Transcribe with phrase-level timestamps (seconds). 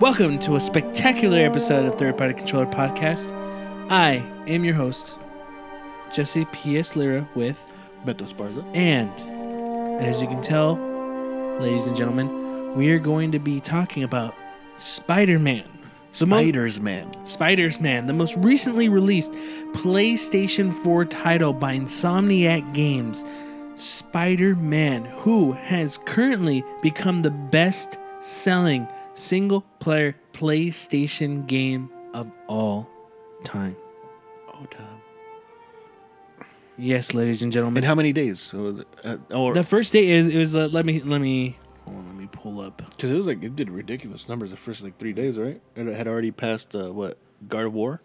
[0.00, 3.32] Welcome to a spectacular episode of Third Party Controller Podcast.
[3.90, 5.18] I am your host,
[6.14, 6.94] Jesse P.S.
[6.94, 7.66] Lira, with,
[8.06, 8.64] Beto Sparza.
[8.76, 9.10] and
[10.00, 10.76] as you can tell,
[11.58, 14.36] ladies and gentlemen, we are going to be talking about
[14.76, 15.64] Spider Man.
[16.12, 17.10] Spiders Man.
[17.26, 19.32] Spiders Man, the most recently released
[19.72, 23.24] PlayStation 4 title by Insomniac Games.
[23.74, 28.86] Spider Man, who has currently become the best selling
[29.18, 32.88] single player PlayStation game of all
[33.44, 33.76] time.
[34.54, 35.02] Oh, Tom.
[36.76, 37.82] Yes, ladies and gentlemen.
[37.82, 38.86] In how many days was it?
[39.04, 42.06] Uh, or the first day is it was uh, let me let me hold on,
[42.06, 42.76] let me pull up.
[42.90, 45.60] because it was like it did ridiculous numbers the first like three days, right?
[45.74, 48.00] It had already passed uh, what God of War.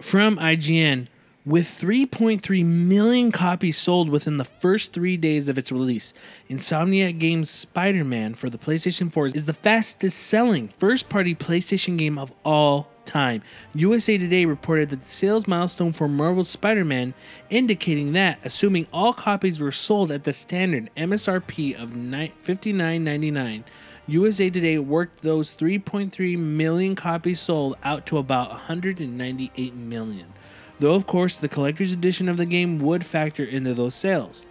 [0.00, 1.06] from IGN
[1.46, 6.12] with 3.3 million copies sold within the first three days of its release.
[6.50, 11.96] Insomniac Games' Spider Man for the PlayStation 4 is the fastest selling first party PlayStation
[11.96, 13.42] game of all time.
[13.74, 17.14] USA Today reported that the sales milestone for Marvel's Spider Man,
[17.48, 23.64] indicating that, assuming all copies were sold at the standard MSRP of ni- $59.99,
[24.06, 30.34] USA Today worked those 3.3 million copies sold out to about 198 million.
[30.80, 34.44] Though, of course, the collector's edition of the game would factor into those sales.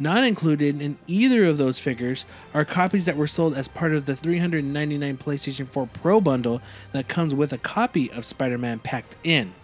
[0.00, 4.06] Not included in either of those figures are copies that were sold as part of
[4.06, 6.60] the 399 PlayStation 4 Pro bundle
[6.92, 9.54] that comes with a copy of Spider Man packed in.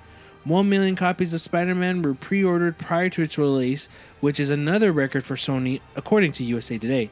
[0.44, 3.88] 1 million copies of Spider Man were pre ordered prior to its release,
[4.20, 7.10] which is another record for Sony, according to USA Today.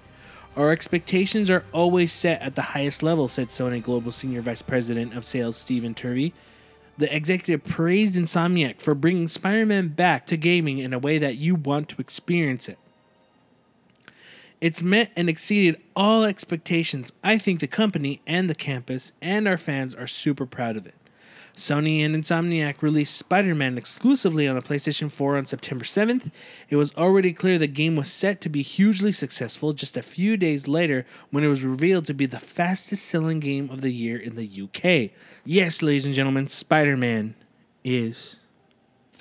[0.55, 5.15] Our expectations are always set at the highest level, said Sony Global Senior Vice President
[5.15, 6.35] of Sales Stephen Turvey.
[6.99, 11.37] The executive praised Insomniac for bringing Spider Man back to gaming in a way that
[11.37, 12.79] you want to experience it.
[14.61, 17.11] It's met and exceeded all expectations.
[17.25, 20.95] I think the company and the campus and our fans are super proud of it.
[21.57, 26.31] Sony and Insomniac released Spider Man exclusively on the PlayStation 4 on September 7th.
[26.71, 30.37] It was already clear the game was set to be hugely successful just a few
[30.37, 34.17] days later when it was revealed to be the fastest selling game of the year
[34.17, 35.11] in the UK.
[35.45, 37.35] Yes, ladies and gentlemen, Spider Man
[37.85, 38.37] is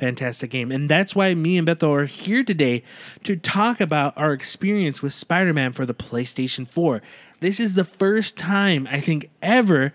[0.02, 0.72] fantastic game.
[0.72, 2.84] And that's why me and Bethel are here today
[3.24, 7.02] to talk about our experience with Spider Man for the PlayStation 4.
[7.40, 9.94] This is the first time, I think, ever,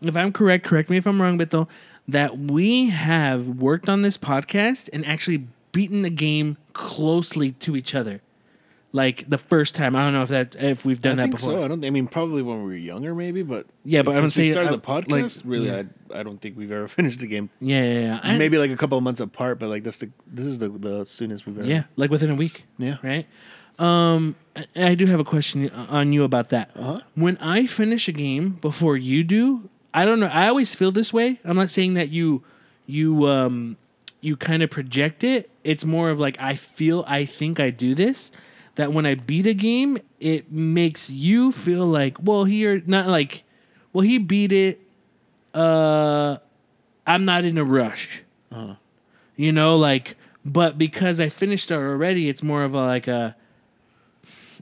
[0.00, 1.68] if I'm correct, correct me if I'm wrong, Bethel,
[2.06, 7.94] that we have worked on this podcast and actually beaten the game closely to each
[7.94, 8.20] other.
[8.90, 9.94] Like the first time.
[9.94, 11.52] I don't know if that if we've done I that think before.
[11.58, 11.62] so.
[11.62, 11.84] I don't.
[11.84, 13.42] I mean, probably when we were younger, maybe.
[13.42, 15.36] But Yeah, but I'm since saying, we started uh, the podcast.
[15.36, 15.82] like, really, yeah.
[16.14, 17.50] I I don't think we've ever finished the game.
[17.60, 18.20] Yeah, yeah, yeah.
[18.22, 20.70] I- Maybe like a couple of months apart, but like that's the this is the
[20.70, 21.68] the soonest we've ever.
[21.68, 22.64] Yeah, like within a week.
[22.78, 22.96] Yeah.
[23.02, 23.26] Right.
[23.78, 26.70] Um, I, I do have a question on you about that.
[26.74, 26.98] Uh-huh.
[27.14, 30.28] When I finish a game before you do, I don't know.
[30.28, 31.40] I always feel this way.
[31.44, 32.44] I'm not saying that you,
[32.86, 33.76] you, um,
[34.20, 35.50] you kind of project it.
[35.64, 37.04] It's more of like I feel.
[37.08, 38.30] I think I do this.
[38.76, 43.42] That when I beat a game, it makes you feel like, well, here, not like,
[43.92, 44.80] well, he beat it.
[45.52, 46.36] Uh,
[47.04, 48.22] I'm not in a rush.
[48.52, 48.74] Uh,
[49.34, 53.34] You know, like, but because I finished it already, it's more of a like a.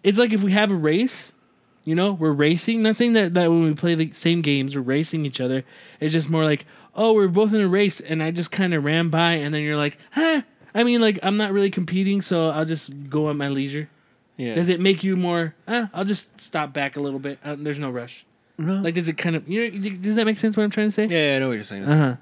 [0.03, 1.33] It's like if we have a race,
[1.87, 2.83] you know, we're racing.
[2.83, 5.65] Not saying that that when we play the same games, we're racing each other.
[6.01, 6.67] It's just more like,
[6.97, 9.63] oh, we're both in a race, and I just kind of ran by, and then
[9.63, 10.43] you're like, huh.
[10.75, 13.89] I mean, like, I'm not really competing, so I'll just go at my leisure.
[14.37, 14.55] Yeah.
[14.55, 15.55] Does it make you more?
[15.67, 17.39] Uh, I'll just stop back a little bit.
[17.43, 18.27] Uh, there's no rush.
[18.59, 18.81] No.
[18.81, 19.49] Like, does it kind of?
[19.49, 20.57] You know, does that make sense?
[20.57, 21.07] What I'm trying to say?
[21.07, 21.85] yeah, yeah, I know what you're saying.
[21.85, 22.17] Uh huh.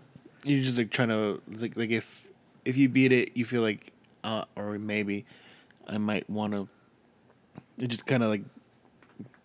[0.44, 2.26] You're just like trying to like like if
[2.66, 5.24] if you beat it, you feel like uh or maybe
[5.88, 6.68] I might want to.
[7.78, 8.42] You just kind of like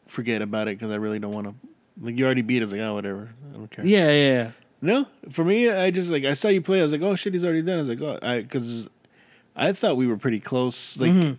[0.09, 1.55] forget about it because I really don't want to.
[2.01, 3.85] Like you already beat it, it's like oh whatever, I don't care.
[3.85, 4.51] Yeah, yeah, yeah.
[4.81, 6.79] No, for me, I just like I saw you play.
[6.79, 7.75] I was like, oh shit, he's already done.
[7.75, 8.89] I was like, oh, I because
[9.55, 10.97] I thought we were pretty close.
[10.97, 11.37] Like, Mhm.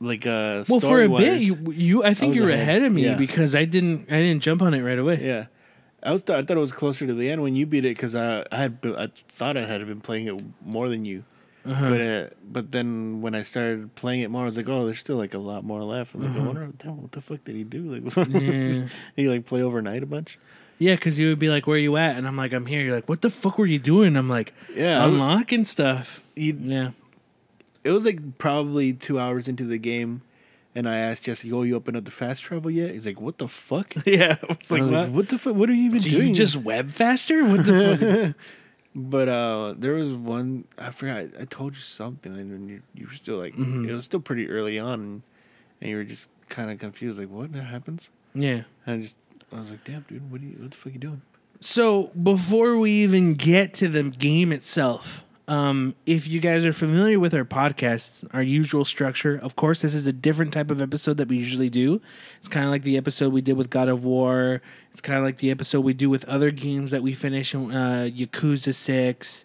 [0.00, 2.62] like uh, Well, for a bit, you, you I think was you're ahead.
[2.78, 3.16] ahead of me Yeah.
[3.16, 5.20] because I didn't, I didn't jump on it right away.
[5.24, 5.46] yeah.
[6.02, 8.14] I was I thought it was closer to the end when you beat it because
[8.14, 11.24] I I had I thought I had been playing it more than you.
[11.66, 11.90] Uh-huh.
[11.90, 14.98] But uh, but then when I started playing it more, I was like, oh, there's
[15.00, 16.14] still like a lot more left.
[16.14, 17.82] I'm like, I wonder damn, what the fuck did he do?
[17.94, 18.24] Like, Uh-huh.
[18.40, 18.88] Yeah.
[19.16, 20.38] he like play overnight a bunch.
[20.78, 22.80] Yeah, because you would be like, "Where are you at?" And I'm like, "I'm here."
[22.80, 26.92] You're like, "What the fuck were you doing?" I'm like, Yeah, unlocking stuff." Yeah,
[27.84, 30.22] it was like probably two hours into the game,
[30.74, 33.36] and I asked Jesse, "Oh, you opened up the fast travel yet?" He's like, "What
[33.36, 34.36] the fuck?" yeah.
[34.48, 34.90] Like, was what?
[34.90, 35.54] like, what the fuck?
[35.54, 36.28] What are you even Do doing?
[36.28, 37.44] you just web faster?
[37.44, 38.36] What the fuck?
[38.94, 41.26] But uh, there was one I forgot.
[41.40, 43.88] I told you something, and you you were still like, Mhm.
[43.88, 45.22] it was still pretty early on,
[45.80, 48.10] and, you were just kind of confused, like, what that happens?
[48.34, 48.62] Yeah.
[48.86, 49.16] And I just
[49.52, 51.22] I was like, damn, dude, what, you, what the fuck are you doing?
[51.60, 57.18] So before we even get to the game itself, um, if you guys are familiar
[57.18, 61.16] with our podcast, our usual structure, of course, this is a different type of episode
[61.16, 62.00] that we usually do.
[62.38, 64.62] It's kind of like the episode we did with God of War.
[64.92, 67.58] It's kind of like the episode we do with other games that we finish, uh,
[67.58, 69.44] Yakuza Six,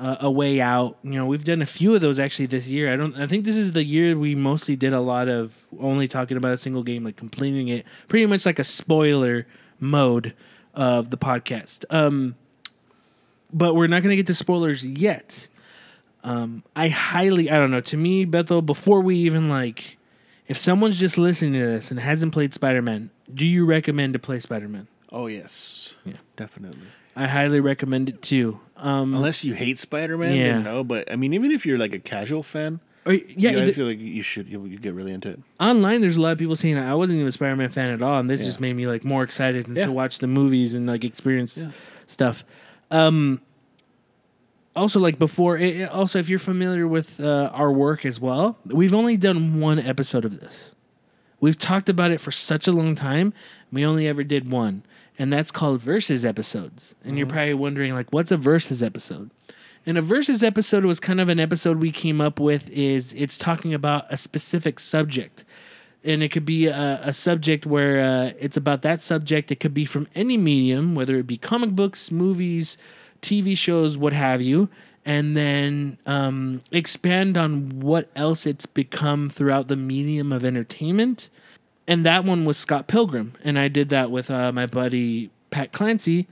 [0.00, 0.98] uh, A Way Out.
[1.04, 2.92] You know, we've done a few of those actually this year.
[2.92, 3.14] I don't.
[3.14, 6.52] I think this is the year we mostly did a lot of only talking about
[6.52, 9.46] a single game, like completing it, pretty much like a spoiler
[9.78, 10.34] mode
[10.74, 11.84] of the podcast.
[11.90, 12.34] Um,
[13.54, 15.48] but we're not going to get to spoilers yet.
[16.22, 17.80] Um, I highly, I don't know.
[17.82, 19.96] To me, Bethel, before we even like,
[20.48, 24.18] if someone's just listening to this and hasn't played Spider Man, do you recommend to
[24.18, 24.86] play Spider Man?
[25.12, 26.14] Oh yes, Yeah.
[26.36, 26.88] definitely.
[27.16, 28.58] I highly recommend it too.
[28.76, 30.58] Um, Unless you hate Spider Man, Yeah.
[30.60, 30.82] no.
[30.82, 33.22] But I mean, even if you're like a casual fan, or, yeah,
[33.52, 35.40] yeah, I the- feel like you should you, you get really into it.
[35.60, 38.00] online there's a lot of people saying I wasn't even a Spider Man fan at
[38.02, 38.46] all, and this Yeah.
[38.46, 39.86] just made me like more excited Yeah.
[39.86, 41.64] to watch the movies and like experience
[42.06, 42.42] stuff.
[42.90, 43.40] Um,
[44.76, 48.94] also, like before, it, also if you're familiar with uh, our work as well, we've
[48.94, 50.74] only done one episode of this.
[51.40, 53.34] We've talked about it for such a long time.
[53.70, 54.82] We only ever did one,
[55.18, 56.94] and that's called versus episodes.
[57.04, 59.30] And you're probably wondering, like, what's a versus episode?
[59.86, 62.70] And a versus episode was kind of an episode we came up with.
[62.70, 65.44] Is it's talking about a specific subject,
[66.04, 69.50] and it could be a, a subject where uh, it's about that subject.
[69.50, 72.76] It could be from any medium, whether it be comic books, movies,
[73.22, 74.68] TV shows, what have you,
[75.04, 81.30] and then um, expand on what else it's become throughout the medium of entertainment.
[81.86, 85.72] And that one was Scott Pilgrim, and I did that with uh, my buddy Pat
[85.72, 86.26] Clancy,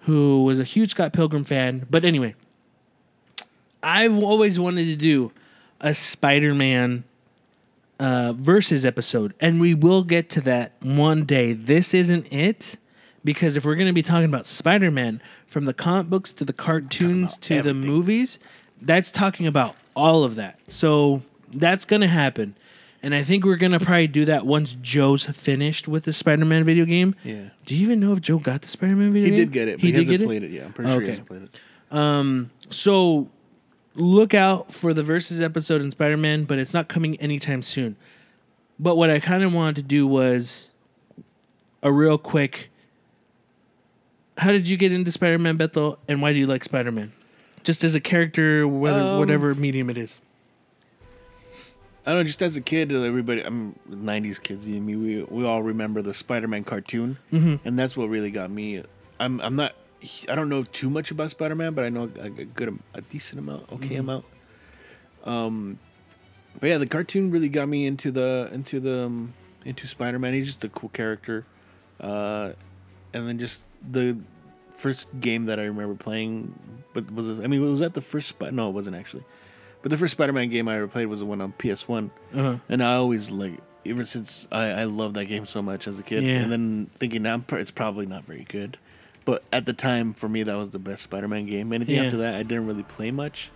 [0.00, 1.86] who was a huge Scott Pilgrim fan.
[1.90, 2.34] But anyway,
[3.82, 5.32] I've always wanted to do
[5.80, 7.04] a Spider-Man
[7.98, 11.52] uh, versus episode, and we will get to that one day.
[11.52, 12.76] This isn't it,
[13.24, 16.52] because if we're going to be talking about Spider-Man from the comic books to the
[16.52, 18.38] cartoons to the movies,
[18.80, 20.58] that's talking about all of that.
[20.68, 21.22] So
[21.52, 22.54] that's going to happen.
[23.02, 26.64] And I think we're going to probably do that once Joe's finished with the Spider-Man
[26.64, 27.14] video game.
[27.24, 29.32] Yeah, Do you even know if Joe got the Spider-Man video game?
[29.34, 29.46] he game?
[29.46, 30.50] did get it, but he, did hasn't played it.
[30.50, 30.66] yet.
[30.66, 31.04] I'm pretty sure Okay.
[31.04, 31.50] he hasn't played it.
[31.96, 33.28] Um, so
[33.98, 37.96] look out for the versus episode in Spider Man, but it's not coming anytime soon.
[38.78, 40.72] But what I kind of wanted to do was
[41.82, 42.70] a real quick.
[44.38, 47.12] How did you get into Spider Man, Bethel, and why do you like Spider Man?
[47.64, 50.20] Just as a character, whether Um, whatever medium it is.
[52.06, 52.24] I don't know.
[52.24, 54.66] Just as a kid, everybody, I'm '90s kids.
[54.66, 57.58] You and me, we we all remember the Spider-Man cartoon, Mhm.
[57.64, 58.82] and that's what really got me.
[59.20, 59.74] I'm I'm not.
[60.28, 63.40] I don't know too much about Spider-Man, but I know a, a good, a decent
[63.40, 64.00] amount, okay Mhm.
[64.00, 64.24] amount.
[65.24, 65.78] Um,
[66.60, 69.34] but yeah, the cartoon really got me into the into the um,
[69.64, 70.34] into Spider-Man.
[70.34, 71.44] He's just a cool character,
[72.00, 72.52] uh,
[73.12, 74.18] and then just the
[74.76, 76.54] first game that I remember playing,
[76.94, 78.28] but was it, I mean, was that the first?
[78.28, 79.24] Spi- no, it wasn't actually.
[79.82, 82.10] But the first Spider-Man game I ever played was the one on PS1.
[82.34, 82.56] Uh-huh.
[82.68, 86.02] And I always like ever since I I loved that game so much as a
[86.02, 86.24] kid.
[86.24, 86.40] Yeah.
[86.40, 88.76] And then thinking now it's probably not very good,
[89.28, 91.70] but at the time for me that was the best Spider-Man game.
[91.74, 92.04] Anything Yeah.
[92.04, 93.50] after that I didn't really play much.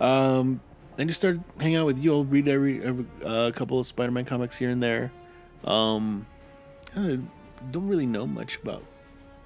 [0.00, 0.60] Um,
[0.98, 2.12] I just started hanging out with you.
[2.12, 5.12] I'll read every, every uh, a couple of Spider-Man comics here and there.
[5.62, 6.26] Um,
[6.96, 7.20] I
[7.70, 8.82] don't really know much about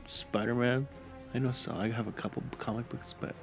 [0.07, 0.89] Spider-Man.
[1.35, 3.35] I know so I have a couple comic books, but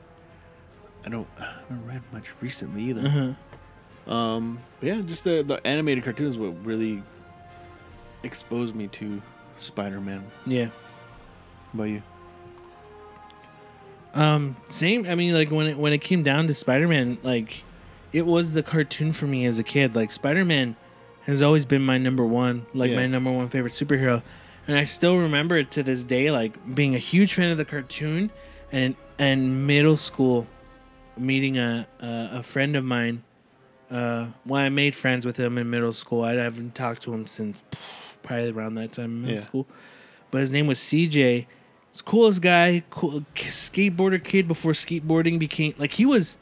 [1.05, 3.07] I don't I haven't read much recently either.
[3.07, 4.11] Uh-huh.
[4.11, 7.03] Um, but yeah, just the the animated cartoons what really
[8.23, 9.21] exposed me to
[9.57, 10.23] Spider-Man.
[10.47, 10.69] Yeah.
[11.77, 12.01] About you?
[14.13, 15.05] Um, same.
[15.07, 17.63] I mean, like when it when it came down to Spider Man, like
[18.13, 19.95] it was the cartoon for me as a kid.
[19.95, 20.75] Like Spider Man
[21.25, 22.97] has always been my number one, like Yeah.
[22.97, 24.23] my number one favorite superhero,
[24.67, 26.31] and I still remember it to this day.
[26.31, 28.31] Like being a huge fan of the cartoon,
[28.71, 30.47] and and middle school,
[31.17, 33.23] meeting a a, a friend of mine.
[33.91, 36.23] Uh, well, I made friends with him in middle school.
[36.23, 37.57] I haven't talked to him since
[38.23, 39.43] probably around that time in middle Yeah.
[39.43, 39.67] school.
[40.31, 41.45] But his name was CJ.
[42.01, 46.37] Coolest guy, cool skateboarder kid before skateboarding became like he was.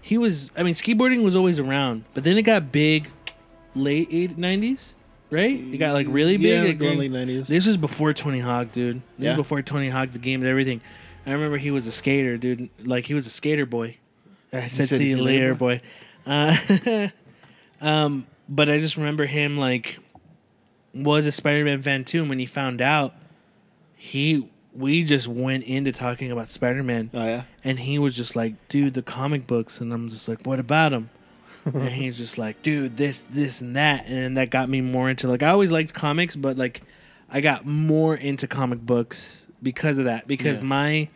[0.00, 0.50] He was.
[0.56, 3.10] I mean, skateboarding was always around, but then it got big,
[3.74, 4.96] late eight nineties,
[5.30, 5.58] right?
[5.58, 6.46] It got like really big.
[6.46, 7.48] Yeah, like, early nineties.
[7.48, 8.96] this was before Tony Hawk, dude.
[8.96, 9.30] This Yeah.
[9.30, 10.80] was before Tony Hawk, the games, everything.
[11.26, 12.68] I remember he was a skater, dude.
[12.82, 13.96] Like he was a skater boy.
[14.52, 15.80] I said, said see you later, later boy.
[16.26, 17.08] Uh,
[17.80, 19.98] um, but I just remember him like
[20.94, 22.20] was a Spider-Man fan too.
[22.20, 23.14] And when he found out,
[23.96, 27.42] he we just went into talking about Spider-Man, Oh yeah.
[27.62, 30.92] and he was just like, "Dude, the comic books," and I'm just like, "What about
[30.92, 31.10] him?"
[31.64, 35.28] and he's just like, "Dude, this, this, and that," and that got me more into
[35.28, 36.82] like I always liked comics, but like
[37.30, 40.26] I got more into comic books because of that.
[40.26, 40.66] Because Yeah.
[40.66, 41.08] my,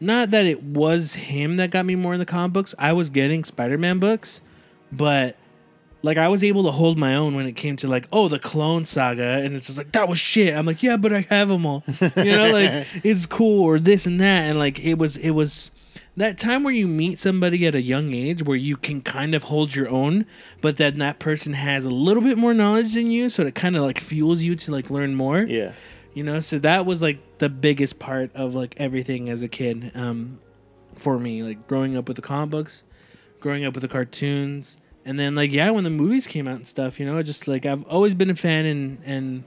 [0.00, 2.74] not that it was him that got me more in the comic books.
[2.78, 4.40] I was getting Spider Man books,
[4.90, 5.36] but
[6.02, 8.38] like I was able to hold my own when it came to like, oh, the
[8.38, 10.54] Clone Saga, and it's just like that was shit.
[10.54, 11.84] I'm like, yeah, but I have them all.
[12.16, 15.70] You know, like it's cool or this and that, and like it was, it was
[16.16, 19.44] that time where you meet somebody at a young age where you can kind of
[19.44, 20.26] hold your own,
[20.60, 23.76] but then that person has a little bit more knowledge than you, so it kind
[23.76, 25.42] of like fuels you to like learn more.
[25.42, 25.72] Yeah.
[26.14, 29.92] You know, so that was like the biggest part of like everything as a kid
[29.94, 30.40] um,
[30.96, 32.82] for me, like growing up with the comic books,
[33.38, 34.78] growing up with the cartoons,
[35.08, 37.64] and then like yeah, when the movies came out and stuff, you know, just like
[37.64, 39.44] I've always been a fan and and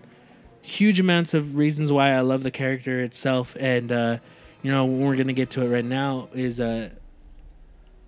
[0.64, 4.18] huge amounts of reasons why I love the character itself, and uh,
[4.64, 6.90] you know, we're gonna get to it right now is uh,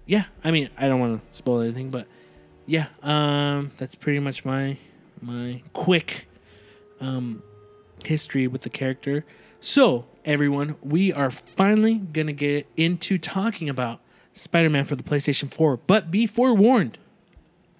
[0.07, 2.07] yeah, I mean, I don't want to spoil anything, but
[2.65, 4.79] yeah, um, that's pretty much my
[5.21, 6.27] my quick
[7.01, 7.43] um
[8.03, 9.25] history with the character.
[9.61, 13.99] So, everyone, we are finally to get into talking about
[14.31, 15.77] Spider Man for the PlayStation 4.
[15.77, 16.97] But be forewarned,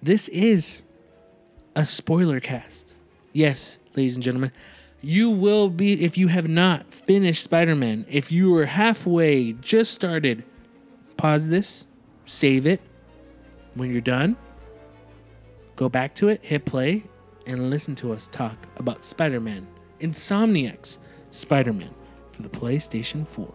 [0.04, 0.82] this is
[1.74, 2.94] a spoiler cast.
[3.32, 4.52] Yes, ladies and gentlemen,
[5.00, 9.92] you will be, if you have not finished Spider Man, if you were halfway, just
[9.92, 10.44] started,
[11.16, 11.86] pause this,
[12.26, 12.82] save it.
[13.74, 14.36] When you're done,
[15.74, 17.04] go back to it, hit play,
[17.46, 19.66] and listen to us talk about Spider Man,
[20.00, 20.98] Insomniac's
[21.30, 21.94] Spider Man
[22.32, 23.52] for the PlayStation 4.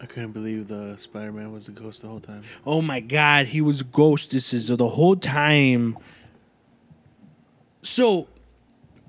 [0.00, 2.42] I couldn't believe the Spider Man was a ghost the whole time.
[2.66, 5.96] Oh my god, he was ghostesses the whole time.
[7.82, 8.28] So,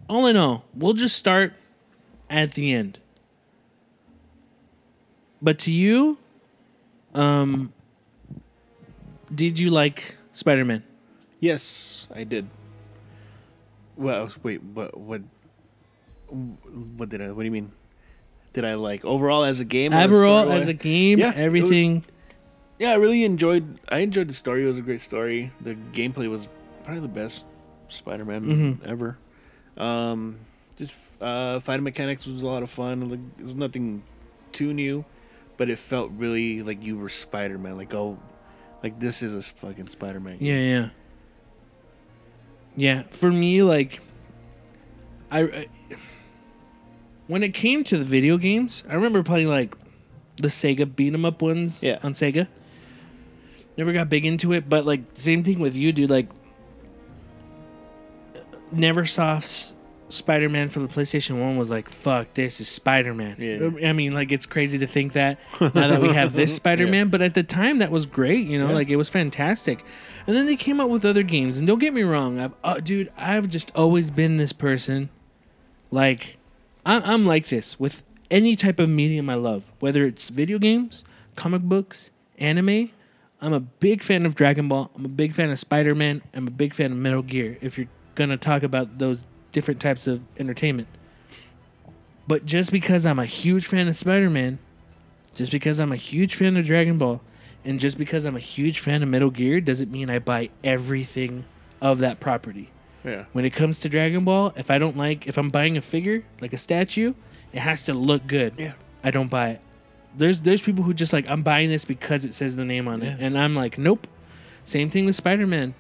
[0.08, 1.54] all in all, we'll just start
[2.30, 3.00] at the end.
[5.42, 6.18] But to you,
[7.14, 7.74] um,
[9.34, 10.84] did you like Spider Man?
[11.40, 12.48] Yes, I did.
[13.96, 14.98] Well, wait, what?
[14.98, 15.22] What?
[16.28, 17.32] What did I?
[17.32, 17.72] What do you mean?
[18.56, 19.92] Did I like overall as a game?
[19.94, 22.06] Overall, as a game, Yeah, it was- everything.
[22.80, 23.80] yeah, I really enjoyed.
[23.90, 24.64] I enjoyed the story.
[24.64, 25.52] It was a great story.
[25.60, 26.48] The gameplay was
[26.86, 27.44] probably the best
[27.90, 28.46] Spider-Man
[28.82, 28.88] Mhm.
[28.88, 29.18] ever.
[29.78, 30.38] Um,
[30.78, 33.10] just uh, fighting mechanics was a lot of fun.
[33.10, 34.04] Like, it was nothing
[34.54, 35.04] too new,
[35.58, 37.76] but it felt really like you were Spider-Man.
[37.76, 38.18] Like, oh,
[38.82, 40.38] like this is a fucking Spider-Man.
[40.38, 40.48] game.
[40.48, 40.90] Yeah, yeah.
[42.78, 44.00] Yeah, for me, like,
[45.32, 45.68] I, I
[47.28, 49.76] when it came to the video games, I remember playing like
[50.38, 52.00] the Sega beat 'em up ones Yeah.
[52.04, 52.48] on Sega.
[53.78, 56.10] Never got big into it, but like same thing with you, dude.
[56.10, 56.28] Like,
[58.74, 59.74] Neversoft's
[60.10, 63.90] Spider Man for the PlayStation One was like, "Fuck, this is Spider Man." Yeah.
[63.90, 67.10] I mean, like it's crazy to think that now that we have this Spider Man,
[67.10, 68.48] but at the time that was great.
[68.48, 69.84] You know, like it was fantastic.
[70.28, 72.80] And then they came out with other games, and don't get me wrong, I've uh,
[72.80, 75.10] dude, I've just always been this person.
[75.92, 76.38] Like,
[76.86, 81.04] I'm, I'm like this with any type of medium I love, whether it's video games,
[81.36, 82.92] comic books, anime.
[83.42, 84.92] I'm a big fan of Dragon Ball.
[84.96, 86.22] I'm a big fan of Spider Man.
[86.34, 87.58] I'm a big fan of Metal Gear.
[87.62, 90.88] If you're gonna talk about those different types of entertainment,
[92.28, 94.60] but just because I'm a huge fan of Spider Man,
[95.34, 97.22] just because I'm a huge fan of Dragon Ball,
[97.64, 101.46] and just because I'm a huge fan of Metal Gear, doesn't mean I buy everything
[101.82, 102.70] of that property
[103.06, 103.26] yeah.
[103.32, 106.24] when it comes to Dragon Ball, if I don't like, if I'm buying a figure,
[106.42, 107.14] like a statue,
[107.54, 108.56] it has to look good.
[108.58, 108.74] Yeah.
[109.04, 109.62] I don't buy it.
[110.18, 113.02] There's there's people who just like I'm buying this because it says the name on
[113.02, 114.08] it, and I'm like, nope.
[114.64, 115.76] Same thing with Spider Man.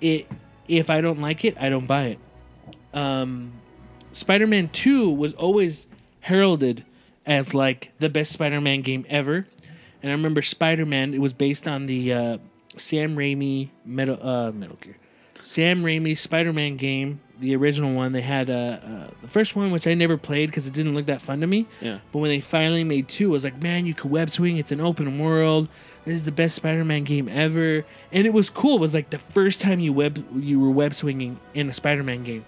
[0.00, 0.26] It
[0.66, 2.18] if I don't like it, I don't buy it.
[2.92, 3.52] Um,
[4.12, 5.88] Spider Man Two was always
[6.20, 6.84] heralded
[7.24, 9.46] as like the best Spider Man game ever,
[10.02, 11.14] and I remember Spider Man.
[11.14, 12.38] It was based on the uh,
[12.76, 14.96] Sam Raimi Metal uh, Metal Gear.
[15.40, 18.12] Sam Raimi Spider-Man game, the original one.
[18.12, 21.06] They had uh, uh, the first one, which I never played because it didn't look
[21.06, 21.66] that fun to me.
[21.80, 21.98] Yeah.
[22.12, 24.58] But when they finally made two, I was like, man, you could web swing.
[24.58, 25.68] It's an open world.
[26.04, 28.76] This is the best Spider-Man game ever, and it was cool.
[28.76, 32.22] It was like the first time you web you were web swinging in a Spider-Man
[32.22, 32.44] game.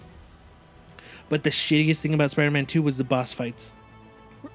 [1.28, 3.72] But the shittiest thing about Spider-Man Two was the boss fights.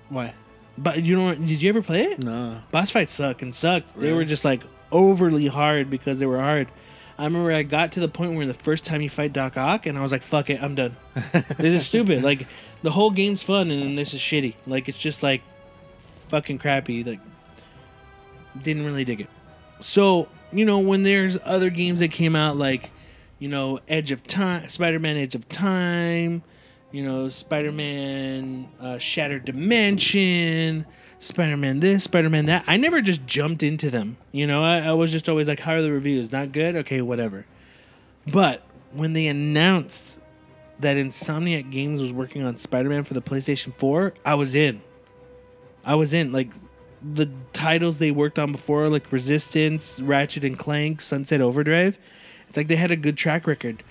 [0.10, 0.34] Why?
[0.78, 2.24] But you know, did you ever play it?
[2.24, 2.62] No.
[2.72, 4.00] boss fights suck and sucked.
[4.00, 6.68] They were just like overly hard because they were hard.
[7.18, 9.86] I remember I got to the point where the first time you fight Doc Ock,
[9.86, 10.96] and I was like, "Fuck it, I'm done.
[11.32, 12.24] this is stupid.
[12.24, 12.48] Like
[12.82, 14.56] the whole game's fun, and then this is shitty.
[14.66, 15.42] Like it's just like
[16.30, 17.04] fucking crappy.
[17.04, 17.20] Like
[18.60, 19.30] didn't really dig it.
[19.80, 22.92] So you know when there's other games that came out like
[23.40, 26.44] you know Edge of Time, Spider-Man Edge of Time,
[26.92, 30.86] you know Spider-Man uh, Shattered Dimension,
[31.24, 32.64] Spider-Man this, Spider-Man that.
[32.68, 34.18] I never just jumped into them.
[34.32, 36.32] You know I, I was just always like, how are the reviews?
[36.32, 36.76] Not good.
[36.78, 37.46] Okay, whatever.
[38.28, 40.20] But when they announced
[40.80, 44.82] that Insomniac Games was working on Spider-Man for the PlayStation 4, I was in.
[45.84, 46.32] I was in.
[46.32, 46.50] Like
[47.02, 51.98] the titles they worked on before, like Resistance, Ratchet and Clank, Sunset Overdrive.
[52.48, 53.84] It's like they had a good track record.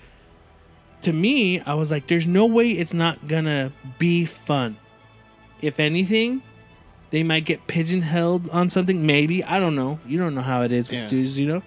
[1.01, 4.77] To me, I was like, there's no way it's not gonna be fun.
[5.61, 6.41] If anything,
[7.13, 9.05] they might get pigeonholed on something.
[9.05, 9.99] Maybe I don't know.
[10.07, 11.05] You don't know how it is with Yeah.
[11.05, 11.37] studios.
[11.37, 11.63] You know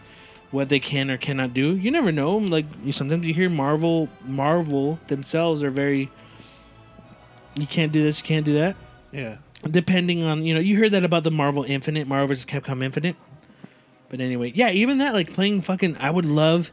[0.51, 1.77] what they can or cannot do.
[1.77, 2.37] You never know.
[2.37, 6.11] Like you, sometimes you hear Marvel, Marvel themselves are very.
[7.55, 8.19] You can't do this.
[8.19, 8.75] You can't do that.
[9.13, 9.37] Yeah.
[9.71, 12.45] Depending on you know, you heard that about the Marvel Infinite, Marvel vs.
[12.45, 13.15] Capcom Infinite.
[14.09, 15.97] But anyway, yeah, even that like playing fucking.
[16.01, 16.73] I would love,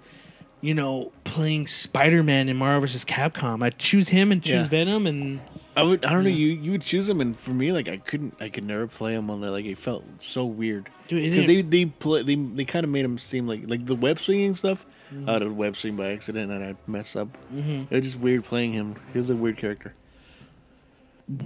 [0.62, 3.06] you know, playing Spider Man in Marvel vs.
[3.06, 3.64] Capcom.
[3.64, 4.68] I'd choose him and choose Yeah.
[4.68, 5.42] Venom and.
[5.76, 6.06] I would.
[6.06, 6.30] I don't know.
[6.30, 8.36] You you would choose them, and for me, like I couldn't.
[8.40, 9.52] I could never play them on that.
[9.52, 13.18] Like it felt so weird because they they play they they kind of made them
[13.18, 14.86] seem like like the web swinging stuff.
[15.14, 15.30] Mm-hmm.
[15.30, 17.38] I would web swing by accident and I'd mess up.
[17.54, 17.88] Mhm.
[17.90, 18.96] It was just weird playing him.
[19.12, 19.94] He was a weird character.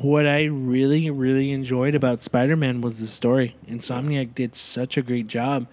[0.02, 3.56] what I really, really enjoyed about Spider Man was the story.
[3.70, 5.68] Insomniac did such a great job.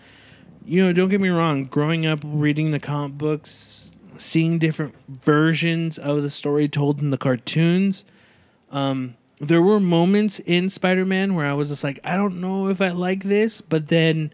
[0.64, 4.94] You know, don't get me wrong, growing up reading the comic books, seeing different
[5.24, 8.04] versions of the story told in the cartoons,
[8.74, 12.68] um, there were moments in Spider Man where I was just like, I don't know
[12.68, 14.32] if I like this, but then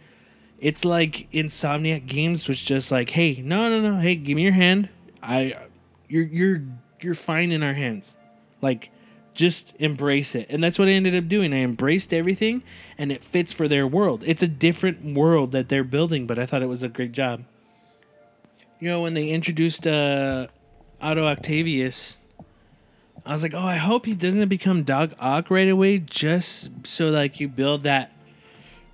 [0.59, 4.53] it's like Insomniac Games was just like, hey, no, no, no, hey, give me your
[4.53, 4.89] hand.
[5.23, 5.57] I,
[6.09, 6.63] you're, you're,
[7.03, 8.17] you're fine in our hands.
[8.63, 8.91] Like,
[9.35, 10.47] just embrace it.
[10.49, 11.53] And that's what I ended up doing.
[11.53, 12.63] I embraced everything
[12.97, 14.25] and it fits for their world.
[14.27, 17.45] It's a different world that they're building, but I thought it was a great job.
[18.81, 20.49] You know, when they introduced uh
[21.01, 22.19] Otto Octavius,
[23.27, 27.09] I was like, "Oh, I hope he doesn't become Doc Ock right away just so
[27.09, 28.13] like you build that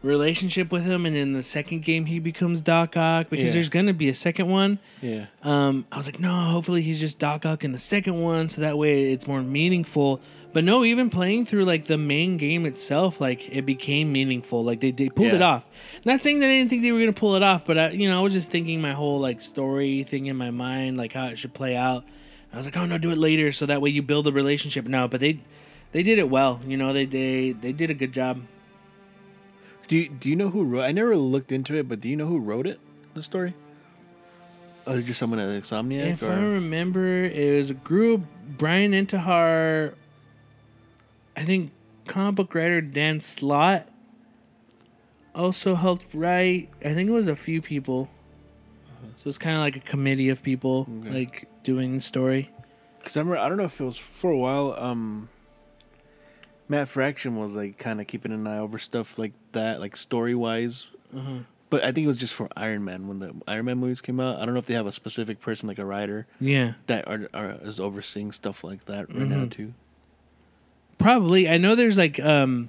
[0.02, 3.52] relationship with him and in the second game he becomes Doc Ock because Yeah.
[3.54, 5.26] there's going to be a second one." Yeah.
[5.42, 8.60] Um, I was like, no, hopefully he's just Doc Ock in the second one, so
[8.60, 10.20] that way it's more meaningful.
[10.52, 14.64] But no, even playing through like the main game itself, like it became meaningful.
[14.64, 15.46] Like they, they pulled it Yeah.
[15.48, 15.68] off.
[16.04, 18.08] Not saying that I didn't think they were gonna pull it off, but I, you
[18.08, 21.26] know, I was just thinking my whole like story thing in my mind, like how
[21.26, 22.04] it should play out.
[22.52, 24.87] I was like, oh no, do it later, so that way you build a relationship.
[24.87, 25.40] No, but they,
[25.92, 26.61] they did it well.
[26.66, 28.40] You know, they they they did a good job.
[29.88, 30.82] Do you, do you know who wrote?
[30.82, 32.80] I never looked into it, but do you know who wrote it?
[33.14, 33.54] The story.
[34.87, 38.24] Oh, just someone at Insomniac, If or I remember, it was a group.
[38.56, 39.94] Brian Intihar,
[41.37, 41.72] I think
[42.06, 43.88] comic book writer Dan Slott
[45.35, 46.68] also helped write.
[46.85, 48.09] I think it was a few people.
[48.88, 49.06] Uh-huh.
[49.16, 51.11] So it's kind of like a committee of people Okay.
[51.11, 52.50] like doing the story.
[52.98, 54.74] Because I remember, I don't know if it was for a while.
[54.79, 55.29] Um,
[56.68, 60.35] Matt Fraction was like kind of keeping an eye over stuff like that, like story
[60.35, 60.87] wise.
[61.14, 61.40] Uh-huh.
[61.68, 64.20] But I think it was just for Iron Man when the Iron Man movies came
[64.20, 64.40] out.
[64.40, 67.29] I don't know if they have a specific person like a writer Yeah, that are,
[67.35, 69.50] are is overseeing stuff like that right now Mhm.
[69.50, 69.74] too.
[70.98, 71.48] probably.
[71.48, 72.68] I know there's like um,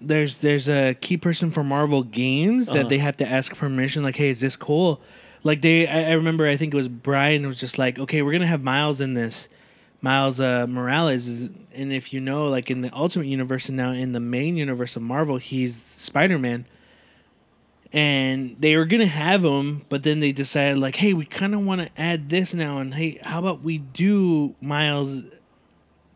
[0.00, 2.88] there's there's a key person for Marvel Games that Uh-huh.
[2.88, 4.02] they have to ask permission.
[4.02, 5.00] Like, hey, is this cool?
[5.42, 6.46] Like they, I, I remember.
[6.46, 9.48] I think it was Brian was just like, okay, we're gonna have Miles in this.
[10.02, 13.92] Miles uh, Morales is, and if you know, like in the Ultimate Universe and now
[13.92, 16.66] in the main universe of Marvel, he's Spider Man.
[17.92, 21.60] And they were gonna have him, but then they decided like, hey, we kind of
[21.62, 25.24] want to add this now, and hey, how about we do Miles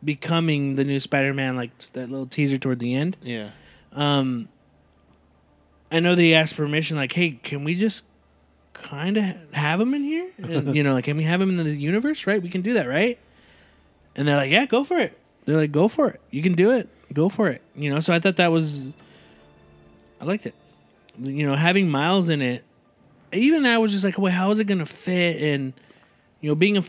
[0.05, 3.17] becoming the new Spider Man, like that little teaser toward the end.
[3.23, 3.51] Yeah.
[3.93, 4.49] Um,
[5.91, 8.05] I know they asked permission, like, hey, can we just
[8.75, 10.31] kind of have him in here?
[10.39, 12.27] And, you know, like, can we have him in the universe?
[12.27, 12.43] Right?
[12.43, 13.19] We can do that, right?
[14.15, 15.19] And they're like, yeah, go for it.
[15.47, 16.21] They're like, go for it.
[16.31, 16.89] You can do it.
[17.13, 17.63] Go for it.
[17.75, 18.93] You know, so I thought that was,
[20.21, 20.55] I liked it.
[21.19, 22.65] You know, having Miles in it,
[23.33, 25.43] even I was just like, wait, how is it going to fit?
[25.43, 25.73] And,
[26.41, 26.85] you know, being a,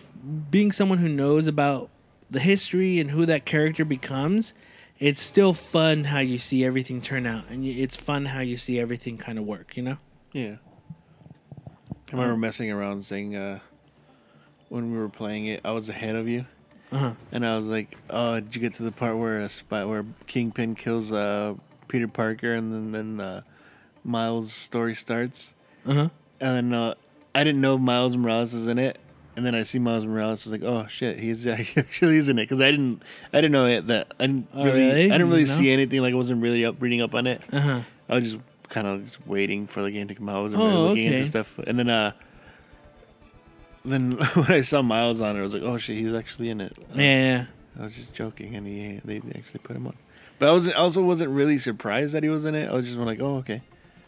[0.52, 1.90] being someone who knows about
[2.30, 4.54] the history and who that character becomes,
[5.00, 8.80] it's still fun how you see everything turn out, and it's fun how you see
[8.80, 9.76] everything kind of work.
[9.76, 9.98] You know?
[10.32, 10.56] Yeah.
[12.20, 13.60] I remember messing around saying uh,
[14.70, 16.46] when we were playing it, I was ahead of you,
[16.92, 17.12] Uh huh.
[17.32, 20.06] and I was like, "Oh, did you get to the part where a spot where
[20.28, 21.56] Kingpin kills uh,
[21.88, 23.42] Peter Parker, and then then uh,
[24.04, 25.54] Miles' story starts?"
[25.86, 26.10] Uh huh.
[26.40, 26.96] And then uh,
[27.34, 28.98] I didn't know Miles Morales was in it,
[29.36, 30.46] and then I see Miles Morales.
[30.48, 33.02] I was like, "Oh shit, he's he actually is in it." Because I didn't,
[33.32, 35.06] I didn't know it that I didn't Oh, really, really?
[35.06, 35.50] I didn't really No?
[35.52, 36.02] see anything.
[36.02, 37.42] Like I wasn't really up reading up on it.
[37.52, 37.82] Uh huh.
[38.10, 38.44] I was just
[38.76, 40.36] kind of waiting for the game to come out.
[40.38, 41.16] I wasn't Oh, really looking okay.
[41.16, 41.58] into stuff.
[41.60, 42.12] And then, uh,
[43.86, 46.60] then when I saw Miles on it, I was like, "Oh shit, he's actually in
[46.62, 47.46] it." Yeah, yeah.
[47.80, 49.96] I was just joking, and he they actually put him on.
[50.40, 52.70] But I was also wasn't really surprised that he was in it.
[52.70, 53.62] I was just like, "Oh okay."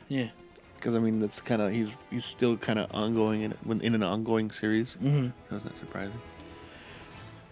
[0.09, 0.27] Yeah.
[0.75, 4.03] Because I mean, that's kind of he's he's still kind of ongoing in in an
[4.03, 4.95] ongoing series.
[5.01, 5.27] Mm-hmm.
[5.49, 6.19] So it's not surprising.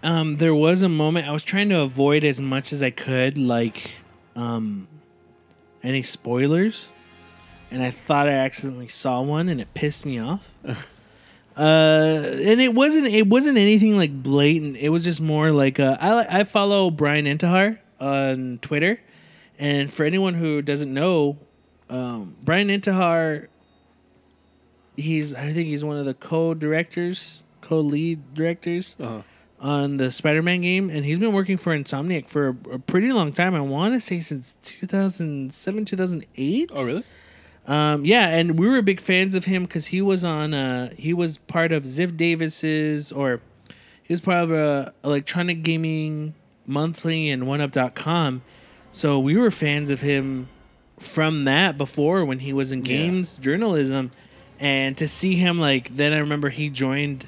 [0.04, 3.40] Um, there was a moment I was trying to avoid as much as I could,
[3.40, 3.90] like
[4.36, 4.88] um,
[5.82, 6.90] any spoilers,
[7.72, 10.48] and I thought I accidentally saw one, and it pissed me off.
[10.66, 10.70] uh,
[11.58, 14.78] and it wasn't it wasn't anything like blatant.
[14.78, 19.00] It was just more like uh, I I follow Brian Intihar on Twitter,
[19.58, 21.38] and for anyone who doesn't know,
[21.90, 23.48] um, Brian Intihar,
[24.98, 29.22] he's I think he's one of the co-directors, co-lead directors Uh-huh.
[29.60, 33.32] on the Spider-Man game, and he's been working for Insomniac for a, a pretty long
[33.32, 33.56] time.
[33.56, 36.72] I want to say since 2007, 2008.
[36.76, 37.04] Oh really?
[37.68, 40.54] Um, yeah, and we were big fans of him because he was on.
[40.54, 43.42] Uh, he was part of Ziff Davis's, or
[44.04, 46.36] he was part of uh, Electronic Gaming
[46.68, 48.44] Monthly and OneUp.com.
[48.92, 50.48] So we were fans of him
[51.00, 52.98] from that before when he was in Yeah.
[52.98, 54.12] games journalism,
[54.60, 57.28] and to see him like then I remember he joined.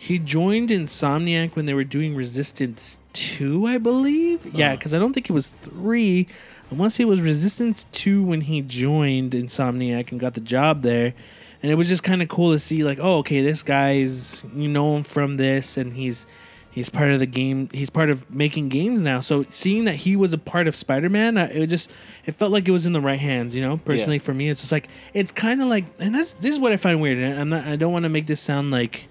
[0.00, 4.40] He joined Insomniac when they were doing Resistance 2, I believe.
[4.54, 4.76] Yeah, Uh-huh.
[4.76, 6.28] because I don't think it was 3.
[6.70, 10.40] I want to say it was Resistance 2 when he joined Insomniac and got the
[10.40, 11.14] job there.
[11.62, 14.68] And it was just kind of cool to see, like, oh, okay, this guy's, you
[14.68, 16.26] know him from this, and he's.
[16.70, 17.68] He's part of the game.
[17.72, 19.20] He's part of making games now.
[19.20, 21.90] So seeing that he was a part of Spider-Man, uh, it just
[22.24, 23.52] it felt like it was in the right hands.
[23.52, 26.52] You know, personally for me, it's just like it's kind of like, and that's this
[26.52, 27.18] is what I find weird.
[27.36, 27.66] I'm not.
[27.66, 29.08] I don't want to make this sound like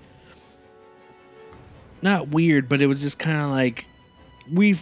[2.01, 3.85] not weird, but it was just kind of like
[4.49, 4.79] we've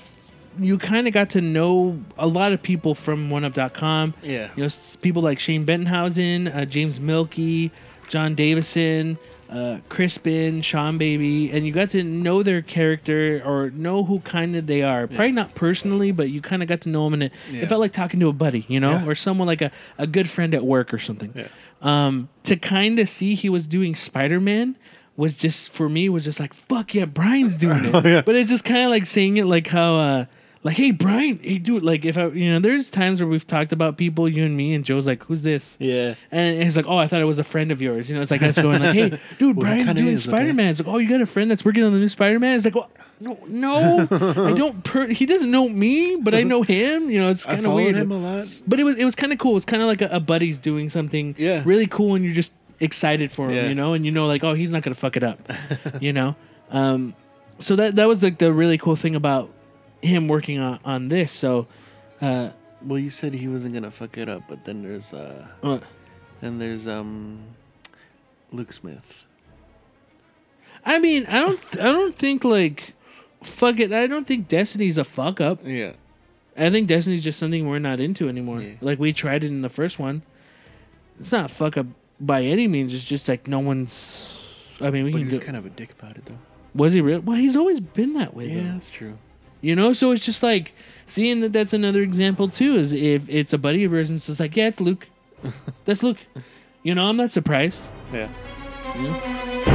[0.59, 4.13] you kind of got to know a lot of people from OneUp.com.
[4.23, 4.49] Yeah.
[4.55, 4.69] You know,
[5.01, 7.71] people like Shane Bettenhausen, uh, James Mielke,
[8.09, 9.17] John Davison,
[9.49, 14.55] uh, Crispin, Sean Baby, and you got to know their character or know who kind
[14.55, 15.07] of they are.
[15.07, 17.61] Probably not personally, but you kind of got to know them, and it, Yeah.
[17.61, 19.05] it felt like talking to a buddy, you know, Yeah.
[19.07, 21.47] or someone like a, a good friend at work or something Yeah.
[21.81, 24.75] um, to kind of see he was doing Spider Man
[25.17, 27.95] was just for me was just like fuck yeah, Brian's doing it.
[27.95, 28.21] Oh, yeah.
[28.21, 30.25] But it's just kind of like saying it like how uh
[30.65, 33.71] like hey Brian, hey dude, like if I you know there's times where we've talked
[33.71, 35.77] about people, you and me, and Joe's like who's this?
[35.79, 36.15] Yeah.
[36.31, 38.09] And he's like, oh, I thought it was a friend of yours.
[38.09, 40.17] You know, it's like us going like, hey, dude, Well, Brian's doing.
[40.17, 40.69] Spider Man.
[40.71, 42.55] It's like, oh, you got a friend that's working on the new Spider Man.
[42.55, 44.83] It's like, well, no, no, I don't.
[44.83, 47.09] Per- he doesn't know me, but I know him.
[47.09, 47.95] You know, it's kind of weird.
[47.95, 48.47] him a lot.
[48.67, 49.55] But it was it was kind of cool.
[49.57, 51.61] It's kind of like a, a buddy's doing something Yeah.
[51.63, 52.51] really cool, and you're just
[52.81, 53.67] excited for him, Yeah.
[53.69, 55.39] you know, and you know like oh he's not gonna fuck it up,
[56.01, 56.35] you know.
[56.71, 57.13] Um,
[57.59, 59.49] so that that was like the really cool thing about
[60.05, 61.31] him working on on this.
[61.31, 61.67] So,
[62.21, 62.49] uh,
[62.85, 65.79] Well, you said he wasn't gonna fuck it up, but then there's uh, uh,
[66.41, 67.39] then there's um,
[68.51, 69.23] Luke Smith.
[70.85, 72.93] I mean I don't I don't think like
[73.41, 73.91] fuck it.
[73.91, 75.59] I don't think Destiny's a fuck up.
[75.63, 75.93] Yeah.
[76.57, 78.61] I think Destiny's just something we're not into anymore.
[78.61, 78.73] Yeah.
[78.81, 80.21] Like we tried it in the first one.
[81.19, 81.87] It's not fuck up
[82.19, 82.93] by any means.
[82.93, 84.31] It's just like no one's.
[84.81, 85.45] I mean, we But can was go.
[85.45, 86.37] kind of a dick about it, though.
[86.73, 87.21] Was he real?
[87.21, 88.49] Well, he's always been that way.
[88.49, 88.71] Yeah, though.
[88.73, 89.17] that's true.
[89.65, 90.73] You know, so it's just like
[91.07, 91.51] seeing that.
[91.51, 92.75] That's another example too.
[92.75, 95.07] Is if it's a buddy of yours and it's just like, yeah, it's Luke.
[95.85, 96.19] that's Luke.
[96.83, 97.89] You know, I'm not surprised.
[98.13, 98.29] Yeah.
[98.95, 99.74] You know?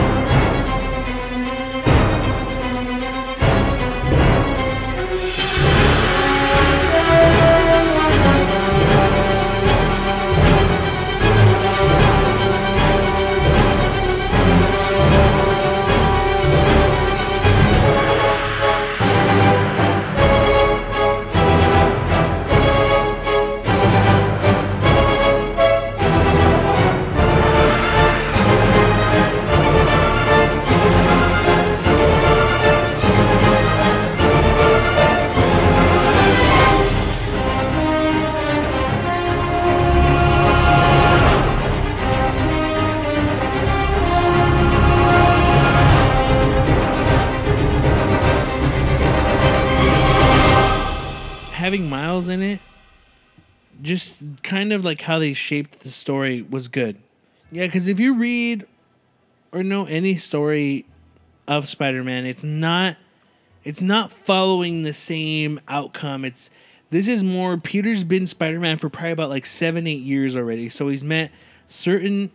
[51.70, 52.58] Having Miles in it,
[53.80, 56.96] just kind of like how they shaped the story was good.
[57.52, 58.66] Yeah, because if you read
[59.52, 60.84] or know any story
[61.46, 62.96] of Spider-Man, it's not
[63.62, 66.24] it's not following the same outcome.
[66.24, 66.50] It's
[66.90, 70.68] this is more Peter's been Spider-Man for probably about like seven, eight years already.
[70.68, 71.30] So he's met
[71.68, 72.32] certain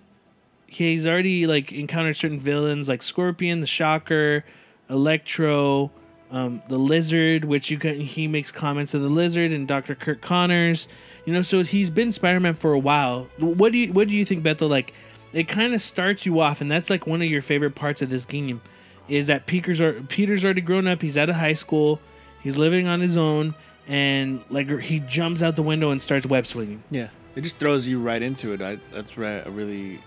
[0.66, 4.46] he's already like encountered certain villains like Scorpion, the Shocker,
[4.90, 5.92] Electro,
[6.32, 9.96] um, the Lizard, which you can he makes comments of the Lizard and Dr.
[9.96, 10.88] Curt Connors.
[11.26, 13.28] You know, so he's been Spider-Man for a while.
[13.40, 14.68] What do you what do you think, Bethel?
[14.68, 14.94] Like,
[15.34, 18.10] it kind of starts you off, and that's like one of your favorite parts of
[18.10, 18.62] this game,
[19.08, 21.02] is that Peter's are, Peter's already grown up.
[21.02, 22.00] He's out of high school.
[22.42, 23.56] He's living on his own,
[23.88, 26.84] and like he jumps out the window and starts web swinging.
[26.92, 27.10] Yeah.
[27.36, 28.62] it just throws you right into it.
[28.62, 30.00] I that's where I really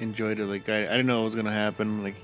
[0.00, 0.46] enjoyed it.
[0.46, 2.02] Like I, I didn't know what was gonna happen.
[2.02, 2.16] Like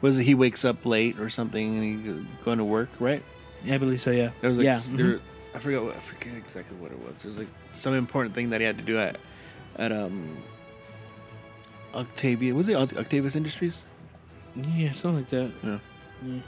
[0.00, 3.22] was it he wakes up late or something and he going to work right?
[3.64, 4.10] Yeah, I believe so.
[4.10, 4.30] Yeah.
[4.40, 4.70] There was like yeah.
[4.72, 5.20] s- mhm.
[5.54, 7.22] I forgot what, I forget exactly what it was.
[7.22, 9.16] There was like some important thing that he had to do at
[9.76, 10.36] at um
[11.94, 12.54] Octavia.
[12.54, 13.86] Was it Octavius Industries?
[14.54, 15.50] Yeah, something like that.
[15.62, 15.78] Yeah.
[16.24, 16.42] Mm.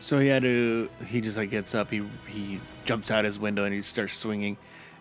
[0.00, 0.88] So he had to.
[1.06, 1.90] He just like gets up.
[1.90, 4.56] He he jumps out his window and he starts swinging,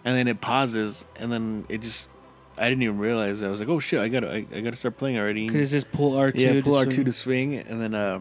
[0.05, 2.09] and then it pauses, and then it just.
[2.57, 3.39] I didn't even realize.
[3.39, 3.47] that.
[3.47, 3.99] I was like, "Oh shit!
[3.99, 6.41] I gotta, I, I gotta start playing already." Cause just pull R two.
[6.41, 8.19] yeah, pull R two to swing, and then uh,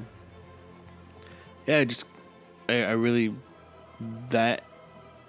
[1.66, 2.04] yeah, it just
[2.68, 3.34] I, I really
[4.30, 4.64] that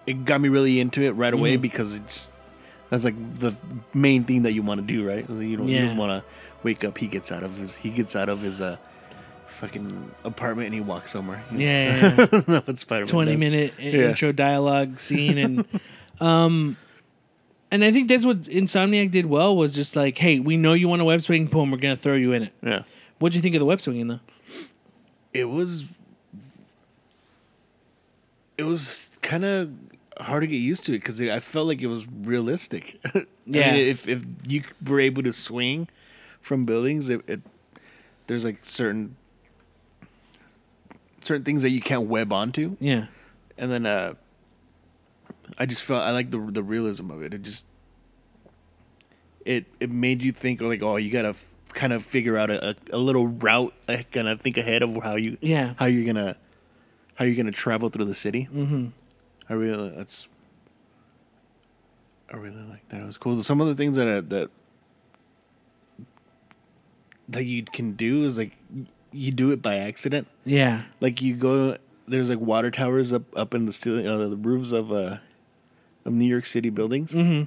[0.07, 1.61] it got me really into it right away Mhm.
[1.61, 2.33] because it's
[2.89, 3.53] that's like the
[3.93, 5.27] main thing that you want to do, right?
[5.29, 5.87] Like, You don't you Yeah.
[5.87, 6.29] don't want to
[6.63, 6.97] wake up.
[6.97, 8.77] He gets out of his he gets out of his uh
[9.47, 11.43] fucking apartment and he walks somewhere.
[11.51, 12.25] Yeah, yeah, yeah.
[12.25, 13.39] That's not Spider-Man twenty does.
[13.39, 14.09] minute Yeah.
[14.09, 15.65] intro dialogue scene and
[16.21, 16.77] um
[17.73, 20.87] and I think that's what Insomniac did well was just like, hey, we know you
[20.87, 22.53] want a web swinging boom, we're gonna throw you in it.
[22.61, 22.83] Yeah,
[23.19, 24.19] What'd you think of the web swinging though?
[25.33, 25.85] it was
[28.57, 29.71] it was kind of
[30.19, 32.99] hard to get used to it because I felt like it was realistic.
[33.15, 33.73] I Yeah.
[33.73, 35.87] mean, if if you were able to swing
[36.39, 37.41] from buildings, it, it
[38.27, 39.15] there's like certain
[41.23, 43.07] certain things that you can't web onto, Yeah.
[43.57, 44.13] and then uh,
[45.57, 47.33] I just felt I like the the realism of it.
[47.33, 47.65] It just
[49.45, 52.69] it it made you think like, oh, you gotta f- kind of figure out a,
[52.69, 55.73] a, a little route, like, kind of think ahead of how you Yeah.
[55.77, 56.37] how you're gonna
[57.15, 58.47] how you're gonna travel through the city.
[58.53, 58.87] Mm-hmm.
[59.49, 60.27] I really that's
[62.31, 63.01] I really like that.
[63.01, 63.43] It was cool.
[63.43, 64.49] Some of the things that uh, that
[67.29, 68.51] that you can do is like
[69.11, 70.27] you do it by accident.
[70.45, 70.83] Yeah.
[70.99, 71.77] Like you go
[72.07, 75.17] there's like water towers up up in the ceiling, uh, the roofs of uh
[76.05, 77.11] of New York City buildings.
[77.13, 77.43] Mm-hmm.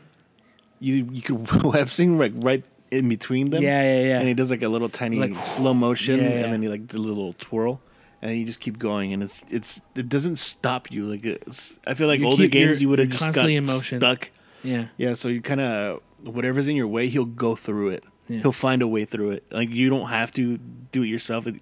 [0.80, 3.62] You you could web swing like right in between them.
[3.62, 4.18] Yeah, yeah, yeah.
[4.18, 6.34] And he does like a little tiny Like, slow motion, Yeah, yeah.
[6.44, 7.80] and then he like the little twirl,
[8.22, 11.04] and you just keep going, and it's it's it doesn't stop you.
[11.06, 13.66] Like it's, I feel like You older keep- games you would have just got in
[13.66, 14.30] stuck.
[14.62, 14.86] yeah.
[14.96, 18.04] Yeah, so you kind of whatever's in your way, he'll go through it.
[18.28, 18.40] Yeah.
[18.40, 19.44] He'll find a way through it.
[19.50, 20.58] Like you don't have to
[20.92, 21.46] do it yourself.
[21.46, 21.56] It,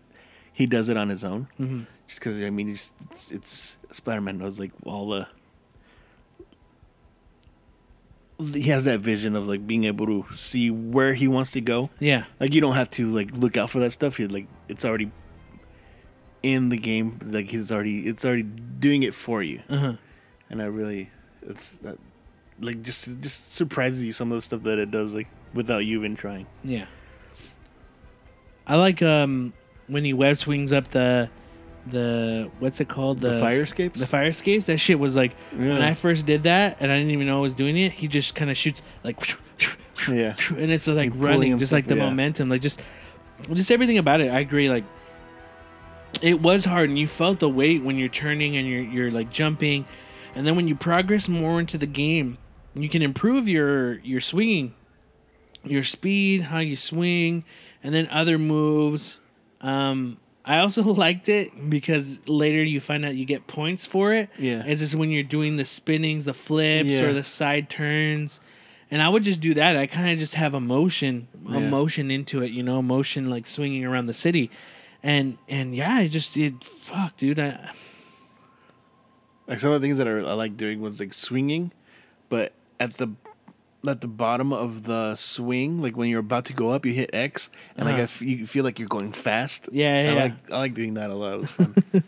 [0.53, 1.49] he does it on his own.
[1.61, 1.83] Mm-hmm.
[2.09, 5.29] Just because I mean, it's, it's, it's Spider Man knows like all the.
[8.39, 11.91] He has that vision of like being able to see where he wants to go.
[12.01, 12.25] Yeah.
[12.41, 14.17] Like you don't have to like look out for that stuff.
[14.17, 15.11] He like it's already
[16.43, 17.19] in the game.
[17.25, 19.63] Like he's already it's already doing it for you.
[19.69, 19.93] Uh huh.
[20.51, 21.11] And I really
[21.43, 21.99] it's that
[22.61, 25.99] like just just surprises you some of the stuff that it does like without you
[25.99, 26.47] even trying.
[26.65, 26.87] Yeah.
[28.67, 29.53] I like um
[29.87, 31.31] when he web swings up the
[31.87, 34.01] the what's it called The, fire escapes.
[34.01, 34.67] the fire escapes.
[34.67, 37.41] That shit was like when I first did that and I didn't even know I
[37.41, 37.93] was doing it.
[37.93, 39.37] He just kind of shoots like
[40.09, 40.35] yeah.
[40.51, 42.05] and it's like pulling running, just like the yeah.
[42.05, 42.81] momentum, like just
[43.53, 44.31] just everything about it.
[44.31, 44.69] I agree.
[44.69, 44.85] Like
[46.23, 49.31] it was hard, and you felt the weight when you're turning and you're you're like
[49.31, 49.85] jumping,
[50.35, 52.39] and then when you progress more into the game,
[52.75, 54.75] you can improve your your swinging,
[55.65, 57.45] your speed, how you swing,
[57.83, 59.21] and then other moves.
[59.61, 64.29] Um, I also liked it because later you find out you get points for it.
[64.39, 64.63] Yeah.
[64.67, 67.05] It's just when you're doing the spinnings, the flips, Yeah.
[67.05, 68.41] or the side turns.
[68.91, 69.77] And I would just do that.
[69.77, 71.57] I kind of just have emotion, Yeah.
[71.59, 74.51] emotion into it, you know, emotion like swinging around the city,
[75.03, 76.63] and and yeah, I just it.
[76.63, 77.39] Fuck, dude.
[77.41, 77.71] I,
[79.47, 81.73] Like some of the things that I, I like doing was like swinging,
[82.29, 83.09] but at the
[83.89, 87.11] at the bottom of the swing, like when you're about to go up, you hit
[87.13, 88.03] X, and like Uh-huh.
[88.05, 89.69] f- you feel like you're going fast.
[89.73, 90.23] Yeah, yeah, I yeah.
[90.23, 91.35] like I like doing that a lot.
[91.35, 91.75] It was fun.
[91.93, 92.05] and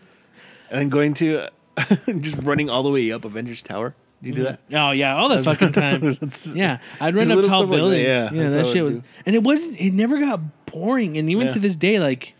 [0.70, 1.48] then going to
[2.20, 3.94] just running all the way up Avengers Tower.
[4.22, 4.60] Did you do that?
[4.72, 6.18] oh yeah, all the fucking time.
[6.54, 8.02] Yeah, I'd run up tall stuff like that, buildings.
[8.04, 9.02] yeah, yeah, that shit was, do.
[9.26, 9.78] and it wasn't.
[9.80, 11.18] It never got boring.
[11.18, 11.52] And even Yeah.
[11.52, 12.34] to this day, like,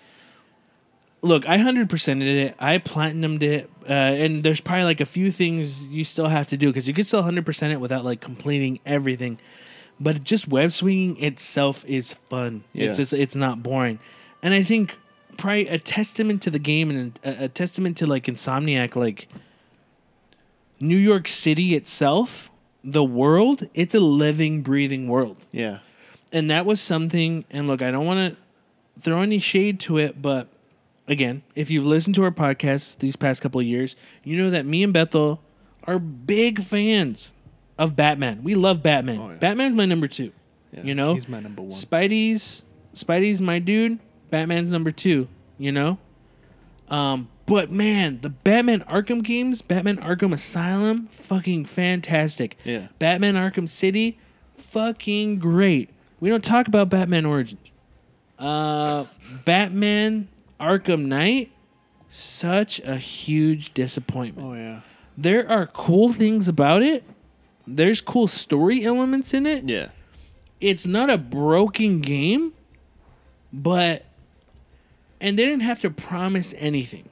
[1.23, 2.55] look, I hundred percented it.
[2.59, 6.57] I platinumed it, uh, and there's probably like a few things you still have to
[6.57, 9.39] do because you could still hundred percent it without like completing everything.
[9.99, 12.65] But just web swinging itself is fun.
[12.73, 12.91] Yeah.
[12.91, 13.99] It's just it's not boring,
[14.43, 14.99] and I think
[15.37, 19.29] probably a testament to the game and a, a testament to like Insomniac, like
[20.81, 22.51] New York City itself,
[22.85, 25.37] the world, it's a living, breathing world.
[25.53, 25.79] Yeah.
[26.33, 30.21] And that was something, and look, I don't want to throw any shade to it,
[30.21, 30.49] but
[31.09, 34.67] again, if you've listened to our podcast these past couple of years, you know that
[34.67, 35.41] me and Bethel
[35.85, 37.33] are big fans
[37.79, 38.43] of Batman.
[38.43, 39.19] We love Batman.
[39.21, 39.37] Oh, yeah.
[39.37, 40.33] Batman's my number two.
[40.73, 41.15] yeah You know?
[41.15, 41.71] he's my number one.
[41.73, 42.65] Spidey's
[42.95, 43.99] Spidey's my dude.
[44.31, 45.29] Batman's number two.
[45.59, 45.99] You know,
[46.89, 52.59] um, but man, the Batman Arkham games, Batman Arkham Asylum, fucking fantastic.
[52.63, 52.89] Yeah.
[52.99, 54.19] Batman Arkham City,
[54.59, 55.89] fucking great.
[56.21, 57.73] We don't talk about Batman Origins.
[58.39, 59.05] Uh,
[59.47, 60.29] Batman
[60.61, 61.53] Arkham Knight,
[62.09, 64.47] such a huge disappointment.
[64.47, 64.81] Oh yeah.
[65.19, 67.05] There are cool things about it.
[67.67, 69.69] There's cool story elements in it.
[69.69, 69.89] Yeah.
[70.61, 72.53] It's not a broken game,
[73.53, 74.05] but
[75.21, 77.09] and they didn't have to promise anything.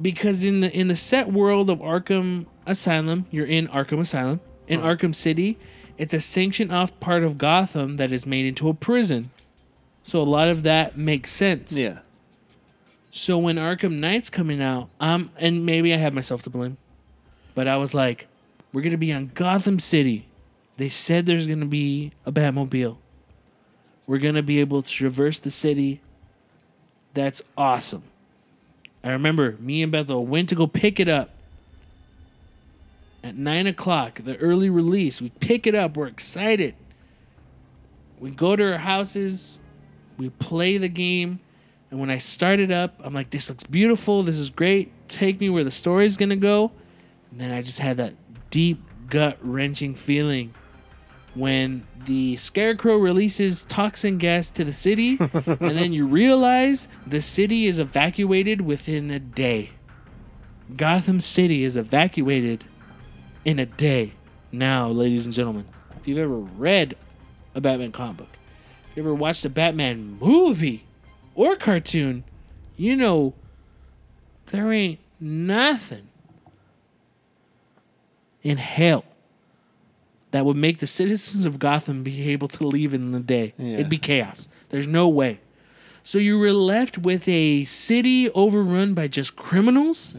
[0.00, 4.40] Because in the in the set world of Arkham Asylum, you're in Arkham Asylum.
[4.66, 4.80] In.
[4.80, 5.58] Arkham City,
[5.98, 9.30] it's a sanctioned off part of Gotham that is made into a prison.
[10.04, 11.72] So a lot of that makes sense.
[11.72, 12.00] Yeah.
[13.10, 16.76] So when Arkham Knight's coming out, um, and maybe I have myself to blame,
[17.54, 18.26] but I was like,
[18.72, 20.26] we're gonna be on Gotham City.
[20.76, 22.96] They said there's gonna be a Batmobile.
[24.06, 26.00] We're gonna be able to traverse the city.
[27.14, 28.02] That's awesome.
[29.02, 31.30] I remember me and Bethel went to go pick it up
[33.22, 35.20] at nine o'clock, the early release.
[35.20, 35.96] We pick it up.
[35.96, 36.74] We're excited.
[38.18, 39.60] We go to our houses.
[40.16, 41.40] We play the game.
[41.90, 44.22] And when I start it up, I'm like, this looks beautiful.
[44.22, 44.92] This is great.
[45.08, 46.72] Take me where the story's going to go.
[47.30, 48.14] And then I just had that
[48.50, 50.54] deep, gut wrenching feeling
[51.34, 55.18] when the Scarecrow releases toxin gas to the city.
[55.20, 59.70] and then you realize the city is evacuated within a day.
[60.76, 62.64] Gotham City is evacuated
[63.44, 64.12] in a day.
[64.50, 66.96] Now, ladies and gentlemen, if you've ever read
[67.54, 68.33] a Batman comic book,
[68.96, 70.84] you ever watched a Batman movie
[71.34, 72.24] or cartoon,
[72.76, 73.34] you know
[74.46, 76.08] there ain't nothing
[78.42, 79.04] in hell
[80.30, 83.54] that would make the citizens of Gotham be able to leave in the day.
[83.56, 83.74] Yeah.
[83.74, 84.48] It'd be chaos.
[84.68, 85.40] There's no way.
[86.02, 90.16] So you were left with a city overrun by just criminals,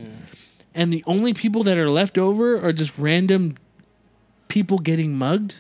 [0.73, 3.57] and the only people that are left over are just random
[4.47, 5.55] people getting mugged.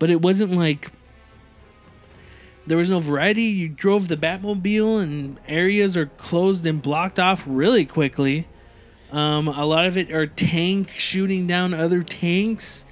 [0.00, 0.90] But it wasn't like
[2.66, 3.42] there was no variety.
[3.42, 8.46] You drove the Batmobile, and areas are closed and blocked off really quickly.
[9.10, 12.86] Um, a lot of it are tank shooting down other tanks.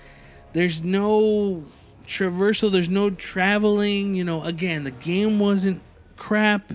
[0.53, 1.65] There's no
[2.07, 2.71] traversal.
[2.71, 4.15] There's no traveling.
[4.15, 5.81] You know, again, the game wasn't
[6.17, 6.73] crap.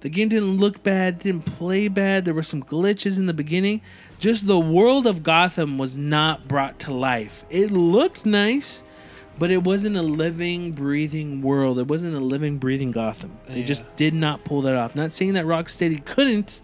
[0.00, 1.18] The game didn't look bad.
[1.18, 2.24] Didn't play bad.
[2.24, 3.82] There were some glitches in the beginning.
[4.18, 7.44] Just the world of Gotham was not brought to life.
[7.50, 8.82] It looked nice,
[9.38, 11.78] but it wasn't a living, breathing world.
[11.78, 13.32] It wasn't a living, breathing Gotham.
[13.48, 13.66] They Yeah.
[13.66, 14.94] just did not pull that off.
[14.96, 16.62] Not saying that Rocksteady couldn't.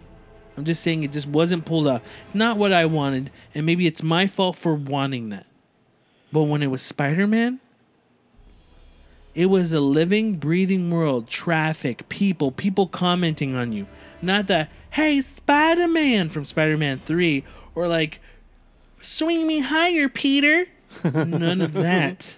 [0.57, 2.01] I'm just saying it just wasn't pulled off.
[2.25, 5.45] It's not what I wanted, and maybe it's my fault for wanting that.
[6.31, 7.59] But when it was Spider Man,
[9.35, 11.27] it was a living, breathing world.
[11.27, 13.87] Traffic, people, people commenting on you.
[14.21, 17.43] Not the, hey, Spider Man from Spider Man 3,
[17.75, 18.19] or like,
[19.01, 20.67] swing me higher, Peter.
[21.03, 22.35] None of that.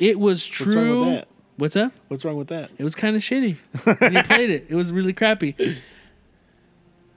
[0.00, 1.04] It was What's wrong with true.
[1.12, 1.28] that?
[1.56, 1.92] What's up?
[2.08, 2.70] What's wrong with that?
[2.78, 3.56] It was kind of shitty.
[4.14, 4.66] you played it.
[4.68, 5.54] It was really crappy.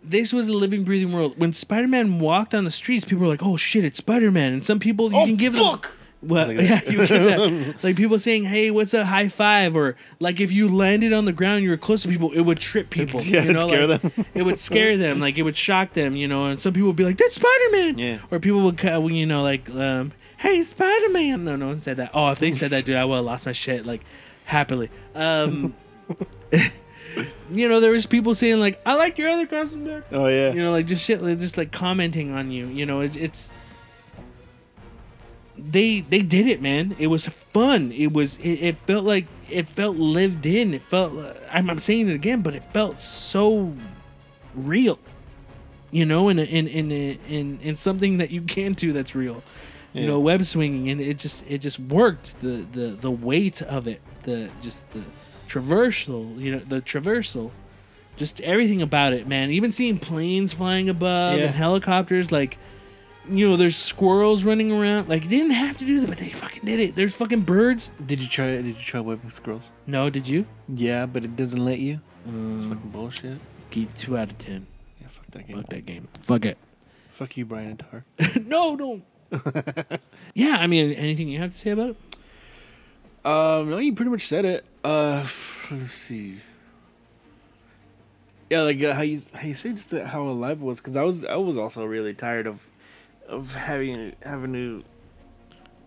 [0.04, 1.36] This was a living, breathing world.
[1.39, 4.52] When Spider Man walked on the streets, people were like, "Oh shit, it's Spider Man!"
[4.54, 5.84] And some people you Oh, can give fuck!
[5.84, 5.91] them.
[6.30, 7.76] Well, Like yeah, you get that.
[7.84, 9.78] Like people saying, "Hey, what's a high five?
[9.78, 12.60] Or like if you landed on the ground, you were close to people, it would
[12.60, 13.22] trip people.
[13.22, 14.26] yeah, you know, scare like, them.
[14.34, 15.22] it would scare them.
[15.22, 16.17] Like it would shock them.
[16.17, 18.17] You know, and some people would be like, "That's Spider Man." Yeah.
[18.30, 20.12] Or people would, you know, like, um,
[20.43, 22.12] "Hey, Spider Man." No, no one said that.
[22.13, 24.01] Oh, if they said that, dude, I would have lost my shit like
[24.43, 24.89] happily.
[25.15, 25.73] Um,
[27.51, 30.51] you know, there was people saying like, "I like your other costume better." Oh yeah.
[30.51, 32.67] You know, like just shit, like, just like commenting on you.
[32.67, 33.51] You know, it's, it's
[35.58, 36.93] they they did it, man.
[36.99, 37.91] It was fun.
[37.91, 40.73] It was it, it felt like it felt lived in.
[40.73, 41.13] It felt
[41.49, 43.73] I'm, I'm saying it again, but it felt so
[44.54, 45.00] real.
[45.91, 49.13] You know, in a, in in a, in in something that you can do that's
[49.13, 49.44] real.
[49.94, 50.08] You Yeah.
[50.08, 52.39] know, web swinging, and it just it just worked.
[52.41, 55.02] The the the weight of it, the just the
[55.48, 56.39] traversal.
[56.39, 57.52] You know, the traversal
[58.15, 59.50] just everything about it, man.
[59.52, 61.46] Even seeing planes flying above Yeah.
[61.46, 62.58] and helicopters, like
[63.29, 65.08] you know, there's squirrels running around.
[65.08, 66.94] Like, they didn't have to do that, but they fucking did it.
[66.98, 67.89] There's fucking birds.
[68.06, 68.48] Did you try?
[68.48, 69.71] Did you try webbing squirrels?
[69.87, 70.46] No, did you?
[70.67, 72.02] Yeah, but it doesn't let you.
[72.25, 73.37] It's Mm, fucking bullshit.
[73.71, 74.67] keep two out of ten.
[75.00, 75.56] Yeah, fuck that game.
[75.58, 76.08] Fuck that game.
[76.23, 76.58] Fuck it.
[77.12, 78.46] Fuck you, Bryan Intihar.
[78.46, 79.04] no, don't.
[80.34, 81.98] yeah, I mean, anything you have to say about it?
[83.25, 84.65] Um, no, you pretty much said it.
[84.84, 85.25] Uh,
[85.71, 86.38] let's see.
[88.50, 91.04] Yeah, like uh, how you how you say just how alive it was, because I
[91.04, 92.60] was I was also really tired of
[93.27, 94.84] of having having to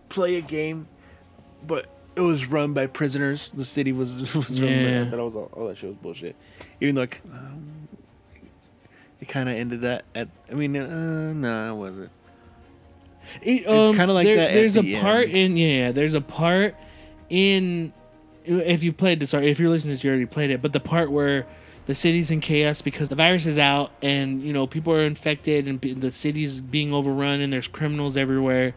[0.09, 0.87] play a game,
[1.65, 3.51] but it was run by prisoners.
[3.53, 4.81] The city was was run by.
[4.81, 5.03] Yeah.
[5.03, 6.35] I thought all, was all, all that shit was bullshit.
[6.81, 7.87] Even though like, um,
[9.21, 10.27] it kind of ended that at.
[10.51, 12.09] I mean, uh, no, it wasn't.
[13.41, 15.35] It, It's um, kinda like there- that at There's the a part end.
[15.37, 15.91] in yeah, yeah.
[15.91, 16.75] There's a part
[17.29, 17.93] in
[18.45, 20.61] if you've played this, sorry, if you're listening to this, you already played it.
[20.61, 21.45] But the part where
[21.85, 25.67] the city's in chaos because the virus is out and you know people are infected
[25.67, 28.73] and the city's being overrun and there's criminals everywhere.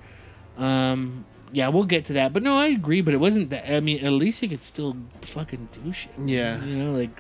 [0.59, 2.33] Um, yeah, we'll get to that.
[2.33, 3.01] But no, I agree.
[3.01, 3.73] But it wasn't that.
[3.73, 6.13] I mean, at least you could still fucking do shit.
[6.25, 6.63] Yeah.
[6.65, 7.11] You know, like,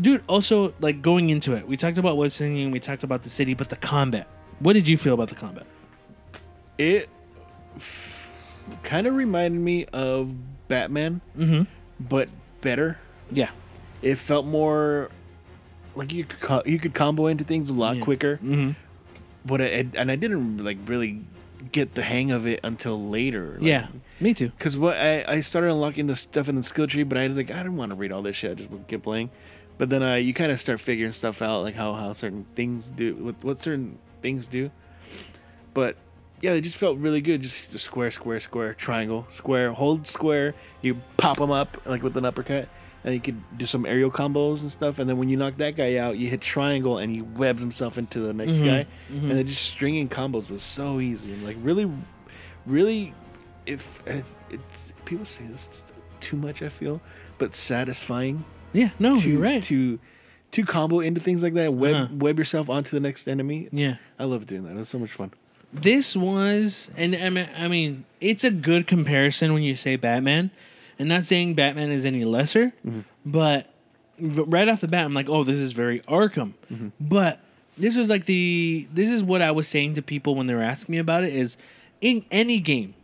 [0.00, 0.22] dude.
[0.26, 3.54] Also, like going into it, we talked about web singing, we talked about the city,
[3.54, 4.28] but the combat.
[4.60, 5.66] What did you feel about the combat?
[6.80, 7.08] It
[8.82, 10.34] kind of reminded me of
[10.68, 11.62] Batman, Mm-hmm.
[12.00, 12.28] but
[12.60, 12.98] better.
[13.30, 13.50] Yeah.
[14.02, 15.10] It felt more
[15.94, 18.02] like you could co- you could combo into things a lot Yeah.
[18.02, 18.36] quicker.
[18.36, 18.70] Mm-hmm.
[19.44, 21.22] But I, and I didn't like really
[21.72, 23.54] get the hang of it until later.
[23.58, 23.86] Like, Yeah.
[24.20, 24.52] Me too.
[24.58, 27.36] Cause what I, I started unlocking the stuff in the skill tree, but I was
[27.36, 28.52] like I didn't want to read all this shit.
[28.52, 29.30] I just would keep playing.
[29.78, 32.86] But then uh, you kind of start figuring stuff out, like how, how certain things
[32.88, 34.70] do, what, what certain things do.
[35.72, 35.96] But
[36.40, 37.42] yeah, it just felt really good.
[37.42, 40.54] Just square, square, square, triangle, square, hold square.
[40.82, 42.68] You pop them up like with an uppercut,
[43.04, 44.98] and you could do some aerial combos and stuff.
[44.98, 47.98] And then when you knock that guy out, you hit triangle, and he webs himself
[47.98, 48.86] into the next Mhm, guy.
[49.12, 49.22] mhm.
[49.22, 51.32] And then just stringing combos was so easy.
[51.32, 51.90] And like really,
[52.66, 53.14] really,
[53.66, 55.84] if it's, it's people say this
[56.20, 57.00] too much, I feel,
[57.38, 58.90] but satisfying Yeah.
[58.98, 59.62] No, to you're right.
[59.64, 59.98] to
[60.52, 61.74] to combo into things like that.
[61.74, 62.14] Web Uh-huh.
[62.16, 63.68] web yourself onto the next enemy.
[63.72, 63.96] yeah.
[64.18, 64.72] I love doing that.
[64.72, 65.30] It was so much fun.
[65.72, 70.50] This was, and I mean, I mean, it's a good comparison when you say Batman,
[70.98, 73.00] and not saying Batman is any lesser, mm-hmm.
[73.24, 73.72] but
[74.18, 76.54] right off the bat, I'm like, oh, this is very Arkham.
[76.72, 76.88] Mm-hmm.
[77.00, 77.40] But
[77.78, 80.62] this was like the, this is what I was saying to people when they were
[80.62, 81.56] asking me about it is,
[82.00, 82.94] in any game,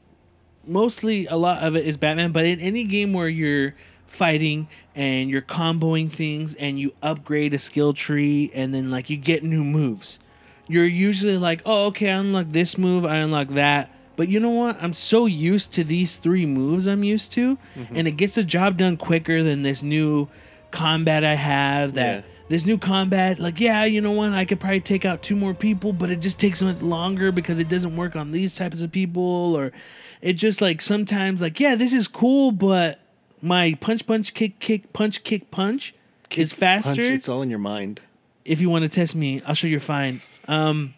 [0.67, 3.75] mostly a lot of it is Batman, but in any game where you're
[4.07, 9.17] fighting and you're comboing things and you upgrade a skill tree and then like you
[9.17, 10.19] get new moves,
[10.69, 13.91] you're usually like, oh, okay, I unlock this move, I unlock that.
[14.17, 14.83] But you know what?
[14.83, 17.97] I'm so used to these three moves I'm used to, mm-hmm.
[17.97, 20.29] and it gets the job done quicker than this new
[20.71, 22.31] combat I have that Yeah.
[22.49, 24.33] this new combat, like, yeah, you know what?
[24.33, 27.59] I could probably take out two more people, but it just takes much longer because
[27.59, 29.55] it doesn't work on these types of people.
[29.55, 29.73] Or
[30.23, 33.01] it just like sometimes, like, yeah, this is cool, but
[33.43, 35.95] my punch, punch, kick, kick, punch, kick, punch
[36.35, 36.95] is faster.
[36.95, 38.01] Punch, it's all in your mind.
[38.47, 40.21] If you want to test me, I'll show you're fine.
[40.49, 40.95] Um,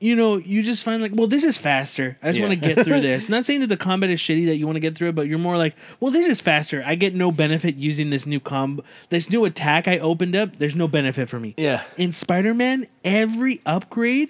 [0.00, 2.16] you know, you just find like, well, this is faster.
[2.22, 2.46] I just Yeah.
[2.48, 3.28] want to get through this.
[3.28, 5.26] Not saying that the combat is shitty that you want to get through it, but
[5.26, 6.84] you're more like, well, this is faster.
[6.86, 10.56] I get no benefit using this new combo, this new attack I opened up.
[10.56, 11.54] There's no benefit for me.
[11.56, 11.82] Yeah.
[11.96, 14.28] In Spider Man, every upgrade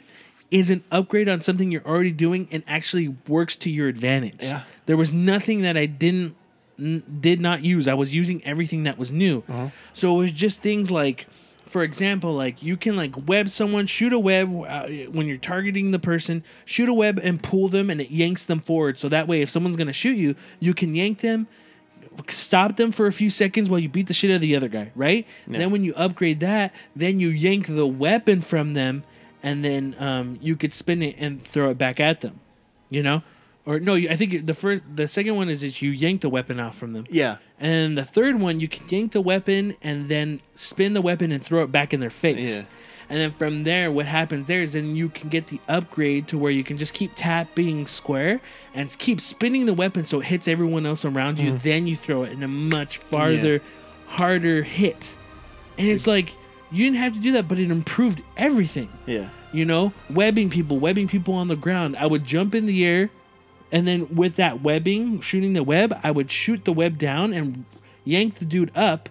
[0.51, 4.37] is an upgrade on something you're already doing and actually works to your advantage.
[4.41, 4.63] Yeah.
[4.87, 6.35] There was nothing that I didn't
[6.79, 7.89] n- did not use.
[7.89, 9.43] I was using everything that was new.
[9.49, 9.69] Uh-huh.
[9.93, 11.27] So it was just things like
[11.67, 15.91] for example, like you can like web someone, shoot a web uh, when you're targeting
[15.91, 18.99] the person, shoot a web and pull them and it yanks them forward.
[18.99, 21.47] So that way if someone's going to shoot you, you can yank them
[22.29, 24.69] stop them for a few seconds while you beat the shit out of the other
[24.69, 25.27] guy, right?
[25.47, 29.05] Then when you upgrade that, then you yank the weapon from them,
[29.43, 32.41] and then um, you could spin it and throw it back at them,
[32.91, 33.23] you know?
[33.69, 36.59] Or no, I think the first, the second one is that you yank the weapon
[36.59, 37.37] off from them, Yeah.
[37.61, 41.43] and the third one you can yank the weapon and then spin the weapon and
[41.43, 42.49] throw it back in their face.
[42.49, 42.63] Yeah.
[43.11, 46.39] And then from there, what happens there is then you can get the upgrade to
[46.39, 48.41] where you can just keep tapping square
[48.75, 51.51] and keep spinning the weapon so it hits everyone else around you.
[51.53, 51.63] Mm-hmm.
[51.69, 53.61] Then you throw it in a much farther,
[54.07, 55.19] harder hit.
[55.77, 56.33] And it's like
[56.71, 58.89] you didn't have to do that, but it improved everything.
[59.07, 59.29] Yeah.
[59.53, 61.97] You know, webbing people, webbing people on the ground.
[61.97, 63.11] I would jump in the air,
[63.71, 67.65] and then with that webbing, shooting the web, I would shoot the web down and
[68.05, 69.09] yank the dude up.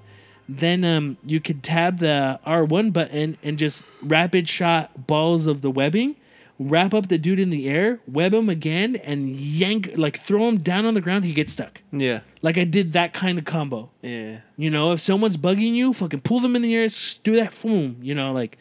[0.49, 5.69] Then um, you could tab the R1 button and just rapid shot balls of the
[5.69, 6.15] webbing,
[6.57, 10.59] wrap up the dude in the air, web him again, and yank, like throw him
[10.59, 11.25] down on the ground.
[11.25, 11.81] He gets stuck.
[11.91, 12.21] Yeah.
[12.41, 13.91] Like I did that kind of combo.
[14.01, 14.39] Yeah.
[14.55, 16.87] You know, if someone's bugging you, fucking pull them in the air,
[17.23, 17.97] do that, boom.
[18.01, 18.57] You know, like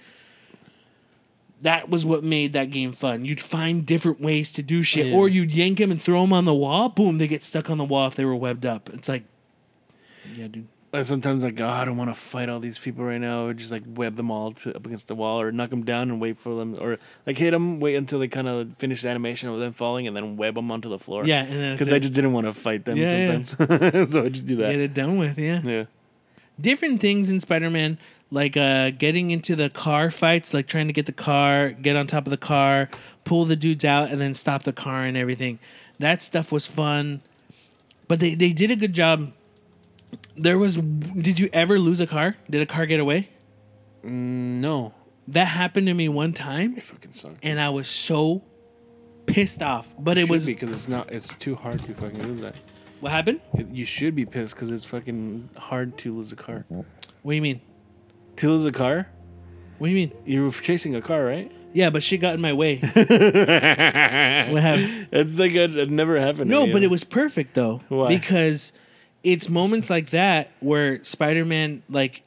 [1.62, 3.24] that was what made that game fun.
[3.24, 5.14] You'd find different ways to do shit, Yeah.
[5.16, 6.88] or you'd yank them and throw them on the wall.
[6.88, 8.90] Boom, they get stuck on the wall if they were webbed up.
[8.92, 9.24] It's like,
[10.34, 10.66] yeah, dude.
[11.02, 13.70] Sometimes like oh, I don't want to fight all these people right now, or just
[13.70, 16.38] like web them all to, up against the wall, or knock them down and wait
[16.38, 19.58] for them, or like hit them, wait until they kind of finish the animation of
[19.60, 21.26] them falling, and then web them onto the floor.
[21.26, 24.56] Yeah, because I just didn't want to fight them Yeah, sometimes, so I just do
[24.56, 24.70] that.
[24.70, 25.38] get it done with.
[25.38, 25.84] Yeah, Yeah.
[26.60, 27.98] Different things in Spider-Man,
[28.30, 32.06] like uh, getting into the car fights, like trying to get the car, get on
[32.06, 32.88] top of the car,
[33.24, 35.58] pull the dudes out, and then stop the car and everything.
[35.98, 37.22] That stuff was fun,
[38.08, 39.32] but they they did a good job.
[40.36, 42.36] There was, did you ever lose a car?
[42.48, 43.28] Did a car get away?
[44.04, 44.94] Mm, no.
[45.28, 47.34] That happened to me one time, It fucking sucks.
[47.42, 48.42] and I was so
[49.26, 49.92] pissed off.
[49.98, 51.10] But it was because it's not.
[51.10, 52.54] It's too hard to fucking lose that.
[53.00, 53.40] What happened?
[53.72, 56.64] You should be pissed because it's fucking hard to lose a car.
[56.68, 57.60] What do you mean?
[58.36, 59.08] To lose a car,
[59.78, 60.12] What do you mean?
[60.24, 61.50] you were chasing a car, right?
[61.72, 62.76] Yeah, but she got in my way.
[62.80, 62.96] what
[64.62, 65.08] happened?
[65.12, 66.48] It's like it, it never happened.
[66.50, 66.72] No, me.
[66.72, 67.80] but it was perfect though.
[67.88, 68.08] Why?
[68.08, 68.72] Because
[69.22, 72.22] it's moments like that where Spider Man like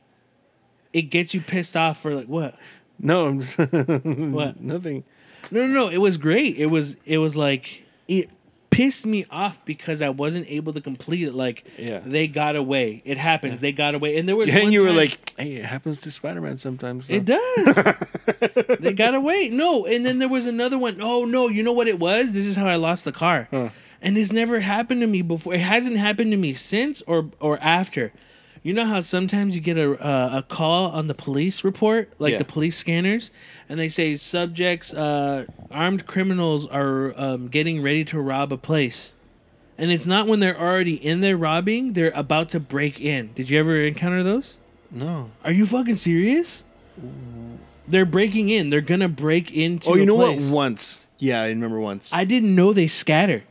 [0.93, 2.55] it gets you pissed off for like what?
[2.99, 3.28] no.
[3.28, 4.59] I'm just What?
[4.61, 5.03] Nothing.
[5.51, 5.88] No, no, no.
[5.89, 6.57] It was great.
[6.57, 8.30] It was it was like it
[8.80, 11.34] pissed me off because I wasn't able to complete it.
[11.34, 11.99] Like Yeah.
[12.05, 13.01] they got away.
[13.05, 13.59] It happens.
[13.59, 14.17] They got away.
[14.17, 17.13] And there was And one you were like, "Hey, it happens to Spider-Man sometimes." so-
[17.13, 18.77] It does.
[18.80, 19.49] they got away.
[19.49, 20.97] No, and then there was another one.
[21.01, 22.34] Oh no, you know what it was?
[22.34, 23.47] This is how I lost the car.
[23.51, 23.69] Huh.
[24.01, 25.53] And this never happened to me before.
[25.53, 28.13] It hasn't happened to me since or or after.
[28.62, 32.34] You know how sometimes you get a uh, a call on the police report, like
[32.34, 32.38] Yeah.
[32.39, 33.32] the police scanners,
[33.70, 39.14] and they say subjects, uh, armed criminals are um, getting ready to rob a place,
[39.78, 43.32] and it's not when they're already in there robbing; they're about to break in.
[43.34, 44.57] Did you ever encounter those?
[44.91, 45.32] No.
[45.45, 46.66] Are you fucking serious?
[47.88, 48.70] They're breaking in.
[48.72, 49.89] They're gonna break into.
[49.89, 50.41] Oh, you a know place.
[50.43, 50.53] what?
[50.53, 51.07] Once.
[51.18, 52.12] Yeah, I remember once.
[52.14, 53.43] I didn't know they scatter.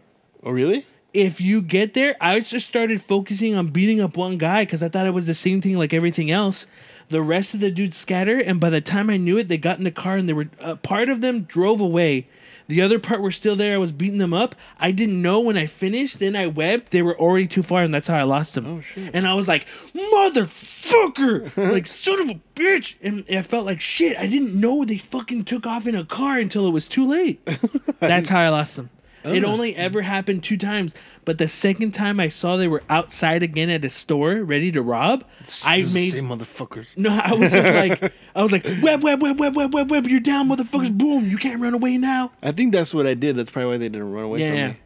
[0.42, 0.84] oh, really?
[1.12, 4.88] If you get there, I just started focusing on beating up one guy because I
[4.88, 6.66] thought it was the same thing like everything else.
[7.08, 9.78] The rest of the dudes scatter, and by the time I knew it, they got
[9.78, 12.28] in the car and they were uh, part of them drove away.
[12.68, 13.74] The other part were still there.
[13.74, 14.54] I was beating them up.
[14.78, 16.18] I didn't know when I finished.
[16.18, 16.92] Then I webbed.
[16.92, 18.66] They were already too far, and that's how I lost them.
[18.66, 19.14] Oh, shit.
[19.14, 22.96] And I was like, motherfucker, like son of a bitch.
[23.00, 24.18] And I felt like shit.
[24.18, 27.40] I didn't know they fucking took off in a car until it was too late.
[28.00, 28.90] That's how I lost them.
[29.24, 29.48] It Oh.
[29.48, 30.94] only ever happened two times,
[31.24, 34.80] but the second time I saw they were outside again at a store ready to
[34.82, 35.24] rob,
[35.66, 36.96] I This the made same motherfuckers.
[36.96, 37.10] no.
[37.10, 40.06] I was just like, I was like, web, web, web, web, web, web, web.
[40.06, 40.96] You're down, motherfuckers!
[40.96, 41.28] Boom!
[41.30, 42.32] You can't run away now.
[42.42, 43.36] I think that's what I did.
[43.36, 44.76] That's probably why they didn't run away Yeah, me.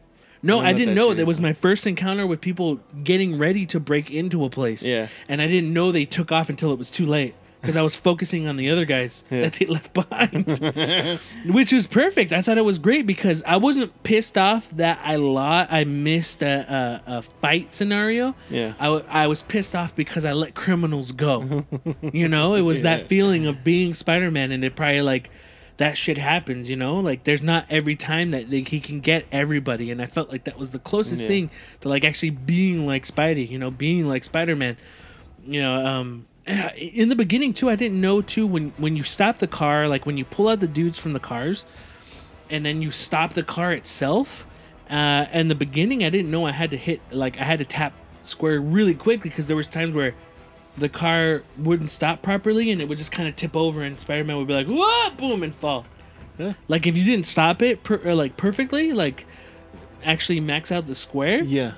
[0.45, 1.13] No, I didn't that know.
[1.13, 4.83] That was my first encounter with people getting ready to break into a place.
[4.83, 5.07] Yeah.
[5.29, 7.33] And I didn't know they took off until it was too late
[7.63, 9.41] because I was focusing on the other guys Yeah.
[9.41, 10.45] that they left behind,
[11.45, 12.33] which was perfect.
[12.33, 15.71] I thought it was great because I wasn't pissed off that I lost.
[15.71, 18.35] I missed a, a, a fight scenario.
[18.49, 18.73] Yeah.
[18.79, 21.65] I, w- I was pissed off because I let criminals go.
[22.01, 22.97] you know, it was Yeah.
[22.97, 25.29] that feeling of being Spider Man, and it probably like
[25.77, 26.69] that shit happens.
[26.69, 30.05] You know, like there's not every time that like, he can get everybody, and I
[30.07, 31.27] felt like that was the closest Yeah.
[31.29, 31.49] thing
[31.79, 33.49] to like actually being like Spidey.
[33.49, 34.75] You know, being like Spider Man.
[35.45, 39.37] You know, um, in the beginning too, I didn't know too when when you stop
[39.37, 41.65] the car, like when you pull out the dudes from the cars,
[42.49, 44.45] and then you stop the car itself.
[44.89, 47.65] Uh, in the beginning, I didn't know I had to hit like I had to
[47.65, 50.13] tap square really quickly because there was times where
[50.77, 54.37] the car wouldn't stop properly and it would just kind of tip over and Spider-Man
[54.37, 55.85] would be like, "Whoa!" boom and fall.
[56.37, 56.53] Yeah.
[56.67, 59.25] Like if you didn't stop it per, or like perfectly, like
[60.03, 61.73] actually max out the square, Yeah.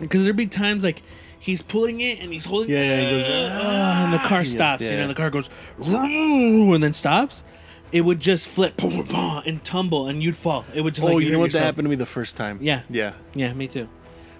[0.00, 1.02] because there'd be times like
[1.42, 2.74] he's pulling it and he's holding it.
[2.74, 5.50] Yeah, yeah, he goes, "Ah," and the car Yes, stops you know the car goes
[5.76, 7.44] "Roo," and then stops
[7.90, 11.04] it would just flip boom, boom, boom, and tumble and you'd fall it would just
[11.06, 11.64] Oh, like you hurt know what that yourself.
[11.66, 12.58] happened to me the first time?
[12.62, 12.82] Yeah.
[12.88, 13.12] Yeah.
[13.34, 13.86] yeah me too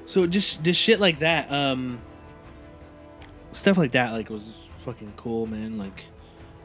[0.07, 2.01] so just just shit like that um
[3.51, 4.51] stuff like that like was
[4.87, 6.05] fucking cool man like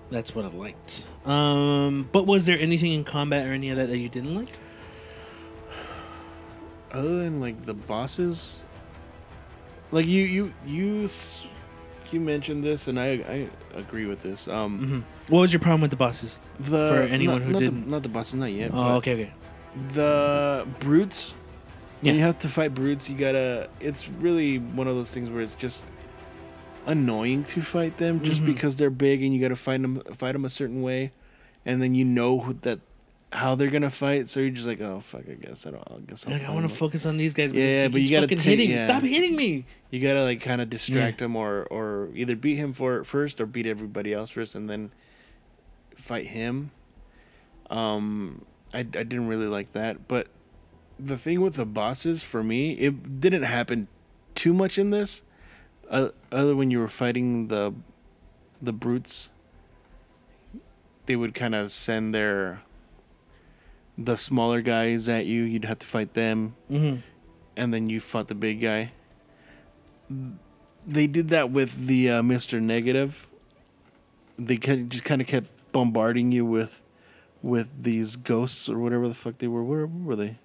[0.10, 3.88] that's what i liked um but was there anything in combat or any of that
[3.90, 4.50] that you didn't like
[6.92, 8.60] Other than like the bosses,
[9.92, 11.10] like you, you, you,
[12.12, 14.48] you mentioned this, and I, I agree with this.
[14.48, 15.34] Um, mm-hmm.
[15.34, 17.90] what was your problem with the bosses the For anyone not, who not didn't- the,
[17.92, 18.72] not the bosses, not yet.
[18.74, 19.34] oh okay okay
[19.94, 21.36] The brutes.
[22.02, 22.12] Yeah.
[22.12, 23.70] When you have to fight brutes, you gotta.
[23.80, 25.84] It's really one of those things where it's just
[26.86, 28.46] annoying to fight them, just Mhm.
[28.46, 31.12] because they're big and you gotta fight them, fight them a certain way,
[31.66, 32.80] and then you know that
[33.32, 34.28] how they're gonna fight.
[34.30, 35.84] So you're just like, oh fuck, I guess I don't.
[35.90, 37.52] I guess I'll Like, I want to focus on these guys.
[37.52, 38.70] Yeah, yeah, but you gotta take- hitting.
[38.70, 38.86] yeah.
[38.86, 39.66] Stop hitting me.
[39.92, 43.42] You gotta like kind of distract him, or or either beat him for it first,
[43.42, 44.92] or beat everybody else first, and then
[45.96, 46.72] fight him.
[47.70, 50.28] Um, I I didn't really like that, but
[51.00, 53.88] the thing with the bosses for me, it didn't happen
[54.36, 55.24] too much in this.
[55.90, 57.74] Uh, other when you were fighting the
[58.62, 59.32] the brutes,
[61.06, 62.62] they would kind of send their
[63.98, 65.44] the smaller guys at you.
[65.44, 66.98] You'd have to fight them Mm-hmm.
[67.56, 68.92] and then you fought the big guy.
[70.86, 73.28] They did that with the uh, Mister Negative.
[74.40, 76.82] They just kind of kept bombarding you with
[77.42, 79.64] with these ghosts or whatever the fuck they were.
[79.64, 80.38] Where were they?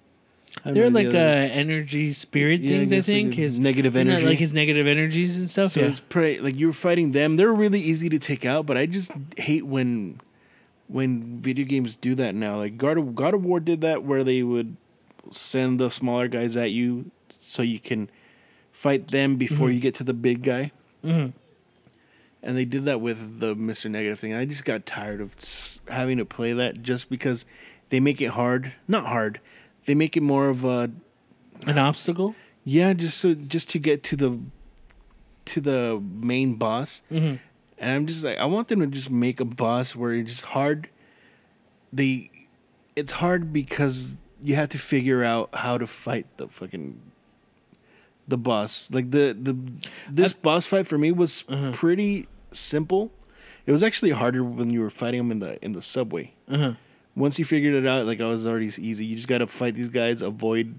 [0.65, 2.91] I They're like the uh, energy spirit Yeah, things.
[2.91, 4.25] I, like think his negative energy.
[4.25, 5.71] like his negative energies and stuff.
[5.71, 5.87] So yeah.
[5.87, 7.37] it's pretty like you were fighting them.
[7.37, 10.19] They're really easy to take out, but I just hate when
[10.87, 12.57] when video games do that now.
[12.57, 14.75] Like God of, God of War did that where they would
[15.31, 17.09] send the smaller guys at you
[17.39, 18.09] so you can
[18.71, 19.75] fight them before Mm-hmm.
[19.75, 20.71] you get to the big guy.
[21.03, 21.33] Mhm.
[22.41, 23.89] And they did that with the Mr.
[23.89, 24.33] Negative thing.
[24.33, 25.33] I just got tired of
[25.87, 27.45] having to play that just because
[27.89, 28.73] they make it hard.
[28.87, 29.39] Not hard.
[29.85, 30.91] They make it more of a
[31.65, 32.35] An obstacle.
[32.65, 34.39] yeah, just so just to get to the
[35.45, 37.01] to the main boss.
[37.11, 37.35] Mm-hmm.
[37.83, 40.45] And I'm just like, I want them to just make a boss where it's just
[40.45, 40.89] hard.
[41.91, 42.31] They,
[42.95, 46.99] it's hard because you have to figure out how to fight the fucking,
[48.27, 48.89] the boss.
[48.91, 49.57] Like the the
[50.09, 51.71] this boss fight for me was Uh-huh.
[51.73, 53.11] pretty simple.
[53.65, 56.33] It was actually harder when you were fighting them in the in the subway.
[56.49, 56.73] Uh-huh.
[57.15, 59.05] Once you figured it out, like I was already easy.
[59.05, 60.73] You just got to fight these guys, avoid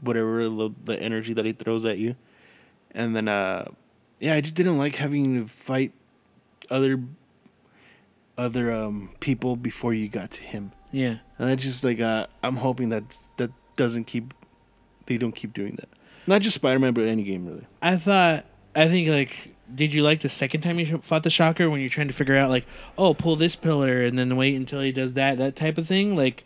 [0.00, 2.14] whatever the, the energy that he throws at you,
[2.92, 3.64] and then uh,
[4.20, 5.92] yeah, I just didn't like having to fight
[6.70, 7.02] other
[8.38, 10.72] other um people before you got to him.
[10.92, 11.16] Yeah.
[11.38, 14.34] And that's just like uh, I'm hoping that that doesn't keep
[15.06, 15.88] they don't keep doing that.
[16.26, 17.66] Not just Spider Man, but any game really.
[17.82, 18.44] I thought.
[18.74, 19.52] I think like.
[19.74, 22.36] Did you like the second time you fought the shocker when you're trying to figure
[22.36, 22.64] out like,
[22.96, 26.14] oh, pull this pillar and then wait until he does that, that type of thing,
[26.14, 26.44] like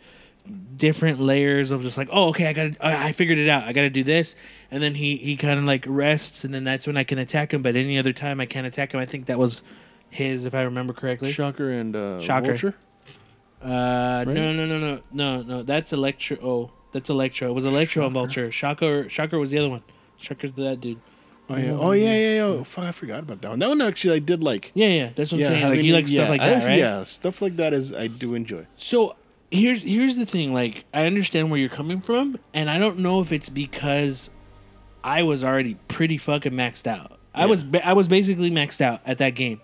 [0.75, 3.83] different layers of just like, oh, okay, I got, I figured it out, I got
[3.83, 4.35] to do this,
[4.71, 7.53] and then he he kind of like rests, and then that's when I can attack
[7.53, 7.61] him.
[7.61, 8.99] But any other time I can't attack him.
[8.99, 9.61] I think that was
[10.11, 11.31] his, if I remember correctly.
[11.31, 12.47] Shocker and uh, Shocker.
[12.47, 12.75] Vulture.
[13.63, 15.63] Uh, no, no, no, no, no, no.
[15.63, 16.37] That's Electro.
[16.43, 17.49] Oh, that's Electro.
[17.49, 18.51] It was Electro and Vulture.
[18.51, 19.83] Shocker, Shocker was the other one.
[20.17, 20.99] Shocker's that dude.
[21.49, 22.41] Oh yeah, oh yeah, yeah, yeah.
[22.43, 23.59] Oh, fuck, I forgot about that one.
[23.59, 24.71] That one actually I did like.
[24.73, 25.09] Yeah, yeah.
[25.15, 25.69] That's what I'm yeah, saying.
[25.69, 26.77] Like you like stuff like that, right?
[26.77, 28.67] Yeah, stuff like that is I do enjoy.
[28.75, 29.15] So
[29.49, 30.53] here's here's the thing.
[30.53, 34.29] Like I understand where you're coming from, and I don't know if it's because
[35.03, 37.19] I was already pretty fucking maxed out.
[37.33, 37.45] I Yeah.
[37.47, 39.61] was I was basically maxed out at that game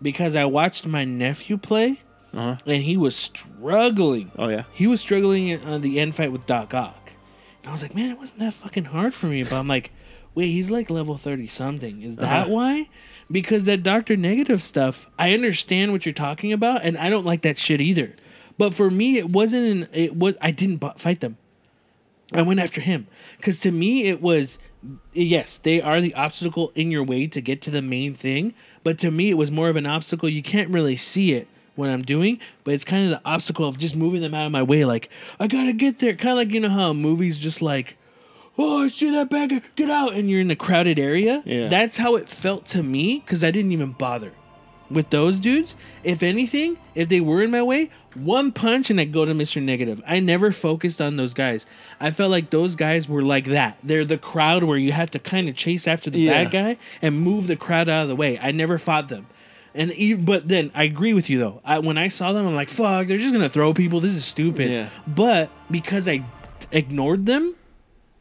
[0.00, 2.00] because I watched my nephew play,
[2.32, 2.56] Uh huh.
[2.66, 4.30] and he was struggling.
[4.38, 4.64] Oh yeah.
[4.72, 7.12] He was struggling on the end fight with Doc Ock,
[7.62, 9.42] and I was like, man, it wasn't that fucking hard for me.
[9.42, 9.90] But I'm like,
[10.34, 12.02] wait, he's like level thirty something.
[12.02, 12.50] Is that Uh-huh.
[12.50, 12.88] why?
[13.30, 17.42] Because that Doctor Negative stuff, I understand what you're talking about, and I don't like
[17.42, 18.14] that shit either.
[18.56, 19.66] But for me, it wasn't.
[19.66, 20.34] An, it was.
[20.40, 21.36] I didn't fight them.
[22.32, 23.06] I went after him
[23.38, 24.58] because to me it was
[25.14, 28.52] yes they are the obstacle in your way to get to the main thing
[28.88, 30.30] but to me it was more of an obstacle.
[30.30, 33.76] You can't really see it what i'm doing but it's kind of the obstacle of
[33.78, 34.86] just moving them out of my way.
[34.86, 36.14] Like i gotta get there.
[36.14, 37.98] Kind of like you know how movies just like
[38.56, 41.42] oh i see that bag get out and you're in a crowded area?
[41.44, 41.68] Yeah.
[41.68, 44.32] that's how it felt to me because i didn't even bother
[44.90, 49.04] with those dudes, if anything, if they were in my way, one punch and I
[49.04, 49.62] go to Mr.
[49.62, 50.02] Negative.
[50.06, 51.66] I never focused on those guys.
[52.00, 53.76] I felt like those guys were like that.
[53.84, 56.44] They're the crowd where you have to kind of chase after the Yeah.
[56.44, 58.38] bad guy and move the crowd out of the way.
[58.40, 59.26] I never fought them.
[59.74, 61.60] And e- but then I agree with you though.
[61.64, 63.06] I, when I saw them, I'm like, "Fuck!
[63.06, 64.00] They're just gonna throw people.
[64.00, 64.88] This is stupid." Yeah.
[65.06, 66.24] But because I
[66.72, 67.54] ignored them,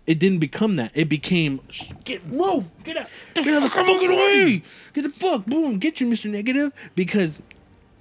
[0.07, 0.91] it didn't become that.
[0.95, 1.59] It became
[2.05, 6.29] get move, get out, get the fucking way, get the fuck, boom, get you, Mister
[6.29, 6.71] Negative.
[6.95, 7.41] Because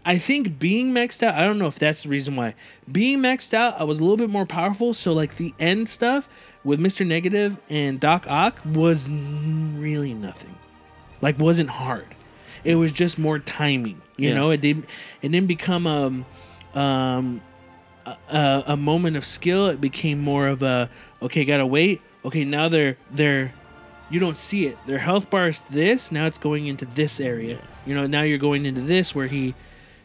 [0.04, 2.54] I think being maxed out, I don't know if that's the reason why.
[2.90, 4.94] Being maxed out, I was a little bit more powerful.
[4.94, 6.28] So like the end stuff
[6.64, 10.54] with Mister Negative and Doc Ock was really nothing.
[11.20, 12.06] Like wasn't hard.
[12.62, 14.00] It was just more timing.
[14.16, 14.34] You Yeah.
[14.34, 14.86] know, it didn't.
[15.22, 16.26] It didn't become um
[16.74, 17.40] um
[18.06, 20.88] a, a moment of skill it became more of a
[21.22, 22.00] okay gotta wait.
[22.24, 23.52] Okay now they're they're
[24.08, 24.78] you don't see it.
[24.86, 27.60] Their health bar is this now it's going into this area.
[27.84, 29.54] You know now you're going into this where he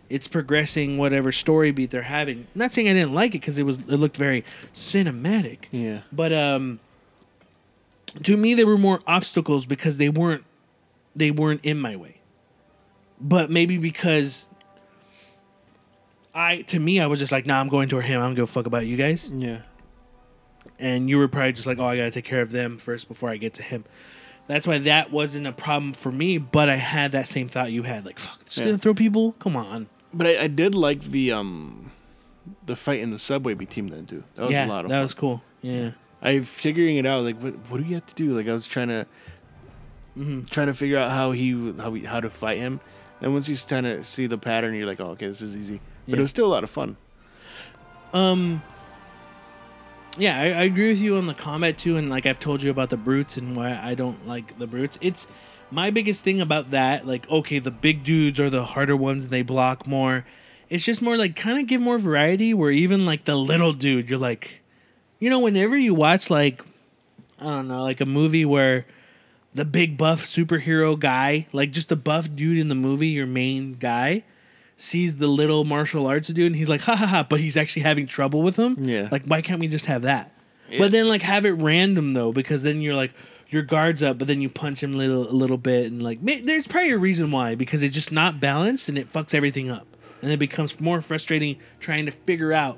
[0.10, 2.48] it's progressing whatever story beat they're having.
[2.54, 4.44] Not saying i didn't like it because it was it looked very
[4.74, 5.66] cinematic.
[5.72, 6.02] Yeah.
[6.12, 6.80] but um
[8.24, 10.44] to me they were more obstacles because they weren't
[11.16, 12.18] they weren't in my way.
[13.20, 14.48] But maybe because
[16.34, 18.44] i to me i was just like nah i'm going to him i don't give
[18.44, 19.60] a fuck about you guys Yeah.
[20.80, 23.30] and you were probably just like oh i gotta take care of them first before
[23.30, 23.84] i get to him
[24.48, 27.84] that's why that wasn't a problem for me but i had that same thought you
[27.84, 28.66] had like fuck just Yeah.
[28.66, 31.92] gonna throw people come on But I, I did like the um
[32.66, 34.24] the fight in the subway between them too.
[34.36, 34.90] That was yeah a lot of fun.
[34.90, 35.02] that fun.
[35.04, 38.36] was cool yeah I figuring it out like what what do you have to do?
[38.36, 39.06] Like I was trying to
[40.18, 40.50] Mhm.
[40.50, 42.80] trying to figure out how he how he, how to fight him.
[43.22, 45.80] And once he's trying to see the pattern, you're like, oh, okay, this is easy.
[46.06, 46.20] But Yeah.
[46.20, 46.98] it was still a lot of fun.
[48.14, 48.62] Um.
[50.18, 52.70] Yeah, I, I agree with you on the combat too, and like I've told you
[52.70, 54.98] about the brutes and why I don't like the brutes.
[55.02, 55.26] It's
[55.72, 57.08] my biggest thing about that.
[57.08, 60.26] Like, okay, the big dudes are the harder ones; and they block more.
[60.70, 62.54] It's just more like kind of give more variety.
[62.54, 64.62] Where even like the little dude, you're like,
[65.20, 66.62] you know, whenever you watch like,
[67.40, 68.86] I don't know, like a movie where
[69.54, 73.74] the big buff superhero guy, like just the buff dude in the movie, your main
[73.76, 74.24] guy.
[74.82, 77.84] Sees the little martial arts dude and he's like ha ha ha but he's actually
[77.84, 79.10] having trouble with him Yeah.
[79.12, 80.32] like why can't we just have that
[80.70, 80.80] Yeah.
[80.80, 83.12] but then like have it random though because then you're like
[83.50, 86.22] your guard's up but then you punch him a little a little bit and like
[86.22, 89.70] may, there's probably a reason why because it's just not balanced and it fucks everything
[89.70, 89.86] up
[90.22, 92.78] and it becomes more frustrating trying to figure out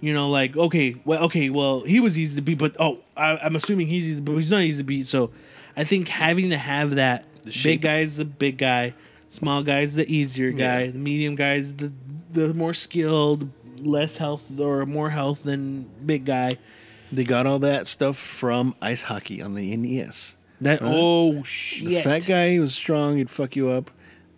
[0.00, 3.36] you know like okay well okay well he was easy to beat but oh I,
[3.38, 5.30] i'm assuming he's easy but he's not easy to beat so
[5.76, 7.80] i think having to have that the big shape.
[7.80, 8.92] guy's the big guy
[9.28, 10.90] small guy's the easier guy Yeah.
[10.90, 11.92] the medium guy's the
[12.32, 16.52] the more skilled less health or more health than big guy
[17.12, 20.36] They got all that stuff from ice hockey on the NES.
[20.60, 20.92] that Right.
[20.94, 23.90] oh The shit fat guy was strong, he'd fuck you up.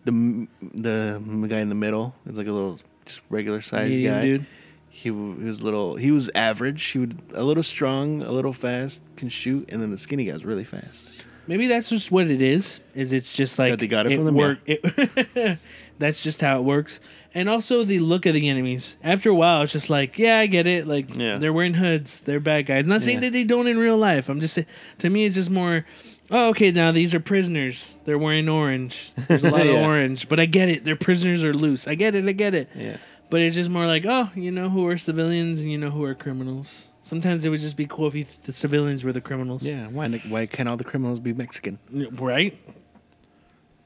[0.05, 4.23] The the guy in the middle is like a little just regular sized guy.
[4.23, 4.47] dude
[4.89, 5.97] He, he was little.
[5.97, 6.83] He was average.
[6.85, 10.33] He would a little strong, a little fast, can shoot, and then the skinny guy
[10.33, 11.11] was really fast.
[11.51, 12.79] Maybe that's just what it is.
[12.95, 15.59] Is it's just like That they got it from them, work- it-
[15.99, 17.01] that's just how it works.
[17.35, 18.97] And also the look of the enemies.
[19.03, 20.87] After a while, it's just like, yeah, I get it.
[20.87, 21.39] Like Yeah.
[21.39, 22.87] they're wearing hoods, they're bad guys.
[22.87, 23.21] Not saying Yeah.
[23.23, 24.29] that they don't in real life.
[24.29, 24.69] I'm just saying.
[24.99, 25.85] To me, it's just more.
[26.31, 26.71] Oh, okay.
[26.71, 27.99] Now these are prisoners.
[28.05, 29.13] They're wearing orange.
[29.27, 30.85] There's a lot of orange, but I get it.
[30.85, 31.89] Their prisoners are loose.
[31.89, 32.25] I get it.
[32.29, 32.69] I get it.
[32.77, 32.99] Yeah.
[33.29, 36.05] But it's just more like, oh, you know who are civilians and you know who
[36.05, 36.89] are criminals.
[37.03, 39.63] Sometimes it would just be cool if you, the civilians were the criminals.
[39.63, 39.87] Yeah.
[39.89, 40.09] Why?
[40.29, 41.79] Why can't all the criminals be Mexican?
[42.13, 42.59] Right.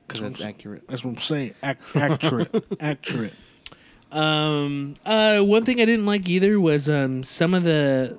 [0.06, 0.82] Because that's accurate.
[0.88, 1.54] That's what I'm saying.
[1.62, 2.64] Ac- accurate.
[2.80, 3.32] accurate.
[4.12, 4.96] Um.
[5.04, 5.40] Uh.
[5.40, 8.18] One thing I didn't like either was um some of the.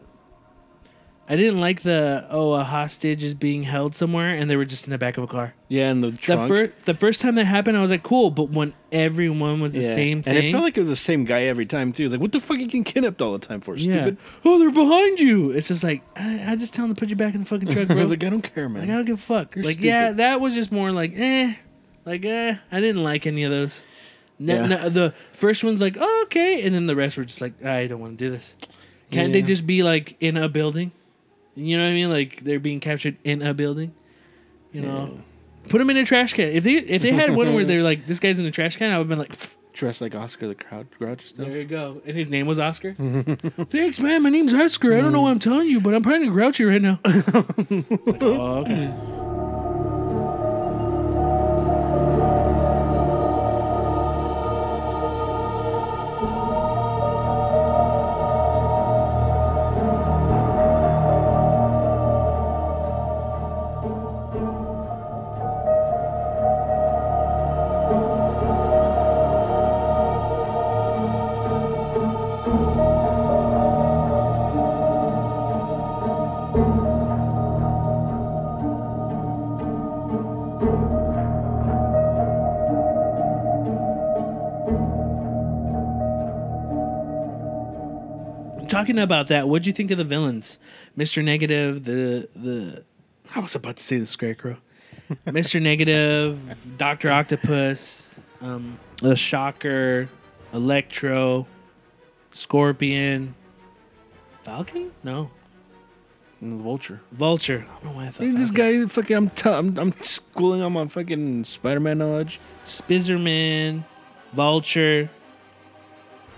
[1.27, 4.85] I didn't like the oh a hostage is being held somewhere and they were just
[4.85, 5.55] in the back of a car.
[5.69, 6.47] Yeah, and the The trunk.
[6.47, 9.81] first the first time that happened I was like cool, but when everyone was the
[9.81, 9.95] yeah.
[9.95, 12.03] same thing, and it felt like it was the same guy every time too.
[12.05, 13.75] It's like, what the fuck you getting kidnapped all the time for?
[13.75, 13.93] yeah.
[14.03, 14.17] Stupid.
[14.45, 15.49] Oh, they're behind you.
[15.49, 17.69] It's just like I, I just tell them to put you back in the fucking
[17.69, 18.03] truck, I bro.
[18.03, 18.81] was like, I don't care, man.
[18.83, 19.55] Like I don't give a fuck.
[19.55, 20.17] You're like yeah, stupid.
[20.17, 21.55] that was just more like eh,
[22.05, 22.55] like eh.
[22.71, 23.81] I didn't like any of those.
[24.37, 24.67] No, Yeah.
[24.67, 27.87] no, the first one's like oh, okay, and then the rest were just like I
[27.87, 28.53] don't want to do this.
[29.09, 29.45] Can't they Yeah.
[29.45, 30.91] just be like in a building?
[31.55, 32.09] You know what I mean?
[32.09, 33.93] Like they're being captured in a building.
[34.71, 35.19] You know,
[35.69, 36.49] put them in a trash can.
[36.49, 38.91] If they if they had one where they're like this guy's in the trash can,
[38.91, 39.37] I would have been like.
[39.73, 41.47] Dressed like Oscar the Crowd Grouch stuff.
[41.47, 42.01] There you go.
[42.05, 42.93] And his name was Oscar.
[42.97, 44.23] Thanks, man.
[44.23, 44.97] My name's Oscar.
[44.97, 46.99] I don't know what I'm telling you, but I'm pretty grouchy right now.
[47.05, 49.24] Like, oh, okay.
[88.95, 90.57] Talking about that, what'd you think of the villains?
[90.97, 91.21] Mr.
[91.21, 92.85] Negative, the the
[93.35, 94.55] I was about to say the scarecrow.
[95.27, 95.61] Mr.
[95.61, 96.39] Negative,
[96.77, 100.07] Doctor Octopus, um, the Shocker,
[100.53, 101.45] Electro,
[102.31, 103.35] Scorpion,
[104.43, 104.93] Falcon?
[105.03, 105.29] No.
[106.39, 107.01] And the Vulture.
[107.11, 107.65] Vulture.
[107.67, 110.61] I don't know why I thought Hey, this guy, fucking, I'm, t- I'm, I'm schooling
[110.61, 112.39] him on fucking Spider-Man knowledge.
[112.65, 113.83] Spizzerman,
[114.31, 115.09] Vulture.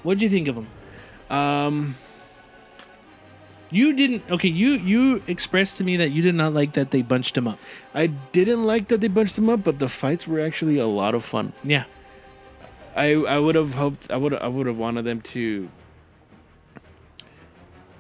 [0.02, 0.68] What'd you think of them?
[1.30, 1.96] Um,
[3.70, 4.24] You didn't.
[4.30, 7.48] Okay, you you expressed to me that you did not like that they bunched him
[7.48, 7.60] up.
[7.94, 11.14] I didn't like that they bunched him up, but the fights were actually a lot
[11.16, 11.52] of fun.
[11.64, 11.84] Yeah.
[12.96, 15.70] I, I would have hoped, I would, I would have wanted them to.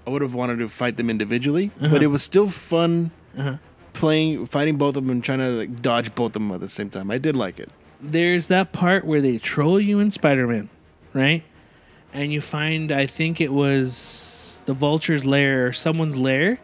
[0.05, 1.89] I would have wanted to fight them individually, Uh-huh.
[1.93, 3.57] but it was still fun Uh-huh.
[3.93, 6.67] playing, fighting both of them and trying to like dodge both of them at the
[6.69, 7.11] same time.
[7.11, 7.69] I did like it.
[8.01, 10.69] there's that part where they troll you in Spider-Man,
[11.13, 11.43] right?
[12.13, 14.36] And you find I think it was
[14.67, 16.59] the Vulture's lair or someone's lair,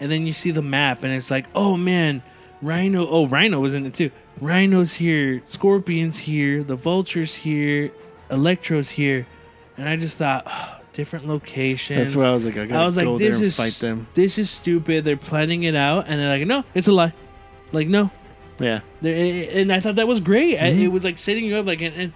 [0.00, 2.22] and then you see the map and it's like, oh man,
[2.60, 3.06] Rhino.
[3.08, 4.10] Oh, Rhino was in it too.
[4.40, 7.92] Rhino's here, Scorpion's here, the Vulture's here,
[8.30, 9.26] Electro's here,
[9.76, 11.98] and I just thought, oh, different locations.
[12.00, 14.06] That's why I was like, I gotta I was like, go this is fight them.
[14.14, 15.04] this is stupid.
[15.04, 17.12] They're planning it out, and they're like, no, it's a lie.
[17.72, 18.10] Like, no,
[18.58, 20.58] Yeah, there, and I thought that was great.
[20.58, 20.82] I- Mhm.
[20.84, 22.12] It was like setting you up, like, and, and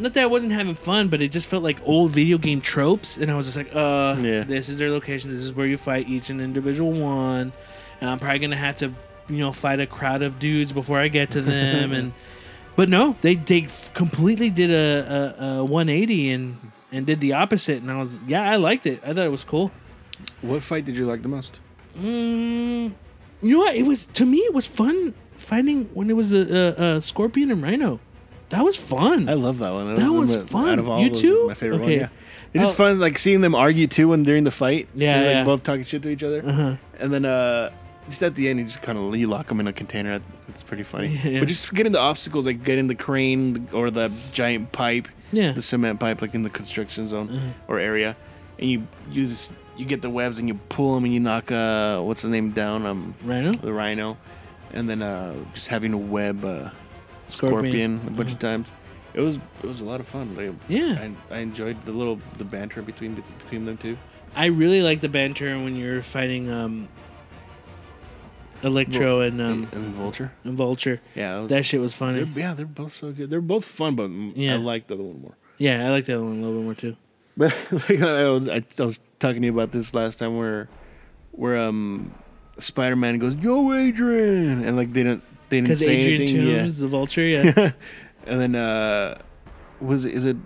[0.00, 3.16] not that I wasn't having fun, but it just felt like old video game tropes.
[3.16, 4.44] And I was just like, uh, Yeah.
[4.44, 5.30] this is their location.
[5.30, 7.52] This is where you fight each and individual one.
[8.00, 8.92] And I'm probably gonna have to,
[9.28, 11.92] you know, fight a crowd of dudes before I get to them.
[11.98, 12.12] and
[12.76, 17.82] but no, they they completely did a, a, a 180 and and did the opposite.
[17.82, 19.00] And I was, yeah, I liked it.
[19.04, 19.70] I thought it was cool.
[20.42, 21.60] What fight did you like the most?
[21.98, 22.92] Mm,
[23.42, 23.74] you know what?
[23.74, 24.38] It was to me.
[24.38, 26.40] It was fun fighting when it was a,
[26.82, 28.00] a, a scorpion and rhino.
[28.50, 29.28] That was fun.
[29.28, 29.94] I love that one.
[29.96, 30.68] That was my- fun.
[30.70, 31.34] Out of all You those, too?
[31.42, 31.84] was my favorite Okay.
[31.84, 31.92] one.
[31.92, 32.08] Yeah.
[32.52, 32.84] It's just Oh.
[32.84, 34.88] fun, like seeing them argue too when during the fight.
[34.94, 35.44] Yeah, They're, like yeah.
[35.44, 36.74] both talking shit to each other, uh-huh.
[36.98, 37.70] and then uh,
[38.08, 40.20] just at the end, you just kind of you lock them in a container.
[40.48, 41.08] It's pretty funny.
[41.24, 41.38] Yeah.
[41.38, 45.52] But just getting the obstacles, like getting the crane or the giant pipe, Yeah.
[45.52, 47.46] the cement pipe, like in the construction zone Uh-huh.
[47.68, 48.16] or area,
[48.58, 48.82] and you
[49.12, 52.22] you just you get the webs and you pull them and you knock uh what's
[52.22, 53.52] his name down um Rhino?
[53.52, 54.16] the rhino,
[54.74, 56.70] and then uh just having a web uh,
[57.32, 57.98] Scorpion.
[57.98, 58.72] scorpion, a bunch of times.
[59.14, 60.34] It was it was a lot of fun.
[60.36, 61.08] Like, Yeah.
[61.30, 63.96] I, I enjoyed the little the banter between between them two.
[64.36, 66.88] I really like the banter when you're fighting um
[68.62, 70.32] Electro and um and Vulture.
[70.44, 71.00] and Vulture.
[71.14, 71.48] Yeah, that was.
[71.50, 72.30] That shit was they're, funny.
[72.36, 73.30] yeah, they're both so good.
[73.30, 74.54] They're both fun, but Yeah.
[74.54, 75.34] I like the other one more.
[75.56, 76.96] Yeah, I like that one a little bit more too.
[77.36, 77.54] But
[77.88, 80.68] like, I was I, I was talking to you about this last time where
[81.32, 82.12] where um
[82.58, 86.40] Spider Man goes Yo Adrian and like they didn't they didn't Because say Adrian anything.
[86.66, 87.52] Toomes, the Vulture, yeah.
[87.56, 87.72] Yeah.
[88.26, 89.20] and then uh
[89.80, 90.36] was it is it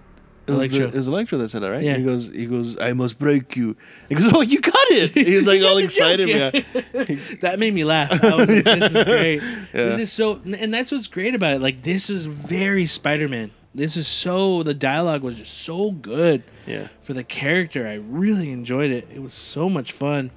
[0.46, 0.78] it was, Electro.
[0.80, 1.82] the, it was Electro that said that, right?
[1.82, 1.96] Yeah.
[1.96, 3.76] He goes, he goes, I must break you.
[4.11, 5.12] He goes, Oh, you got it.
[5.26, 6.28] He was like all excited.
[6.28, 6.50] Yeah.
[6.52, 7.16] Yeah.
[7.40, 8.11] that made me laugh.
[8.11, 9.40] Like, this is great.
[9.42, 9.62] Yeah.
[9.72, 11.61] This is so, and that's what's great about it.
[11.62, 13.52] Like this was very Spider Man.
[13.74, 16.88] This is so the dialogue was just so good Yeah.
[17.00, 17.88] for the character.
[17.88, 19.09] I really enjoyed it.
[19.14, 20.30] It was so much fun.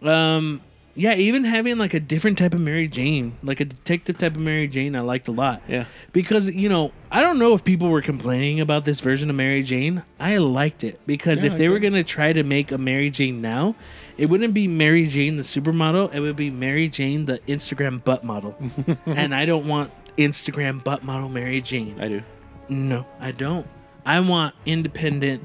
[0.00, 0.62] Um,
[0.96, 4.40] yeah, even having like a different type of Mary Jane, like a detective type of
[4.40, 5.62] Mary Jane, I liked a lot.
[5.68, 5.86] Yeah.
[6.12, 9.62] Because you know, I don't know if people were complaining about this version of Mary
[9.64, 10.04] Jane.
[10.20, 13.10] I liked it because Yeah, if I they were gonna try to make a Mary
[13.10, 13.74] Jane now,
[14.16, 16.14] it wouldn't be Mary Jane the supermodel.
[16.14, 18.56] It would be Mary Jane the Instagram butt model,
[19.06, 22.00] and I don't want Instagram butt model Mary Jane.
[22.00, 22.22] I do.
[22.68, 23.66] No, I don't.
[24.06, 25.44] I want independent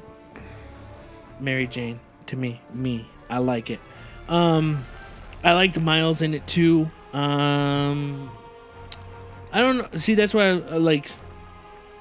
[1.40, 2.60] Mary Jane to me.
[2.72, 3.08] Me.
[3.28, 3.80] I like it.
[4.28, 4.84] Um
[5.42, 6.90] I liked Miles in it too.
[7.12, 8.30] Um
[9.52, 9.88] I don't know.
[9.96, 11.10] See, that's why I, I like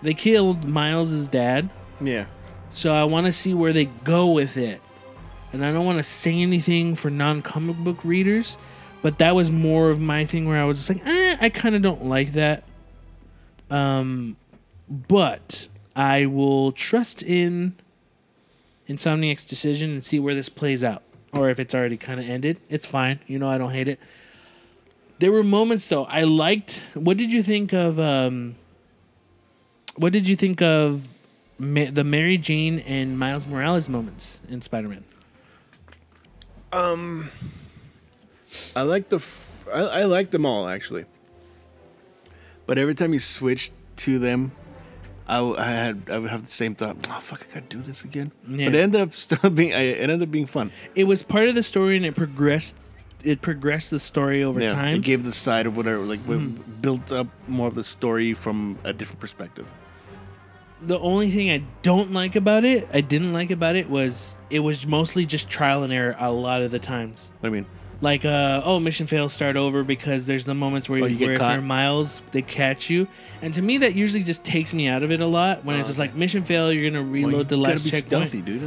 [0.02, 1.70] they killed Miles's dad,
[2.00, 2.26] Yeah.
[2.70, 4.82] so I want to see where they go with it.
[5.52, 8.58] And I don't want to say anything for non-comic book readers,
[9.02, 11.76] but that was more of my thing where I was just like, eh, I kind
[11.76, 12.64] of don't like that.
[13.70, 14.38] Um,
[14.88, 17.76] but I will trust in
[18.88, 21.02] Insomniac's decision and see where this plays out,
[21.34, 22.60] or if it's already kind of ended.
[22.70, 23.20] It's fine.
[23.28, 24.00] You know, I don't hate it.
[25.20, 26.06] There were moments though.
[26.06, 26.82] I liked.
[26.94, 28.00] What did you think of?
[28.00, 28.56] Um,
[29.96, 31.10] what did you think of
[31.58, 35.04] Ma- the Mary Jane and Miles Morales moments in Spider-Man?
[36.72, 37.30] Um,
[38.76, 41.06] I like the f- I, I like them all actually,
[42.66, 44.52] but every time you switch to them,
[45.30, 47.08] I, I had I would have the same thought.
[47.10, 48.32] Oh fuck, I gotta do this again.
[48.48, 48.66] Yeah.
[48.66, 50.72] But it ended up still being I- it ended up being fun.
[50.96, 52.76] It was part of the story, and it progressed.
[53.24, 54.96] It progressed the story over yeah, time.
[54.96, 56.82] it gave the side of whatever like w Mhm.
[56.82, 59.68] built up more of the story from a different perspective.
[60.82, 64.62] the only thing I don't like about it, I didn't like about it, was it
[64.62, 67.32] was mostly just trial and error a lot of the times.
[67.42, 67.66] What I mean,
[68.02, 71.34] Like, uh, oh, mission fail, start over because there's the moments where, Oh, you where
[71.34, 71.52] if caught?
[71.54, 73.08] you're miles, they catch you.
[73.42, 75.80] And to me, that usually just takes me out of it a lot when Oh,
[75.80, 76.08] it's just okay.
[76.08, 78.30] like mission fail, you're gonna reload Well, you reload the last be checkpoint.
[78.30, 78.64] stealthy, dude.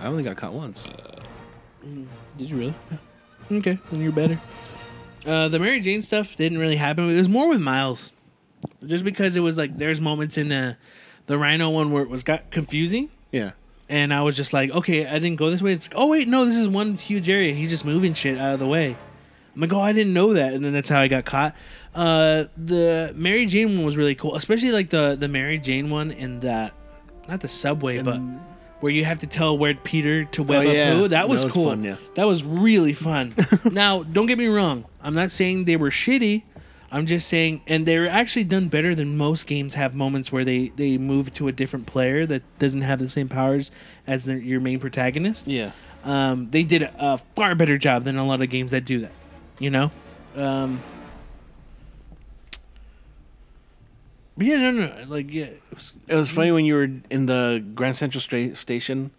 [0.00, 0.82] I only got caught once.
[1.84, 2.74] Did you really?
[3.50, 4.40] Okay, then you're better.
[5.24, 7.08] Uh, the Mary Jane stuff didn't really happen.
[7.08, 8.12] It was more with Miles,
[8.84, 10.76] just because it was like there's moments in the
[11.26, 13.10] the Rhino one where it was got confusing.
[13.30, 13.52] Yeah,
[13.88, 15.72] and I was just like, okay, I didn't go this way.
[15.72, 17.54] It's like, oh wait, no, this is one huge area.
[17.54, 18.96] He's just moving shit out of the way.
[19.54, 21.54] I'm like, oh, I didn't know that, and then that's how I got caught.
[21.94, 26.10] Uh, the Mary Jane one was really cool, especially like the the Mary Jane one
[26.10, 26.72] in that,
[27.28, 28.18] not the subway, but
[28.80, 30.94] where you have to tell where Peter to web Oh, up yeah.
[30.96, 31.08] who.
[31.08, 31.66] That was That was cool.
[31.66, 31.96] fun, yeah.
[32.14, 33.34] That was really fun.
[33.70, 34.86] now, don't get me wrong.
[35.02, 36.42] I'm not saying they were shitty.
[36.94, 40.68] I'm just saying, and they're actually done better than most games have moments where they
[40.76, 43.70] they move to a different player that doesn't have the same powers
[44.06, 45.46] as their, your main protagonist.
[45.46, 45.72] yeah.
[46.04, 49.12] Um, they did a, far better job than a lot of games that do that.
[49.60, 49.90] You know.
[50.36, 50.82] Um,
[54.36, 57.26] but yeah, no, no, like yeah, it was, It was funny when you were in
[57.26, 59.10] the Grand Central Station,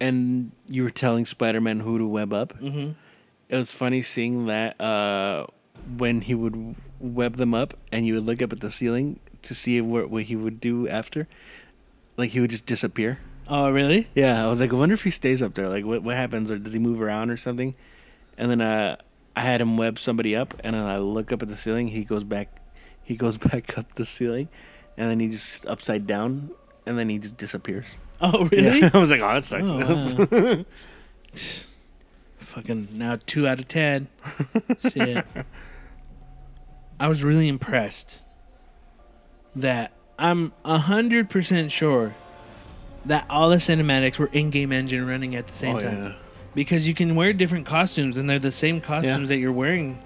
[0.00, 2.58] and you were telling Spider Man who to web up.
[2.58, 2.94] mhm.
[3.48, 5.46] It was funny seeing that uh,
[5.86, 9.54] when he would web them up, and you would look up at the ceiling to
[9.54, 11.28] see what what he would do after.
[12.16, 13.18] Like he would just disappear.
[13.48, 14.08] Oh, really?
[14.14, 15.68] Yeah, I was like, I wonder if he stays up there.
[15.68, 17.74] Like, what what happens, or does he move around or something?
[18.36, 18.96] And then uh,
[19.36, 21.88] I had him web somebody up, and then I look up at the ceiling.
[21.88, 22.48] He goes back,
[23.02, 24.48] he goes back up the ceiling,
[24.96, 26.50] and then he just upside down,
[26.86, 27.98] and then he just disappears.
[28.20, 28.80] Oh, really?
[28.80, 28.90] Yeah.
[28.94, 29.70] I was like, oh, that sucks.
[29.70, 30.64] Oh, wow.
[32.38, 34.08] Fucking now two out of ten.
[34.90, 35.24] Shit.
[36.98, 38.22] I was really impressed
[39.54, 42.14] that I'm a hundred percent sure
[43.04, 46.12] that all the cinematics were in-game engine running at the same Oh, time yeah.
[46.54, 49.98] because you can wear different costumes and they're the same costumes that you're wearing.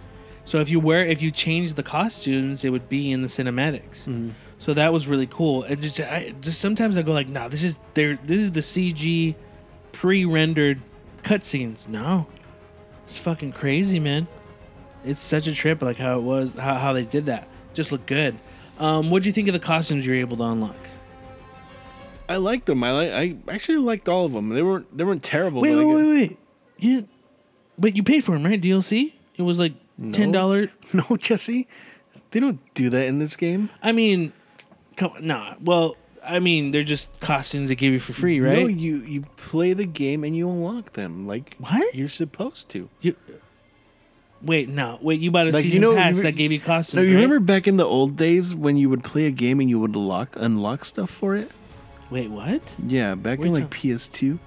[0.44, 4.04] So if you wear if you change the costumes, it would be in the cinematics.
[4.06, 4.30] Mm-hmm.
[4.58, 5.62] So that was really cool.
[5.62, 8.18] And just I just sometimes I go like, nah, this is there.
[8.24, 9.34] This is the CG
[9.92, 10.80] pre-rendered
[11.22, 11.86] cutscenes.
[11.88, 12.26] No,
[13.06, 14.26] it's fucking crazy, man.
[15.04, 17.48] It's such a trip, like how it was, how, how they did that.
[17.74, 18.36] Just looked good.
[18.78, 20.76] Um, what do you think of the costumes you were able to unlock?
[22.28, 22.84] I liked them.
[22.84, 23.10] I like.
[23.48, 24.50] I actually liked all of them.
[24.50, 24.96] They weren't.
[24.96, 25.62] They weren't terrible.
[25.62, 26.38] Wait, wait, wait, wait.
[26.78, 27.08] You,
[27.78, 28.60] but you paid for them, right?
[28.60, 29.12] DLC.
[29.36, 29.72] It was like
[30.12, 30.68] ten dollars.
[30.94, 31.66] No, Jesse.
[32.30, 33.70] They don't do that in this game.
[33.82, 34.32] I mean,
[34.96, 35.54] come nah.
[35.60, 38.60] Well, I mean, they're just costumes they give you for free, right?
[38.60, 41.94] No, you you play the game and you unlock them like What?
[41.94, 42.88] you're supposed to.
[43.00, 43.16] You,
[44.42, 45.20] wait, no, wait.
[45.20, 46.94] You bought a Like, you season know- pass you- that gave you costumes.
[46.96, 47.22] No, you right?
[47.22, 49.96] remember back in the old days when you would play a game and you would
[49.96, 51.50] lock unlock stuff for it?
[52.10, 52.60] Wait, what?
[52.86, 54.38] Yeah, back in like till- PS2,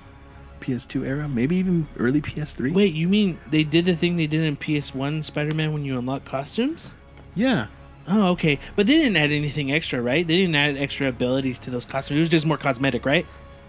[0.60, 2.72] PS2 era, maybe even early PS3.
[2.74, 6.26] Wait, you mean they did the thing they did in PS1 Spider-Man when you unlock
[6.26, 6.94] costumes?
[7.36, 7.68] Yeah.
[8.08, 8.60] Oh, okay.
[8.76, 10.28] But they didn't add anything extra, right?
[10.28, 12.18] They didn't add extra abilities to those costumes.
[12.18, 13.26] It was just more cosmetic, right?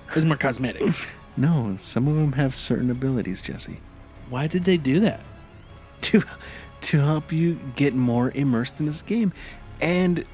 [0.09, 0.83] It was more cosmetic.
[1.37, 3.79] No, some of them have certain abilities, Jesse.
[4.31, 5.19] Why did they do that?
[6.11, 6.23] To
[6.83, 9.33] to help you get more immersed in this game
[9.81, 10.25] and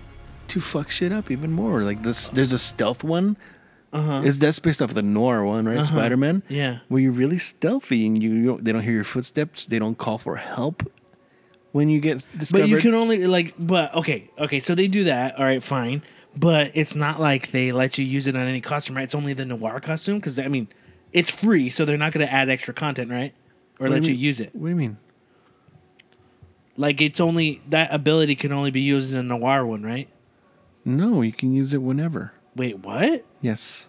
[0.48, 1.82] to fuck shit up even more.
[1.82, 3.36] Like this there's a stealth one.
[3.92, 4.22] Uh-huh.
[4.24, 5.78] Is that's based off the noir one, right?
[5.78, 5.86] Uh-huh.
[5.86, 6.42] Spider-Man.
[6.48, 6.78] Yeah.
[6.88, 9.66] where you're really stealthy and you, you don't, they don't hear your footsteps.
[9.66, 10.82] They don't call for help
[11.72, 12.62] when you get discovered.
[12.62, 15.38] But you can only like but okay, okay, so they do that.
[15.38, 16.02] All right, fine.
[16.36, 19.04] But it's not like they let you use it on any costume, right?
[19.04, 20.66] It's only the noir costume cuz I mean,
[21.12, 23.34] it's free, so they're not going to add extra content, right?
[23.78, 24.50] Or What let you you use it.
[24.54, 24.98] What do you mean?
[26.76, 30.08] Like it's only that ability can only be used in a noir one, right?
[30.84, 32.32] No, you can use it whenever.
[32.56, 33.24] Wait, what?
[33.40, 33.88] Yes,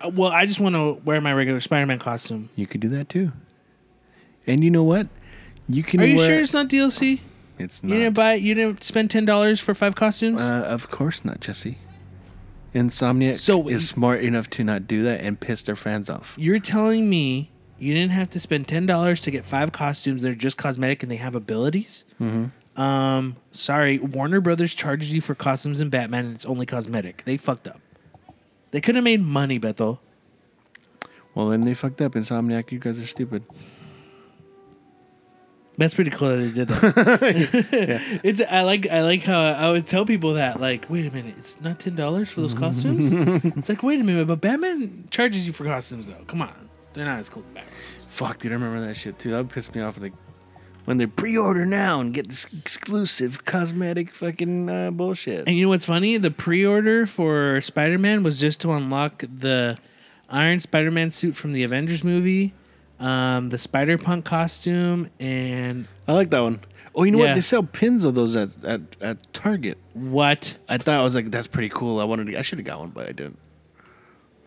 [0.00, 2.50] Uh, Well, I just want to wear my regular Spider-Man costume.
[2.54, 3.32] you could do that too.
[4.46, 5.08] And you know what?
[5.68, 6.00] You can.
[6.00, 7.18] Are you wear, sure it's not DLC?
[7.58, 8.34] It's not You didn't buy.
[8.34, 10.40] You didn't spend ten dollars for five costumes.
[10.42, 11.78] uh, of course not, Jesse.
[12.74, 16.34] Insomniac So- is smart enough to not do that and piss their fans off.
[16.38, 20.30] You're telling me you didn't have to spend ten dollars to get five costumes that
[20.30, 22.04] are just cosmetic and they have abilities?
[22.20, 22.80] Mm-hmm.
[22.80, 27.22] Um, sorry, Warner Brothers charges you for costumes in Batman and it's only cosmetic.
[27.24, 27.80] They fucked up.
[28.70, 29.98] They could have made money, Beto.
[31.34, 32.12] Well, then they fucked up.
[32.12, 33.44] Insomniac, you guys are stupid.
[35.78, 38.20] That's pretty cool that they did that.
[38.24, 41.34] It's I like I like how I always tell people that like wait a minute
[41.38, 43.12] it's not ten dollars for those costumes.
[43.56, 46.24] it's like wait a minute but Batman charges you for costumes though.
[46.26, 46.65] Come on,
[46.96, 47.74] they're not as cool as Batman.
[48.08, 49.30] Fuck, dude, I remember that shit too.
[49.30, 50.00] That pissed me off.
[50.00, 50.12] Like
[50.86, 55.46] when they pre-order now and get this exclusive cosmetic fucking uh, bullshit.
[55.46, 56.16] And you know what's funny?
[56.16, 59.76] The pre-order for Spider-Man was just to unlock the
[60.30, 62.54] Iron Spider-Man suit from the Avengers movie,
[63.00, 66.60] um, the Spider-Punk costume, and I like that one.
[66.94, 67.26] Oh, you know Yeah.
[67.30, 67.34] what?
[67.34, 69.76] They sell pins of those at, at, at Target.
[69.92, 70.56] what?
[70.68, 72.00] I thought I was like, that's pretty cool.
[72.00, 72.38] I wanted to.
[72.38, 73.38] I should have got one, but I didn't.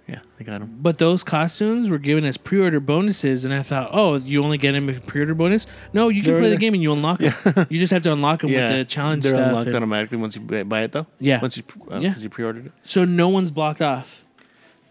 [0.10, 0.78] Yeah, they got them.
[0.82, 4.72] But those costumes were given as pre-order bonuses, and I thought, oh, you only get
[4.72, 5.68] them if you pre-order bonus.
[5.94, 7.68] No, you can They're play the game and you unlock them.
[7.70, 9.48] you just have to unlock them Yeah, with the challenge They're stuff.
[9.50, 11.06] unlocked and- automatically once you buy buy it, though.
[11.20, 11.40] Yeah.
[11.42, 12.10] Once you uh, Yeah.
[12.10, 12.72] because you pre-ordered it.
[12.84, 14.24] so no one's blocked off.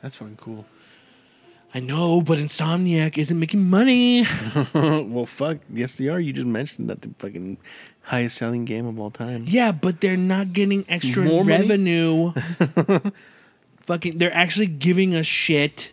[0.02, 0.64] That's fucking cool.
[1.74, 4.24] I know, but Insomniac isn't making money.
[4.72, 5.58] well, fuck.
[5.72, 6.18] Yes, they are.
[6.18, 7.58] You just mentioned that the fucking
[8.02, 9.44] highest selling game of all time.
[9.46, 11.58] Yeah, but they're not getting extra More money?
[11.60, 12.32] revenue.
[13.88, 15.92] Fucking, they're actually giving us shit.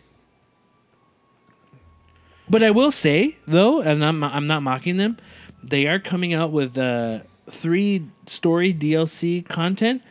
[2.46, 5.16] But I will say though, and I'm I'm not mocking them,
[5.62, 7.20] they are coming out with uh,
[7.50, 10.02] three story DLC content.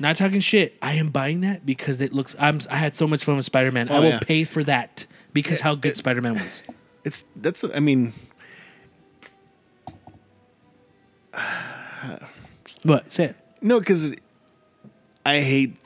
[0.00, 0.76] Not talking shit.
[0.82, 2.34] I am buying that because it looks.
[2.40, 2.60] I'm.
[2.68, 3.88] I had so much fun with Spider Man.
[3.88, 4.18] I Oh, will yeah.
[4.18, 6.62] pay for that because how good Spider Man was.
[7.04, 7.62] It's that's.
[7.72, 8.12] I mean,
[12.82, 13.10] What?
[13.12, 13.36] Say it.
[13.62, 14.14] no, because
[15.24, 15.76] I hate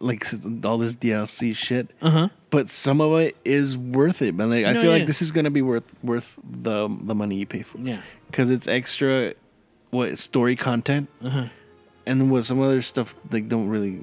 [0.00, 0.24] like
[0.64, 1.90] all this DLC shit.
[2.02, 2.28] Uh huh.
[2.50, 4.50] But some of it is worth it, man.
[4.50, 4.90] Like I feel yeah.
[4.90, 7.78] like this is gonna be worth worth the the money you pay for.
[7.78, 8.00] Yeah.
[8.26, 9.34] because it's extra
[9.90, 11.48] what story content Uh-huh.
[12.06, 13.96] and what some other stuff like don't really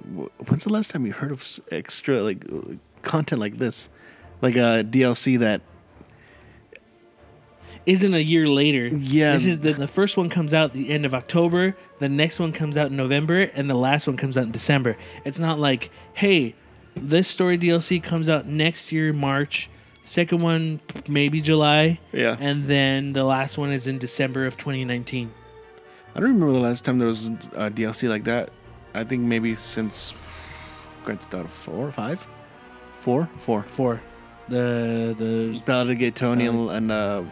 [0.48, 2.74] when's the last time you heard of extra like uh,
[3.04, 3.90] content like this
[4.42, 5.62] like a dlc that
[7.86, 8.88] isn't a year later.
[8.88, 9.34] Yeah.
[9.34, 12.52] This is the, the first one comes out the end of October, the next one
[12.52, 14.98] comes out in November, and the last one comes out in December.
[15.24, 16.56] It's not like, hey,
[16.96, 19.70] this story DLC comes out next year, March.
[20.02, 22.00] Second one, maybe July.
[22.12, 22.38] Yeah.
[22.40, 25.32] And then the last one is in December of 2019.
[26.14, 28.50] i don't remember the last time there was a dlc like that
[28.96, 30.14] I think maybe since
[31.04, 32.26] Grand Theft Auto four, five,
[32.96, 33.64] four, four.
[33.64, 34.02] Four.
[34.48, 37.24] The the Ballad of Gay Tony and, and uh,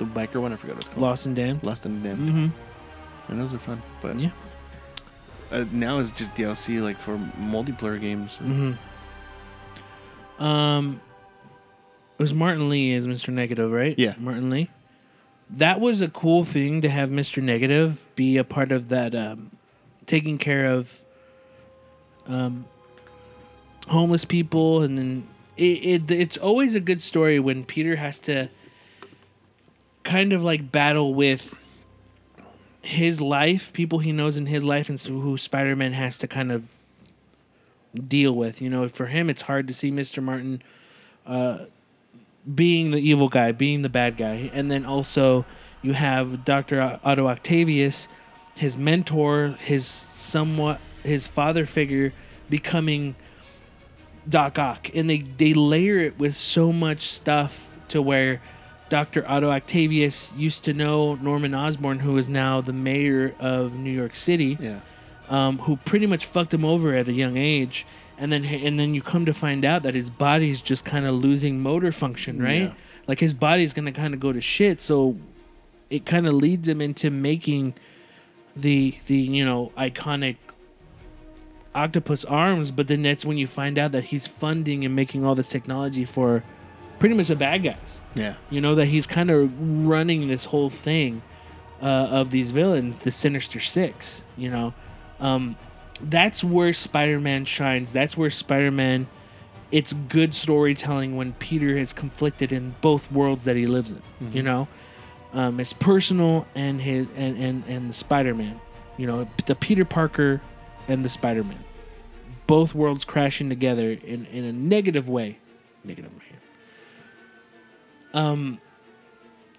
[0.00, 0.52] the biker one.
[0.52, 1.00] I forgot what it's called.
[1.02, 1.62] Lost and Damned.
[1.62, 2.28] Lost and Damned.
[2.28, 3.32] Mm-hmm.
[3.32, 3.80] And those are fun.
[4.00, 4.30] But Yeah.
[5.52, 8.38] uh, now it's just DLC like for multiplayer games.
[8.42, 8.72] Mm-hmm.
[10.42, 11.00] Um,
[12.18, 13.32] it was Martin Lee as Mr.
[13.32, 13.96] Negative, right?
[13.98, 14.14] Yeah.
[14.18, 14.68] Martin Lee.
[15.50, 17.42] That was a cool thing to have Mr.
[17.42, 19.50] Negative be a part of that, um,
[20.06, 21.00] taking care of
[22.26, 22.66] um,
[23.88, 25.26] homeless people, and then
[25.56, 25.62] it,
[26.08, 28.48] it it's always a good story when Peter has to
[30.10, 31.54] kind of like battle with
[32.82, 36.26] his life, people he knows in his life, and so who Spider Man has to
[36.26, 36.64] kind of
[38.08, 38.60] deal with.
[38.60, 40.20] You know, for him, it's hard to see Mr.
[40.20, 40.62] Martin
[41.24, 41.66] uh,
[42.52, 45.44] being the evil guy, being the bad guy, and then also
[45.80, 48.08] you have Doctor Otto Octavius,
[48.56, 52.12] his mentor, his somewhat his father figure,
[52.48, 53.14] becoming
[54.28, 58.42] Doc Ock, and they they layer it with so much stuff to where.
[58.90, 59.24] Dr.
[59.26, 64.14] Otto Octavius used to know Norman Osborn, who is now the mayor of New York
[64.14, 64.80] City Yeah.
[65.30, 67.86] um, who pretty much fucked him over at a young age,
[68.18, 71.14] and then and then you come to find out that his body's just kind of
[71.14, 72.62] losing motor function, right?
[72.62, 72.72] Yeah.
[73.08, 75.16] Like his body's gonna kind of go to shit, so
[75.88, 77.74] it kind of leads him into making
[78.54, 80.36] the the you know iconic
[81.74, 85.34] octopus arms, but then that's when you find out that he's funding and making all
[85.36, 86.42] this technology for
[87.00, 88.04] pretty much the bad guys.
[88.14, 88.36] Yeah.
[88.50, 89.50] you know that he's kind of
[89.86, 91.22] running this whole thing
[91.82, 94.72] uh, of these villains the sinister six you know?
[95.18, 95.56] Um,
[96.02, 97.92] that's where spider-man shines.
[97.92, 99.08] That's where spider-man
[99.72, 104.42] it's good storytelling when peter is conflicted in both worlds that he lives in you
[104.42, 104.68] know?
[105.32, 108.60] Um, his personal and his and, and and the spider-man
[108.96, 109.26] you know?
[109.46, 110.40] The peter parker
[110.86, 111.64] and the spider-man.
[112.46, 115.38] Both worlds crashing together in, in a negative way.
[115.84, 116.29] Negative way
[118.14, 118.60] um,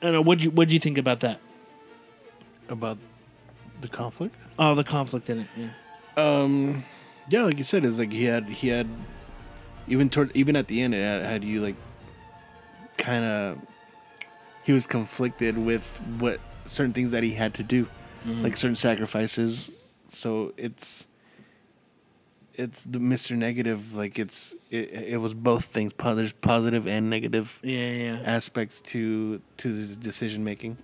[0.01, 0.21] I don't know.
[0.21, 1.39] What'd you what do you think about that?
[2.69, 2.97] About
[3.81, 4.43] the conflict.
[4.57, 5.47] Oh, the conflict in it.
[5.57, 5.69] Yeah.
[6.17, 6.83] Um,
[7.29, 8.87] yeah, like you said, it's like he had he had
[9.87, 11.75] even toward even at the end, it had, had you like
[12.97, 13.61] kind of
[14.63, 15.85] he was conflicted with
[16.19, 17.87] what certain things that he had to do,
[18.25, 19.73] like certain sacrifices.
[20.07, 21.07] So it's
[22.55, 23.93] it's the Mister Negative.
[23.93, 25.93] Like it's it, it was both things.
[25.97, 28.21] There's positive and negative Yeah, yeah.
[28.25, 30.77] aspects to to his decision making.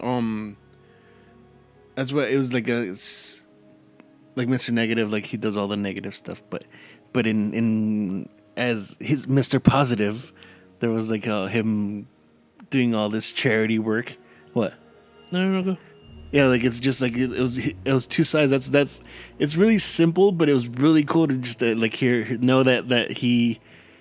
[0.00, 0.56] Um,
[1.94, 2.94] that's what it was like a
[4.36, 4.70] like Mr.
[4.70, 6.64] Negative, like he does all the negative stuff, but
[7.12, 9.62] but in in as his Mr.
[9.62, 10.32] Positive,
[10.80, 12.08] there was like uh, him
[12.70, 14.16] doing all this charity work.
[14.52, 14.74] What?
[15.30, 15.78] No, no, no, go.
[16.34, 18.50] Yeah, like it's just like it, it was it was two sides.
[18.50, 19.00] That's that's
[19.38, 22.88] it's really simple, but it was really cool to just uh, like hear know that
[22.88, 23.60] that he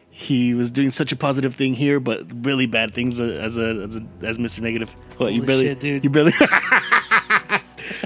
[0.10, 3.84] he was doing such a positive thing here, but really bad things uh, as a
[3.84, 4.62] as a as Mr.
[4.62, 4.90] Negative.
[5.18, 6.04] What you Holy barely shit, dude.
[6.04, 6.32] you barely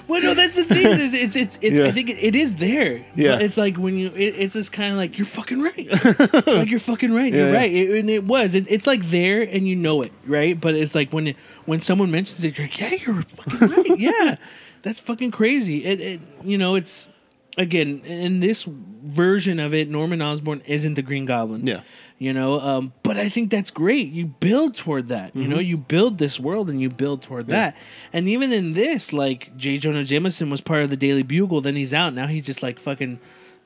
[0.07, 0.87] Well, no, that's the thing.
[0.87, 1.59] It's it's it's.
[1.61, 1.85] it's Yeah.
[1.85, 3.05] I think it, it is there.
[3.15, 3.33] Yeah.
[3.33, 4.07] But it's like when you.
[4.15, 5.87] It, it's just kind of like you're fucking right.
[6.47, 7.31] like you're fucking right.
[7.33, 7.57] Yeah, you're yeah.
[7.57, 7.71] right.
[7.71, 8.55] It, and it was.
[8.55, 10.59] It, it's like there, and you know it, right?
[10.59, 11.35] But it's like when it,
[11.65, 13.99] when someone mentions it, you're like, yeah, you're fucking right.
[13.99, 14.37] yeah,
[14.81, 15.85] that's fucking crazy.
[15.85, 16.21] It, it.
[16.43, 17.09] You know, it's
[17.57, 19.89] again in this version of it.
[19.89, 21.67] Norman Osborn isn't the Green Goblin.
[21.67, 21.81] Yeah.
[22.19, 24.11] You know um, but i think that's great.
[24.11, 27.51] You build toward that you know you build this world and you build toward Mm-hmm.
[27.51, 27.69] Yeah.
[27.71, 27.77] that.
[28.13, 29.77] And even in this like j.
[29.77, 32.13] Jonah jameson was part of the daily bugle then he's out.
[32.13, 33.19] Now he's just like fucking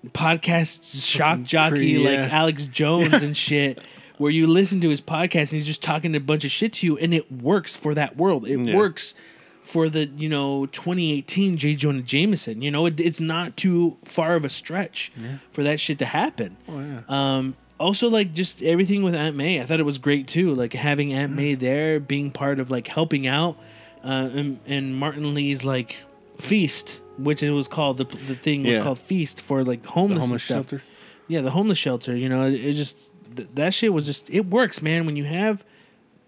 [0.10, 3.80] podcast shock Fucking jockey free, like alex jones and shit
[4.18, 6.86] where you listen to his podcast and he's just talking a bunch of shit to
[6.86, 8.48] you and it works for that world.
[8.48, 8.76] It Yeah.
[8.76, 9.16] works
[9.64, 11.76] for the you know 2018 j.
[11.76, 12.86] Jonah jameson you know?
[12.88, 15.12] It, it's not too far of a stretch
[15.52, 16.58] for that shit to happen.
[16.68, 17.02] Oh yeah.
[17.08, 20.54] um, also, like just everything with Aunt May, I thought it was great too.
[20.56, 23.58] Like having Aunt May there, being part of like helping out,
[24.04, 25.98] uh, and, and Martin Lee's like
[26.40, 28.84] feast, which it was called the the thing was Yeah.
[28.84, 30.56] called feast for like the homeless, and homeless stuff.
[30.70, 30.84] shelter.
[31.28, 32.16] Yeah, the homeless shelter.
[32.16, 32.98] You know, it, it just
[33.36, 35.06] th- that shit was just it works, man.
[35.06, 35.64] When you have,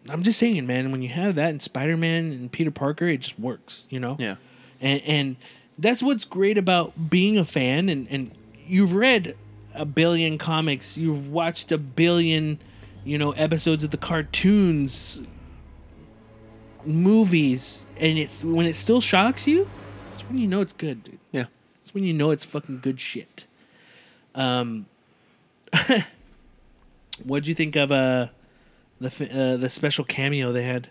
[0.10, 3.18] I'm just saying, man, when you have that in Spider Man and Peter Parker, it
[3.22, 3.86] just works.
[3.90, 4.36] You know Yeah.
[4.82, 5.36] and and
[5.80, 8.32] that's what's great about being a fan and and
[8.68, 9.36] you've read
[9.76, 12.60] a billion comics you've watched a billion
[13.04, 15.20] you know episodes of the cartoons
[16.86, 19.68] movies and it's when it still shocks you
[20.10, 21.46] that's when you know it's good dude Yeah.
[21.82, 23.48] that's when you know it's fucking good shit
[24.36, 24.86] um
[27.24, 28.28] what'd you think of uh
[29.00, 30.90] the uh, the special cameo they had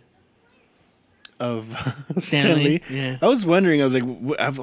[1.40, 1.66] Of
[2.18, 2.82] Stan Lee, Stanley.
[2.90, 3.18] yeah.
[3.22, 3.80] I was wondering.
[3.80, 4.04] I was like,
[4.38, 4.58] I've,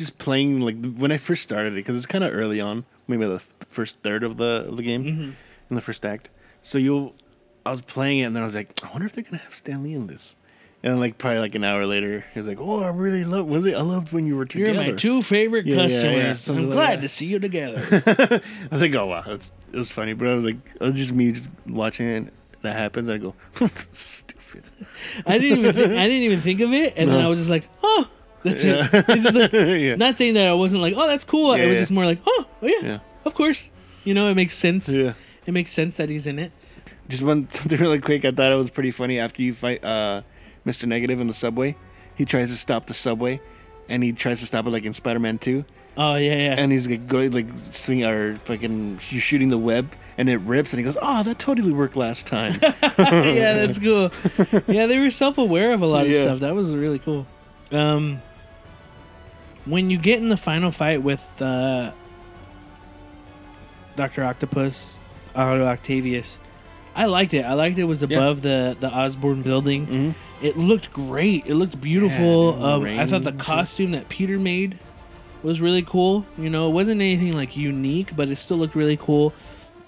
[0.00, 3.24] just playing like when I first started it because it's kind of early on, maybe
[3.26, 5.30] the f- first third of the of the game Mm-hmm.
[5.70, 6.28] in the first act.
[6.62, 7.12] So you,
[7.64, 9.54] I was playing it and then I was like, I wonder if they're gonna have
[9.54, 10.36] Stan Lee in this.
[10.82, 13.44] And then like probably like an hour later, he was like, "Oh, I really love.
[13.46, 13.74] Was it?
[13.74, 14.72] I loved when you were together.
[14.72, 16.16] You're my two favorite Yeah, yeah, customers.
[16.16, 17.02] yeah, something I'm like glad that.
[17.02, 17.82] to see you together.
[18.06, 20.94] I was like, "Oh wow, that's it was funny." But I was like, it was
[20.96, 22.32] just me just watching it.
[22.62, 23.10] That happens.
[23.10, 23.34] I go,
[23.92, 24.64] "Stupid."
[25.26, 27.50] I didn't even think, I didn't even think of it, and then I was just
[27.50, 28.08] like, oh,
[28.42, 28.88] that's Yeah.
[28.92, 29.04] it.
[29.08, 29.94] It's just like, yeah.
[29.96, 31.56] not saying that I wasn't like, oh, that's cool.
[31.56, 33.70] Yeah, it was just more like, oh, oh yeah, of course.
[34.04, 34.88] You know, it makes sense.
[34.88, 35.14] Yeah.
[35.46, 36.52] It makes sense that he's in it.
[37.08, 38.24] Just one something really quick.
[38.24, 40.22] I thought it was pretty funny after you fight uh,
[40.66, 40.86] Mr.
[40.86, 41.76] Negative in the subway.
[42.14, 43.40] He tries to stop the subway,
[43.88, 45.64] and he tries to stop it like in Spider-Man Two.
[45.96, 46.54] Oh yeah, yeah.
[46.56, 50.78] And he's like going like swing or fucking shooting the web, and it rips, and
[50.78, 54.10] he goes, "Oh, that totally worked last time." yeah, that's cool.
[54.68, 56.22] Yeah, they were self-aware of a lot of Yeah.
[56.24, 56.40] stuff.
[56.40, 57.26] That was really cool.
[57.72, 58.22] Um,
[59.66, 61.92] when you get in the final fight with uh,
[63.96, 64.98] Doctor Octopus,
[65.34, 66.38] Otto Octavius,
[66.94, 67.44] I liked it.
[67.44, 68.16] I liked it was Yeah.
[68.18, 69.86] above the the Osborn building.
[69.86, 70.14] Mhm.
[70.42, 71.44] It looked great.
[71.46, 72.56] It looked beautiful.
[72.58, 74.78] Yeah, um, I thought the costume that Peter made
[75.42, 76.24] was really cool.
[76.38, 79.32] You know, it wasn't anything like unique, but it still looked really cool.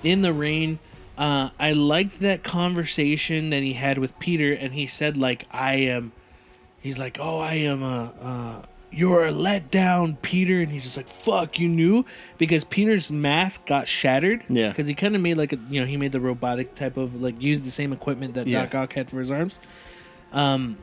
[0.02, 0.78] In the rain,
[1.16, 5.74] uh, I liked that conversation that he had with Peter, and he said like, "I
[5.74, 6.12] am."
[6.80, 11.08] He's like, "Oh, I am a." Uh, you're a letdown, Peter, and he's just like,
[11.08, 12.04] "Fuck, you knew,"
[12.38, 14.44] because Peter's mask got shattered.
[14.48, 14.68] Yeah.
[14.68, 17.20] because he kind of made like a, you know, he made the robotic type of
[17.20, 18.62] like used the same equipment that Yeah.
[18.62, 19.58] Doc Ock had for his arms.
[20.32, 20.76] Um,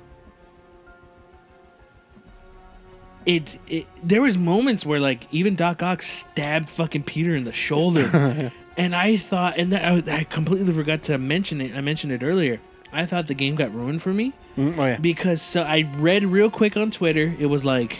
[3.25, 7.51] it, it there was moments where like even Doc Ock stabbed fucking Peter in the
[7.51, 11.75] shoulder, and I thought, and that, I, I completely forgot to mention it.
[11.75, 12.59] I mentioned it earlier.
[12.91, 14.97] I thought the game got ruined for me Mm, oh yeah.
[14.97, 17.33] because so I read real quick on Twitter.
[17.39, 17.99] It was like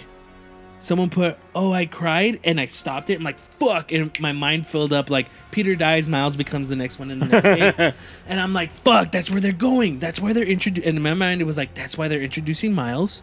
[0.82, 3.18] someone put, "Oh, I cried," and I stopped it.
[3.18, 7.00] I'm like, "Fuck!" And my mind filled up like Peter dies, Miles becomes the next
[7.00, 7.44] one in the next
[7.78, 7.94] game,
[8.28, 10.00] and I'm like, "Fuck!" That's where they're going.
[10.00, 10.88] That's why they're introducing.
[10.90, 13.22] And in my mind, it was like, "That's why they're introducing Miles."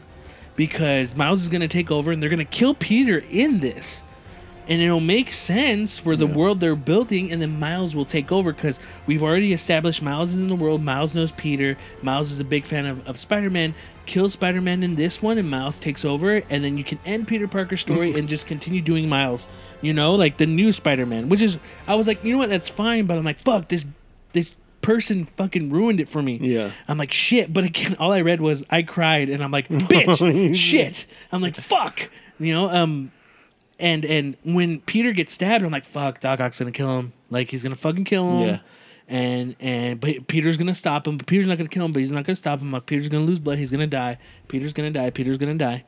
[0.55, 4.02] Because Miles is gonna take over and they're gonna kill Peter in this.
[4.68, 6.34] And it'll make sense for the Yeah.
[6.34, 10.38] world they're building, and then Miles will take over because we've already established Miles is
[10.38, 10.82] in the world.
[10.82, 11.76] Miles knows Peter.
[12.02, 13.74] Miles is a big fan of, of Spider Man.
[14.06, 17.28] Kill Spider Man in this one, and Miles takes over, and then you can end
[17.28, 19.48] Peter Parker's story and just continue doing Miles.
[19.82, 22.48] You know, like the new Spider Man, which is I was like, you know what,
[22.48, 23.84] that's fine, but I'm like, fuck this,
[24.32, 26.38] this person fucking ruined it for me.
[26.40, 26.70] Yeah.
[26.88, 27.52] I'm like, shit.
[27.52, 31.06] But again, all I read was I cried, and I'm like, bitch, shit.
[31.30, 32.09] I'm like, fuck.
[32.38, 33.10] You know, um,
[33.78, 37.12] and and when Peter gets stabbed, I'm like, fuck, Doc Ock's gonna kill him.
[37.30, 38.48] Like he's gonna fucking kill him.
[38.48, 38.58] Yeah.
[39.08, 41.16] And and but Peter's gonna stop him.
[41.18, 41.92] But Peter's not gonna kill him.
[41.92, 42.72] But he's not gonna stop him.
[42.72, 43.58] Like Peter's gonna lose blood.
[43.58, 44.18] He's gonna die.
[44.48, 45.10] Peter's gonna die.
[45.10, 45.84] Peter's gonna die.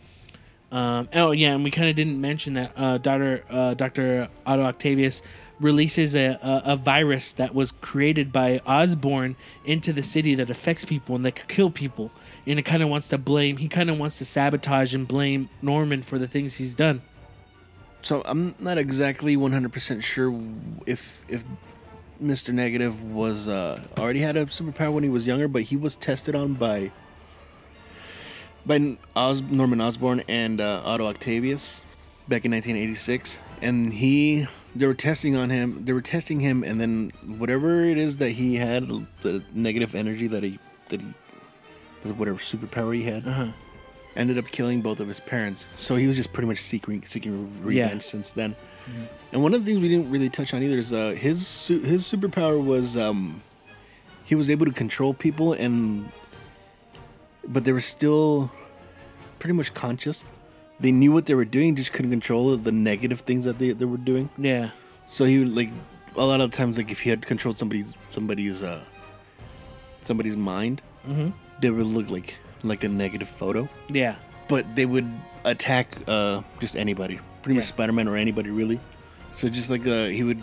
[0.70, 4.62] Um, oh yeah, and we kind of didn't mention that uh, Doctor uh, Doctor Otto
[4.62, 5.23] Octavius
[5.59, 9.35] releases a, a a virus that was created by Osborn
[9.65, 12.10] into the city that affects people and that could kill people.
[12.47, 13.56] And it kind of wants to blame.
[13.56, 17.02] He kind of wants to sabotage and blame Norman for the things he's done.
[18.01, 20.41] So I'm not exactly 100% sure
[20.87, 21.45] if if
[22.23, 22.53] Mr.
[22.53, 26.35] Negative was uh, already had a superpower when he was younger, but he was tested
[26.35, 26.91] on by
[28.66, 31.83] by Os- Norman Osborn and uh, Otto Octavius
[32.29, 34.47] back in 1986, and he
[34.77, 35.85] they were testing on him.
[35.85, 38.89] They were testing him, and then whatever it is that he had,
[39.23, 40.59] the negative energy that he
[40.89, 43.49] that he whatever superpower he had, Uh-huh.
[44.19, 45.66] Ended up killing both of his parents.
[45.74, 47.32] So he was just pretty much seeking seeking
[47.65, 47.89] revenge Yeah.
[47.89, 48.01] Mm-hmm.
[48.01, 48.55] since then.
[49.32, 51.81] And one of the things we didn't really touch on either is uh, his su-
[51.82, 53.43] his superpower was um,
[54.24, 56.11] he was able to control people and
[57.47, 58.51] but they were still
[59.39, 60.24] pretty much conscious.
[60.81, 63.85] They knew what they were doing, just couldn't control the negative things that they, they
[63.85, 64.31] were doing.
[64.39, 64.70] Yeah.
[65.07, 65.70] So he would, like
[66.16, 68.81] a lot of times like if he had controlled somebody's somebody's uh
[70.01, 71.31] somebody's mind, Mm-hmm.
[71.61, 74.17] they would look like like a negative photo Yeah.
[74.49, 75.09] but they would
[75.45, 77.69] attack uh, just anybody, pretty much Yeah.
[77.69, 78.81] Spider-Man or anybody really.
[79.33, 80.43] So just like uh, he would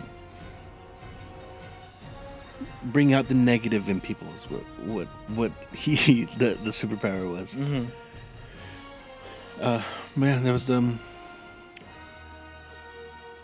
[2.84, 7.54] bring out the negative in people is what what what he the the superpower was.
[7.56, 7.86] Mm-hmm.
[9.62, 9.82] Uh,
[10.16, 11.00] man, that was um.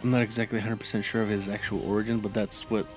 [0.03, 2.87] I'm not exactly 100% sure of his actual origin, but that's what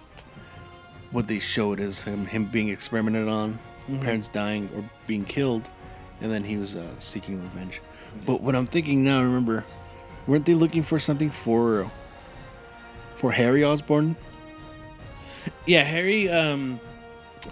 [1.11, 3.59] what they showed as him him being experimented on,
[3.91, 4.01] Mhm.
[4.01, 5.69] parents dying or being killed,
[6.21, 7.81] and then he was uh, seeking revenge.
[8.27, 9.65] But what I'm thinking now, remember,
[10.27, 11.91] weren't they looking for something for
[13.17, 14.17] for Harry Osborn?
[15.67, 16.29] Yeah, Harry.
[16.31, 16.81] Um,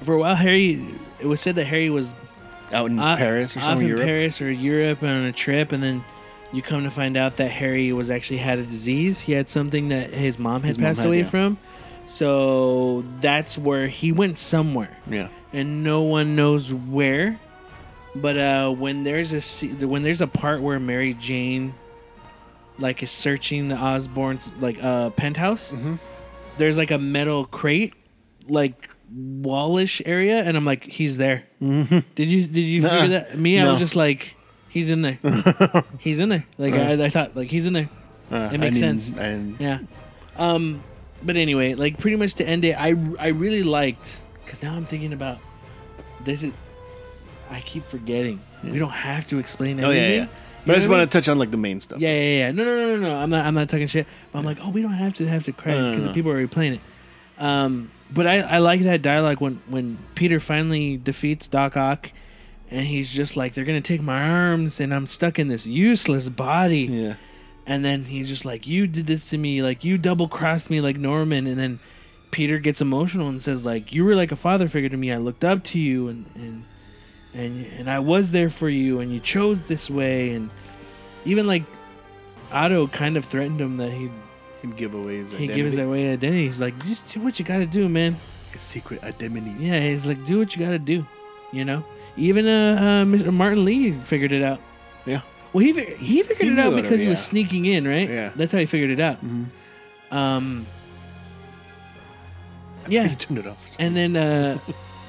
[0.01, 0.83] for a while, Harry.
[1.21, 2.15] It was said that Harry was
[2.73, 4.05] Out in Paris or somewhere Europe?
[4.05, 6.03] Paris or Europe on a trip, and then
[6.55, 9.21] You come to find out that Harry was actually had a disease.
[9.21, 11.31] He had something that his mom had His mom passed had, away yeah.
[11.31, 11.57] from.
[12.07, 15.29] So that's where he went somewhere, Yeah.
[15.53, 17.39] And no one knows where.
[18.15, 21.75] But uh, when there's a when there's a part where Mary Jane,
[22.79, 25.99] like, is searching the Osborn's like uh, penthouse, Mhm.
[26.59, 27.95] there's like a metal crate,
[28.49, 31.45] like wallish area, and I'm like, he's there.
[31.61, 33.01] Did you did you Nuh-uh.
[33.03, 33.39] figure that?
[33.39, 34.37] Me, I was just like,
[34.71, 35.19] he's in there.
[35.99, 36.45] he's in there.
[36.59, 37.89] Like I, I thought, like he's in there.
[38.31, 39.11] Uh, It makes sense.
[39.59, 39.81] Yeah.
[40.37, 40.83] Um,
[41.23, 44.22] but anyway, like pretty much to end it, I I really liked
[44.53, 45.39] because now I'm thinking about
[46.25, 46.53] this is.
[47.51, 48.41] I keep forgetting.
[48.65, 50.11] We don't have to explain Oh everything.
[50.13, 50.27] yeah, yeah.
[50.65, 52.01] But I just want to touch on like the main stuff.
[52.01, 52.51] Yeah, yeah, yeah.
[52.53, 53.17] No, no, no, no, no.
[53.17, 53.45] I'm not.
[53.47, 54.07] I'm not talking shit.
[54.31, 56.13] But I'm like, oh, we don't have to have to credit No, no, because no.
[56.15, 56.81] people are already playing it.
[57.39, 62.13] Um, but I, I like that dialogue when when Peter finally defeats Doc Ock,
[62.71, 66.29] and he's just like, they're gonna take my arms, and I'm stuck in this useless
[66.29, 66.83] body.
[66.91, 67.15] Yeah.
[67.67, 70.81] And then he's just like, you did this to me, like you double crossed me,
[70.81, 71.47] like Norman.
[71.47, 71.81] And then
[72.33, 75.13] Peter gets emotional and says, like, you were like a father figure to me.
[75.13, 76.65] I looked up to you, and and
[77.35, 80.51] and and I was there for you, and you chose this way, and
[81.25, 81.63] even like
[82.51, 84.11] Otto kind of threatened him that he'd
[84.63, 85.63] He'd give away his he identity.
[85.63, 86.45] gives away identity.
[86.45, 88.17] He's like, just do what you gotta do, man.
[88.53, 89.53] his secret identity.
[89.59, 91.05] Yeah, he's like, do what you gotta do,
[91.53, 91.85] you know.
[92.17, 93.33] Even uh, uh Mr.
[93.33, 94.61] Martin Lee figured it out.
[95.07, 95.23] Yeah.
[95.53, 98.09] Well, he he figured He it out because he was sneaking in, right?
[98.09, 98.31] Yeah.
[98.37, 99.19] That's how he figured it out.
[99.25, 99.47] Mhm.
[100.13, 100.67] Um.
[102.89, 103.57] He Yeah, turned it off.
[103.79, 104.59] and then uh,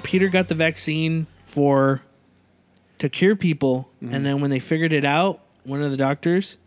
[0.04, 2.02] Peter got the vaccine for
[3.00, 4.14] to cure people, Mm-hmm.
[4.14, 6.58] and then when they figured it out, one of the doctors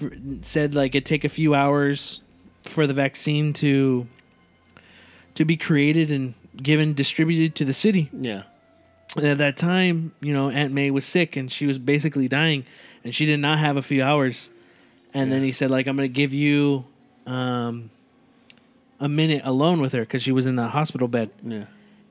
[0.00, 0.12] f-
[0.42, 2.20] said like it take a few hours
[2.62, 4.06] for the vaccine to
[5.34, 8.08] to be created and given distributed to the city.
[8.12, 8.42] yeah.
[9.16, 12.64] And at that time, you know, Aunt May was sick and she was basically dying,
[13.02, 14.50] and she did not have a few hours.
[15.14, 16.84] And then he said, like, I'm gonna give you
[17.26, 17.90] um,
[19.00, 21.30] a minute alone with her because she was in the hospital bed.
[21.42, 21.66] Yeah.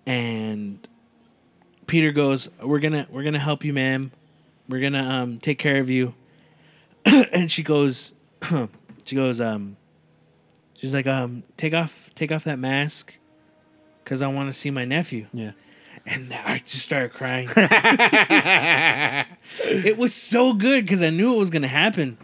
[0.05, 0.87] And
[1.87, 4.11] Peter goes, "We're gonna we're gonna help you, ma'am.
[4.69, 6.13] We're gonna um, take care of you."
[7.05, 8.13] and she goes,
[9.03, 9.77] she goes, um,
[10.73, 13.13] she's like, um, take off take off that mask,
[14.05, 15.27] cause I want to see my nephew.
[15.33, 15.51] Yeah.
[16.07, 17.49] And I just started crying.
[19.59, 22.17] it was so good because I knew it was gonna happen.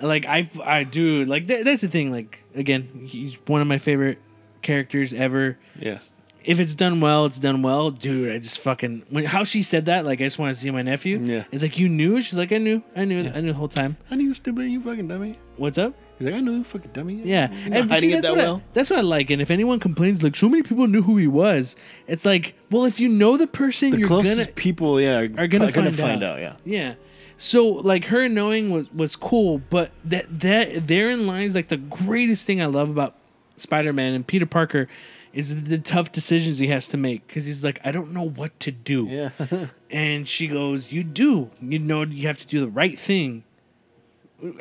[0.00, 2.10] Like I, I, dude, like that, that's the thing.
[2.10, 4.18] Like again, he's one of my favorite
[4.62, 5.58] characters ever.
[5.78, 5.98] Yeah.
[6.42, 8.32] If it's done well, it's done well, dude.
[8.32, 10.80] I just fucking when how she said that, like I just want to see my
[10.80, 11.20] nephew.
[11.22, 11.44] Yeah.
[11.52, 12.22] it's like you knew.
[12.22, 13.32] She's like I knew, I knew, Yeah.
[13.34, 13.98] I knew the whole time.
[14.10, 15.38] I knew you stupid, you fucking dummy.
[15.58, 15.94] What's up?
[16.18, 17.20] He's like, I knew you fucking dummy.
[17.24, 18.62] Yeah, not and hiding see, it that what I- well.
[18.72, 19.28] that's what I like.
[19.30, 22.84] And if anyone complains, like so many people knew who he was, it's like, well,
[22.86, 25.94] if you know the person, The you're closest gonna people, yeah, are, are gonna find,
[25.94, 26.36] find out.
[26.36, 26.40] out.
[26.40, 26.54] Yeah.
[26.64, 26.94] Yeah.
[27.42, 32.44] So like her knowing was was cool, but that that therein lies like the greatest
[32.46, 33.14] thing I love about
[33.56, 34.88] Spider-Man and Peter Parker
[35.32, 38.58] is the tough decisions he has to make cuz he's like I don't know what
[38.60, 39.06] to do.
[39.08, 39.30] Yeah.
[39.90, 41.50] And she goes, "You do.
[41.60, 43.42] You know you have to do the right thing."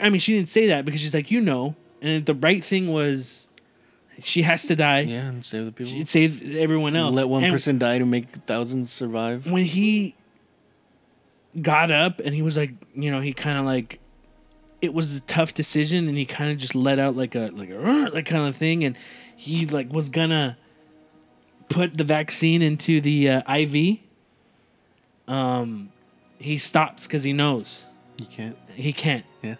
[0.01, 2.87] I mean, she didn't say that because she's like, "You know." And the right thing
[2.87, 3.49] was
[4.21, 5.01] she has to die.
[5.01, 5.91] yeah, and save the people.
[5.91, 7.13] She'd save everyone else.
[7.13, 9.51] Let one And- person die to make thousands survive.
[9.51, 10.15] when he
[11.61, 13.99] got up and he was like, you know, he kind of like,
[14.81, 17.69] it was a tough decision, and he kind of just let out like a like
[17.69, 17.75] a
[18.13, 18.95] like kind of thing, and
[19.35, 20.57] he like was gonna
[21.67, 23.99] put the vaccine into the uh, IV.
[25.27, 25.91] Um,
[26.39, 27.85] he stops because he knows
[28.17, 28.57] he can't.
[28.73, 29.25] he can't.
[29.41, 29.55] Yeah.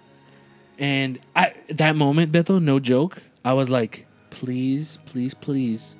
[0.78, 5.95] And I that moment, Bethel, no joke, I was like, please, please, please,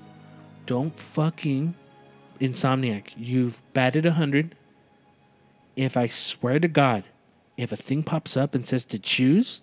[0.66, 1.76] don't fucking
[2.40, 3.12] insomniac.
[3.18, 4.56] You've batted a hundred.
[5.80, 7.04] If I swear to God,
[7.58, 9.62] if a thing pops up and says to choose,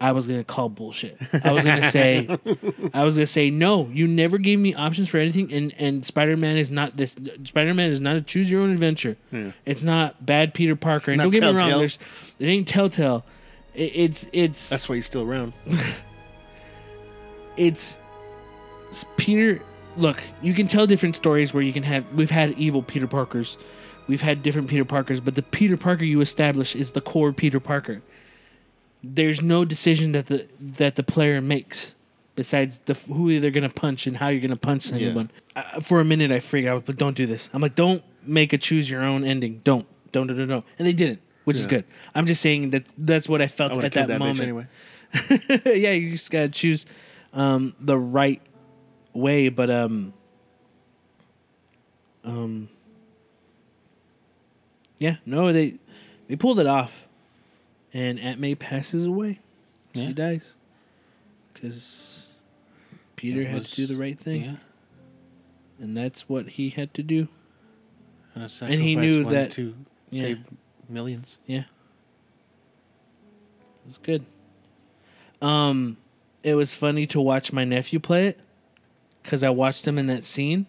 [0.00, 1.16] I was gonna call bullshit.
[1.42, 2.28] I was gonna say,
[2.94, 3.88] I was gonna say no.
[3.88, 7.16] You never gave me options for anything, and and Spider Man is not this.
[7.44, 9.16] Spider Man is not a choose your own adventure.
[9.32, 9.44] Yeah.
[9.44, 9.50] Hmm.
[9.64, 11.12] It's not bad Peter Parker.
[11.12, 11.98] And Not don't get me wrong, there's
[12.38, 13.24] it ain't Telltale.
[13.74, 15.54] It, it's it's That's why he's still around.
[17.56, 17.98] it's
[18.90, 19.60] s- Peter.
[19.96, 22.04] Look, you can tell different stories where you can have.
[22.14, 23.56] We've had evil Peter Parkers,
[24.08, 27.60] we've had different Peter Parkers, but the Peter Parker you establish is the core Peter
[27.60, 28.02] Parker.
[29.04, 31.94] There's no decision that the that the player makes
[32.34, 34.96] besides the who they're gonna punch and how you're gonna punch Yeah.
[34.96, 35.30] anyone.
[35.54, 37.48] Uh, for a minute, I freaked out, but don't do this.
[37.52, 39.60] I'm like, don't make a choose your own ending.
[39.64, 40.64] Don't, don't, don't, don't, don't.
[40.78, 41.84] And they didn't, which is good.
[42.14, 44.40] I'm just saying that that's what I felt I at that, that, moment.
[44.40, 44.66] anyway.
[45.64, 46.86] yeah, you just gotta choose
[47.32, 48.42] um, the right
[49.14, 49.48] way.
[49.48, 50.12] But um,
[52.24, 52.68] um,
[54.98, 55.74] yeah, no, they
[56.28, 57.04] they pulled it off.
[57.94, 59.38] and Aunt May passes away.
[59.94, 60.08] Yeah.
[60.08, 60.56] She dies
[61.54, 62.26] because
[63.16, 64.56] Peter It had to do the right thing, Yeah.
[65.80, 67.28] and that's what he had to do.
[68.34, 69.74] And, And he knew that- to
[70.10, 70.20] yeah.
[70.20, 70.38] save
[70.88, 71.38] millions.
[71.46, 71.60] Yeah.
[71.60, 71.64] It
[73.86, 74.24] was good.
[75.40, 75.96] Um
[76.42, 78.38] it was funny to watch my nephew play it
[79.24, 80.66] cuz I watched him in that scene.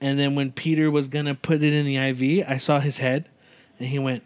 [0.00, 2.98] And then when Peter was going to put it in the IV, I saw his
[2.98, 3.28] head
[3.78, 4.22] and he went,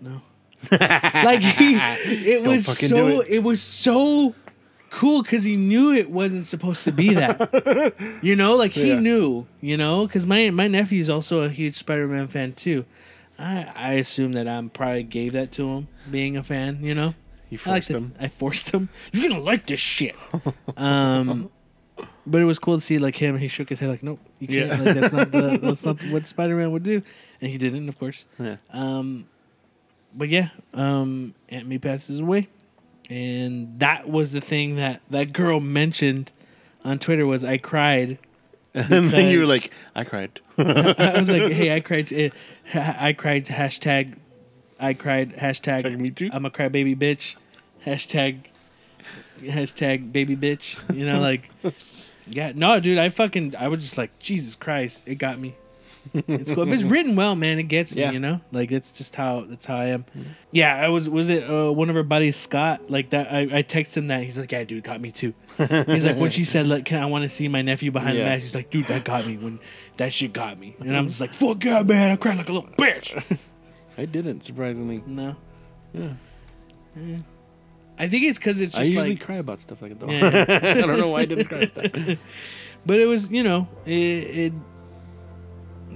[0.00, 0.22] "No."
[0.70, 3.28] like he it Don't was so it.
[3.28, 3.42] it.
[3.42, 4.34] was so
[4.90, 7.94] cool cuz he knew it wasn't supposed to be that.
[8.22, 9.00] you know, like he Yeah.
[9.00, 12.84] knew, you know, cuz my my nephew's also a huge Spider-Man fan too.
[13.38, 17.14] I I assume that I'm probably gave that to him being a fan, you know.
[17.50, 18.12] You I like forced to- him.
[18.18, 18.88] I forced him.
[19.12, 20.16] You're gonna like this shit.
[20.76, 21.50] um,
[22.26, 23.38] but it was cool to see like him.
[23.38, 24.68] He shook his head like, "Nope, you can't.
[24.68, 24.76] Yeah.
[24.82, 27.02] Like, that's not the, that's not what Spider Man would do,"
[27.40, 28.26] and he didn't, of course.
[28.38, 28.56] Yeah.
[28.72, 29.26] Um,
[30.14, 32.48] but yeah, um, Aunt May passes away,
[33.10, 36.32] and that was the thing that that girl mentioned
[36.84, 38.18] on Twitter was I cried.
[38.74, 40.38] And then you were like, I cried.
[40.58, 42.12] I was like, "Hey, I cried.
[42.12, 42.28] eh,
[42.74, 44.16] I cried." Hashtag.
[44.78, 45.34] I cried.
[45.34, 45.82] Hashtag.
[45.82, 46.28] Tag me too.
[46.30, 47.36] I'm a crybaby bitch.
[47.86, 48.40] Hashtag.
[49.40, 50.76] Hashtag baby bitch.
[50.94, 51.48] You know, like.
[52.28, 52.98] Yeah, no, dude.
[52.98, 53.54] I fucking.
[53.56, 55.56] I was just like, Jesus Christ, it got me.
[56.14, 56.66] It's cool.
[56.66, 58.08] if it's written well, man, it gets me.
[58.08, 60.04] You know, like it's just how that's how I am.
[60.04, 60.22] Mm-hmm.
[60.52, 61.08] Yeah, I was.
[61.08, 62.90] Was it uh, one of our buddies, Scott?
[62.90, 63.32] Like that.
[63.32, 64.22] I, I texted him that.
[64.22, 65.34] He's like, Yeah, dude, got me too.
[65.56, 68.24] He's like, when she said, "Like, can I want to see my nephew behind the
[68.24, 69.36] mask?" He's like, "Dude, that got me.
[69.36, 69.58] When
[69.96, 71.08] that shit got me." And I'm mm-hmm.
[71.08, 72.12] just like, "Fuck yeah, man!
[72.12, 73.38] I cried like a little bitch."
[73.98, 75.02] I didn't, surprisingly.
[75.06, 75.36] No,
[75.94, 76.12] Yeah.
[76.96, 77.18] Eh.
[77.98, 80.08] I think it's because it's just I usually like, cry about stuff like that.
[80.08, 80.70] Yeah.
[80.80, 81.66] I don't know why I didn't cry.
[82.86, 84.52] but it was you know it, it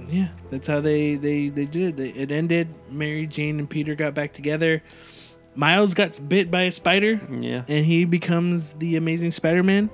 [0.09, 2.17] yeah that's how they they they did it.
[2.17, 2.67] It ended.
[2.89, 4.81] Mary Jane and Peter got back together.
[5.53, 7.19] Miles got bit by a spider.
[7.29, 7.65] Yeah.
[7.67, 9.89] and he becomes the amazing spider-man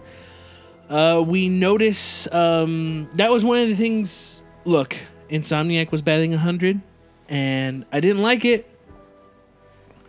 [0.90, 4.96] uh, we notice um, that was one of the things look
[5.30, 6.80] insomniac was batting 100
[7.30, 8.70] and i didn't like it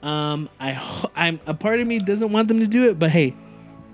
[0.03, 3.11] um, I, ho- I'm a part of me doesn't want them to do it, but
[3.11, 3.35] hey,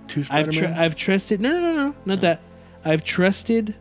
[0.06, 0.66] Two I've tr-?
[0.66, 1.40] I've trusted.
[1.40, 2.42] No, no, no, no, not that.
[2.84, 3.74] I've trusted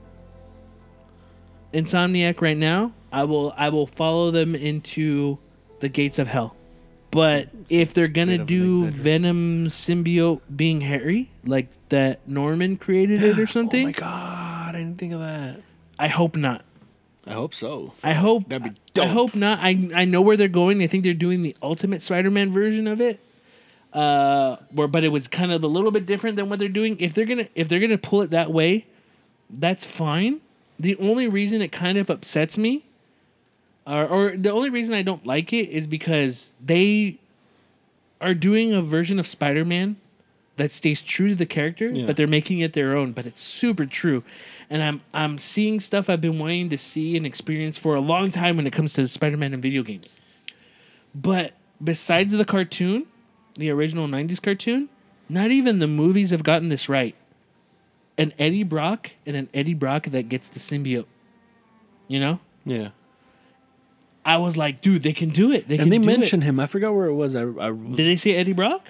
[1.74, 2.94] Insomniac right now.
[3.12, 5.38] I will I will follow them into
[5.80, 6.56] the gates of hell.
[7.12, 9.04] But if they're gonna bit of an do exaggeration.
[9.04, 14.80] Venom symbiote being Harry, like that Norman created it or something, Oh my god, I
[14.80, 15.62] didn't think of that.
[16.00, 16.64] I hope not.
[17.26, 17.94] I hope so.
[18.04, 19.60] I hope That'd be I hope not.
[19.62, 20.82] I I know where they're going.
[20.84, 23.20] I think they're doing the Ultimate Spider-Man version of it.
[23.94, 26.98] Uh, where but it was kind of a little bit different than what they're doing.
[27.00, 28.86] If they're gonna if they're gonna pull it that way,
[29.50, 30.42] that's fine.
[30.80, 32.84] The only reason it kind of upsets me,
[33.86, 37.20] or or the only reason I don't like it is because they
[38.20, 39.98] are doing a version of Spider-Man
[40.58, 42.06] that stays true to the character, Yeah.
[42.08, 43.12] but they're making it their own.
[43.12, 44.24] But it's super true,
[44.74, 48.32] and I'm I'm seeing stuff I've been wanting to see and experience for a long
[48.32, 50.18] time when it comes to Spider-Man and video games.
[51.16, 53.06] But besides the cartoon,
[53.56, 54.90] the original '90s cartoon,
[55.30, 57.16] not even the movies have gotten this right.
[58.18, 61.06] An Eddie Brock and an Eddie Brock that gets the symbiote.
[62.08, 62.90] You know, Yeah.
[64.26, 65.68] I was like, dude, they can do it.
[65.68, 66.48] They can And they mentioned It.
[66.48, 66.60] him.
[66.60, 67.36] I forgot where it was.
[67.36, 68.86] I, I Did they say Eddie Brock?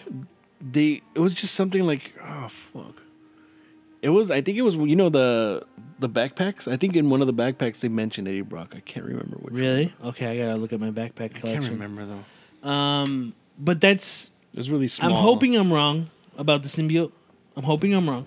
[0.62, 3.03] they it was just something like oh fuck.
[4.04, 5.66] It was I think it was you know the
[5.98, 6.72] the backpacks.
[6.72, 8.74] I think in one of the backpacks they mentioned Eddie Brock.
[8.76, 9.54] I can't remember which.
[9.54, 9.94] Really?
[10.04, 11.38] Okay, I gotta look at my backpack One.
[11.38, 11.62] I collection.
[11.62, 12.06] can't remember
[12.62, 12.70] though.
[12.70, 15.10] Um, but that's It was really small.
[15.12, 17.12] I'm hoping I'm wrong about the symbiote.
[17.56, 18.26] I'm hoping I'm wrong.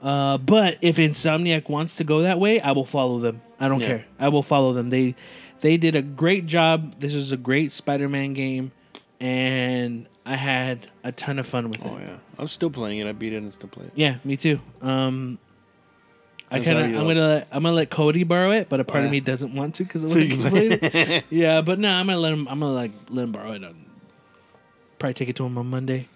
[0.00, 3.40] Uh, but if Insomniac wants to go that way, I will follow them.
[3.58, 3.86] I don't Yeah.
[3.88, 4.06] care.
[4.20, 4.90] I will follow them.
[4.90, 5.16] They
[5.62, 7.00] they did a great job.
[7.00, 8.70] This is a great Spider-Man game,
[9.18, 11.90] and I had a ton of fun with it.
[11.90, 13.06] Oh yeah, I'm still playing it.
[13.06, 13.92] I beat it and still play it.
[13.94, 14.60] Yeah, me too.
[14.82, 15.38] Um,
[16.50, 18.68] I That's kind of how you I'm gonna let, I'm gonna let Cody borrow it,
[18.68, 21.24] but a part Oh, of me doesn't want to because So you can play it.
[21.30, 22.46] yeah, but no, I'm gonna let him.
[22.46, 23.64] I'm gonna like let him borrow it.
[23.64, 23.74] On,
[24.98, 26.08] probably take it to him on Monday.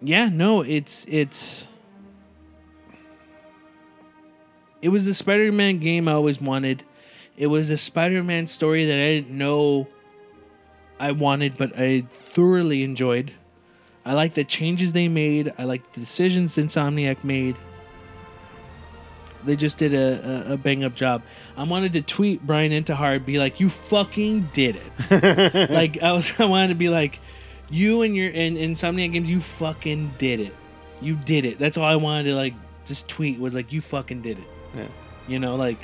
[0.00, 1.66] Yeah, no, it's it's.
[4.82, 6.84] It was the Spider-Man game I always wanted.
[7.36, 9.88] It was a Spider-Man story that I didn't know
[10.98, 12.02] I wanted, but I
[12.32, 13.32] thoroughly enjoyed.
[14.04, 15.52] I like the changes they made.
[15.58, 17.56] I like the decisions Insomniac made.
[19.44, 21.22] They just did a, a, a bang up job.
[21.56, 26.32] I wanted to tweet Bryan Intihar, be like, "You fucking did it!" like I was,
[26.38, 27.20] I wanted to be like,
[27.70, 30.54] "You and your and Insomniac games, you fucking did it.
[31.00, 32.54] You did it." That's all I wanted to like
[32.86, 34.88] just tweet was like, "You fucking did it." Yeah.
[35.28, 35.78] You know, like,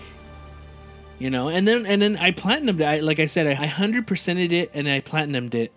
[1.23, 2.85] you know, and then and then I platinumed it.
[2.85, 5.73] I, like I said, I hundred percented it and I platinumed it,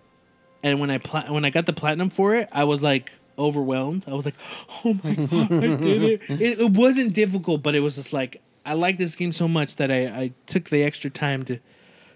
[0.64, 4.06] and when I pla- when I got the platinum for it, I was like overwhelmed.
[4.08, 4.34] I was like,
[4.84, 6.22] "Oh my god, I did it.
[6.30, 9.76] it!" It wasn't difficult, but it was just like I like this game so much
[9.76, 11.60] that I I took the extra time to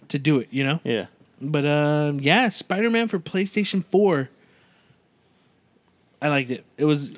[0.07, 0.47] to do it.
[0.49, 0.80] You know.
[0.84, 1.06] Yeah.
[1.39, 4.30] But um, yeah, Spider Man for PlayStation Four.
[6.22, 6.65] I liked it.
[6.77, 7.11] It was.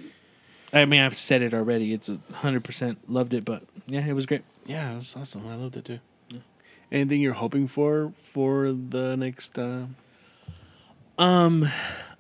[0.74, 1.94] I mean, I've said it already.
[1.94, 4.44] It's a hundred percent loved it, but yeah, it was great.
[4.66, 5.48] Yeah, it was awesome.
[5.48, 6.00] I loved it too.
[6.92, 9.58] Anything you're hoping for for the next?
[9.58, 9.86] Uh,
[11.18, 11.68] Um,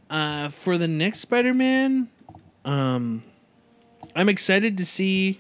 [0.10, 2.08] uh, for the next Spider Man,
[2.64, 3.24] um,
[4.16, 5.40] I'm excited to see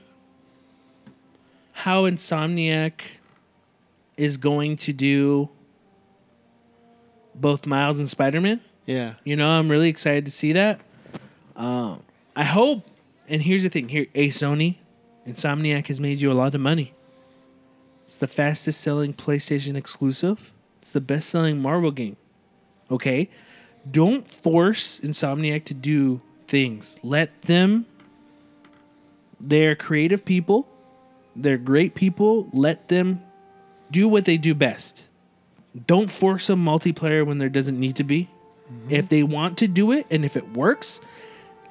[1.71, 3.01] how Insomniac
[4.17, 5.49] is going to do
[7.33, 8.59] both Miles and Spider Man.
[8.85, 9.13] yeah.
[9.23, 10.81] You know, I'm really excited to see that.
[11.55, 12.03] Um,
[12.35, 12.85] I hope.
[13.29, 14.75] And here's the thing: here, a Sony,
[15.27, 16.93] Insomniac has made you a lot of money.
[18.03, 20.51] It's the fastest selling PlayStation exclusive.
[20.81, 22.17] It's the best selling Marvel game.
[22.89, 23.29] Okay,
[23.89, 26.99] don't force Insomniac to do things.
[27.03, 27.85] Let them.
[29.39, 30.67] They're creative people.
[31.35, 32.49] They're great people.
[32.51, 33.21] Let them
[33.89, 35.07] do what they do best.
[35.87, 38.29] Don't force a multiplayer when there doesn't need to be.
[38.71, 38.93] Mm-hmm.
[38.93, 40.99] If they want to do it and if it works,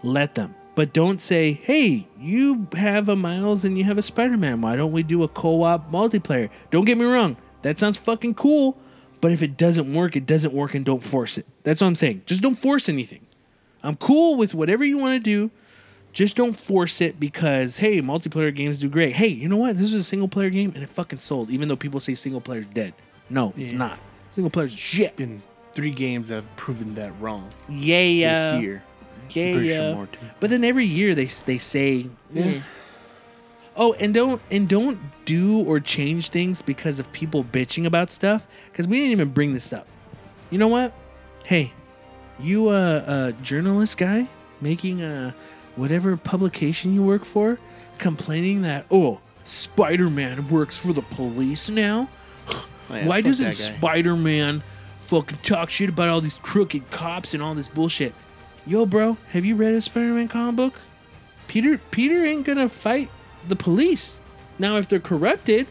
[0.03, 0.55] let them.
[0.81, 4.62] But don't say, hey, you have a Miles and you have a Spider Man.
[4.62, 6.48] Why don't we do a co op multiplayer?
[6.70, 7.36] Don't get me wrong.
[7.61, 8.78] That sounds fucking cool.
[9.20, 11.44] But if it doesn't work, it doesn't work and don't force it.
[11.65, 12.23] That's what I'm saying.
[12.24, 13.27] Just don't force anything.
[13.82, 15.51] I'm cool with whatever you want to do.
[16.15, 19.15] Just don't force it because, hey, multiplayer games do great.
[19.15, 19.77] Hey, you know what?
[19.77, 22.40] This is a single player game and it fucking sold, even though people say single
[22.40, 22.94] player's dead.
[23.28, 23.77] No, it's Yeah.
[23.81, 23.98] not.
[24.31, 25.15] Single player's shit.
[25.16, 25.43] Been
[25.74, 28.52] three games that have proven that wrong Yeah, yeah.
[28.52, 28.82] this year.
[29.35, 29.77] Yeah, Pretty yeah.
[29.77, 30.19] sure more too.
[30.40, 32.61] But then every year they they say, Yeah.
[33.77, 38.47] Oh, and don't and don't do or change things because of people bitching about stuff.
[38.70, 39.86] Because we didn't even bring this up.
[40.51, 40.93] You know what?
[41.44, 41.73] Hey,
[42.39, 44.28] you a, a journalist guy
[44.61, 45.35] making a
[45.77, 47.59] whatever publication you work for,
[47.98, 52.09] complaining that oh Spider Man works for the police now.
[52.48, 53.52] Oh, yeah, Why doesn't.
[53.55, 54.62] Spider Man
[54.98, 58.15] fucking talk shit about all these crooked cops and all this bullshit?
[58.66, 60.81] Yo, bro, have you read a Spider Man comic book?
[61.49, 63.11] Peter Peter ain't gonna fight
[63.49, 64.20] the police.
[64.59, 65.66] Now, if they're corrupted,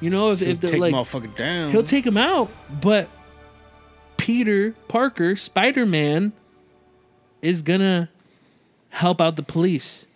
[0.00, 1.70] you know, if, He'll if they're take like, motherfucker down.
[1.70, 2.50] he'll take them out.
[2.80, 3.08] But
[4.16, 6.32] Peter Parker, Spider Man,
[7.40, 8.10] is gonna
[8.90, 10.06] help out the police.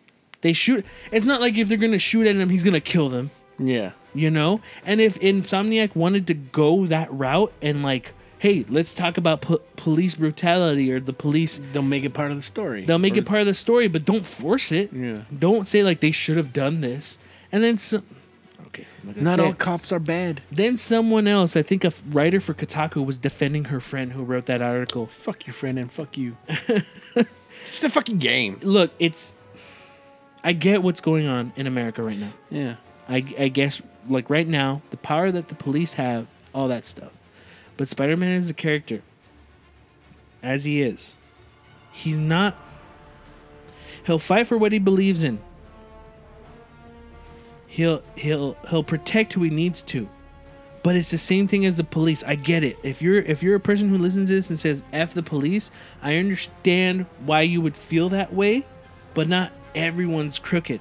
[0.43, 0.85] They shoot.
[1.11, 3.93] It's not like if they're gonna shoot at him, he's gonna kill them Yeah.
[4.13, 8.13] you know and if insomniac wanted to go that route and like
[8.45, 12.37] hey let's talk about po- police brutality or the police They'll make it part of
[12.37, 12.85] the story.
[12.85, 15.23] they'll make Or it part of the story but don't force it Yeah.
[15.37, 17.19] don't say like they should have done this
[17.51, 18.03] and then some
[18.67, 19.59] okay not, all it.
[19.59, 20.43] cops are bad.
[20.53, 24.45] then someone else i think a writer for kotaku was defending her friend who wrote
[24.47, 26.37] that article Fuck your friend and fuck you.
[26.49, 26.85] it's
[27.71, 28.59] just a fucking game.
[28.63, 29.35] look it's
[30.43, 32.75] i get what's going on in america right now Yeah.
[33.09, 37.13] I, I guess like right now the power that the police have all that stuff
[37.77, 39.03] but spider-man is a character.
[40.43, 41.17] As he is.
[41.93, 42.57] He's not
[44.05, 45.39] he'll fight for what he believes in.
[47.67, 50.09] He'll he'll he'll protect who he needs to.
[50.83, 52.23] But it's the same thing as the police.
[52.23, 52.77] I get it.
[52.83, 55.71] If you're if you're a person who listens to this and says f the police
[56.03, 58.67] i understand why you would feel that way
[59.15, 60.81] but not everyone's crooked.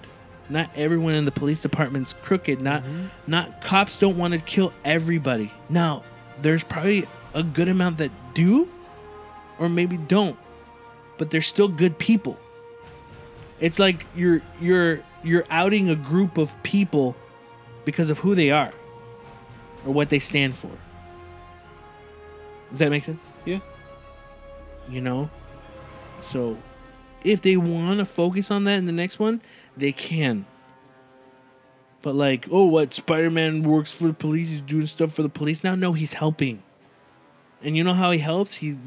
[0.49, 2.61] Not everyone in the police department's crooked.
[2.61, 3.07] Not mm-hmm.
[3.27, 5.51] not cops don't want to kill everybody.
[5.69, 6.03] Now
[6.43, 8.69] there's probably a good amount that do
[9.57, 10.37] or maybe don't
[11.17, 12.37] but they're still good people.
[13.59, 17.15] It's like you're you're you're outing a group of people
[17.85, 18.73] because of who they are
[19.85, 20.71] or what they stand for.
[22.71, 23.21] Does that make sense?
[23.45, 23.59] Yeah.
[24.89, 25.29] you know?
[26.19, 26.57] So
[27.23, 29.41] if they want to focus on that in the next one
[29.77, 30.45] they can
[32.03, 35.63] but like oh what spider-man works for the police he's doing stuff for the police
[35.63, 35.73] now?
[35.73, 36.61] No he's helping.
[37.63, 38.55] And you know how he helps?
[38.55, 38.77] He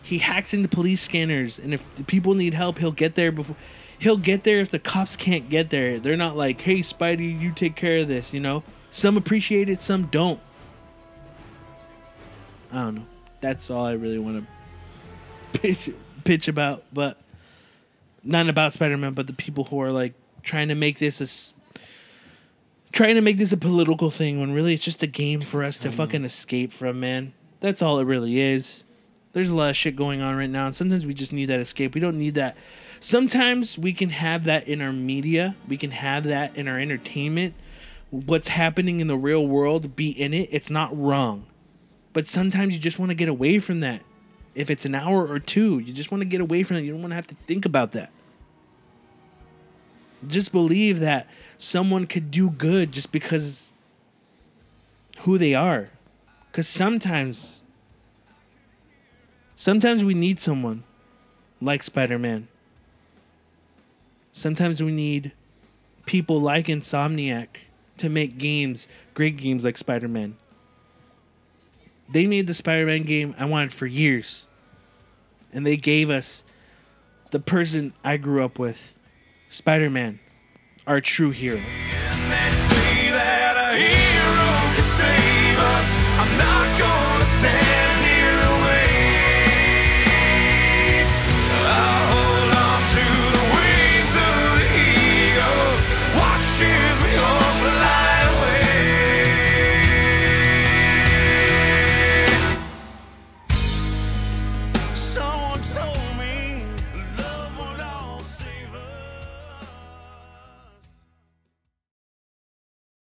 [0.00, 3.56] he hacks into police scanners and if people need help he'll get there before
[3.98, 5.98] he'll get there if the cops can't get there.
[5.98, 8.62] They're not like hey spidey you take care of this you know?
[8.90, 10.38] Some appreciate it some don't.
[12.70, 13.06] I don't know.
[13.40, 15.90] That's all i really want to pitch
[16.24, 17.18] pitch about but
[18.22, 20.12] not about spider-man but the people who are like
[20.42, 21.54] trying to make this a
[22.92, 25.78] trying to make this a political thing when really it's just a game for us
[25.78, 25.96] to mm-hmm.
[25.96, 27.32] fucking escape from man.
[27.60, 28.84] That's all it really is.
[29.32, 31.60] There's a lot of shit going on right now and sometimes we just need that
[31.60, 31.94] escape.
[31.94, 32.56] We don't need that.
[32.98, 35.56] Sometimes we can have that in our media.
[35.68, 37.54] We can have that in our entertainment.
[38.10, 40.48] What's happening in the real world be in it.
[40.50, 41.46] It's not wrong.
[42.12, 44.02] But sometimes you just want to get away from that.
[44.54, 46.82] If it's an hour or two, you just want to get away from it.
[46.82, 48.10] You don't want to have to think about that.
[50.26, 51.26] Just believe that
[51.56, 53.72] someone could do good just because
[55.20, 55.90] who they are.
[56.50, 57.60] Because sometimes,
[59.56, 60.84] sometimes we need someone
[61.60, 62.48] like Spider Man.
[64.32, 65.32] Sometimes we need
[66.06, 67.48] people like Insomniac
[67.98, 70.36] to make games, great games like Spider Man.
[72.08, 74.46] They made the Spider Man game I wanted for years.
[75.52, 76.44] And they gave us
[77.30, 78.94] the person I grew up with,
[79.52, 80.20] Spider Man,
[80.86, 81.58] our true hero.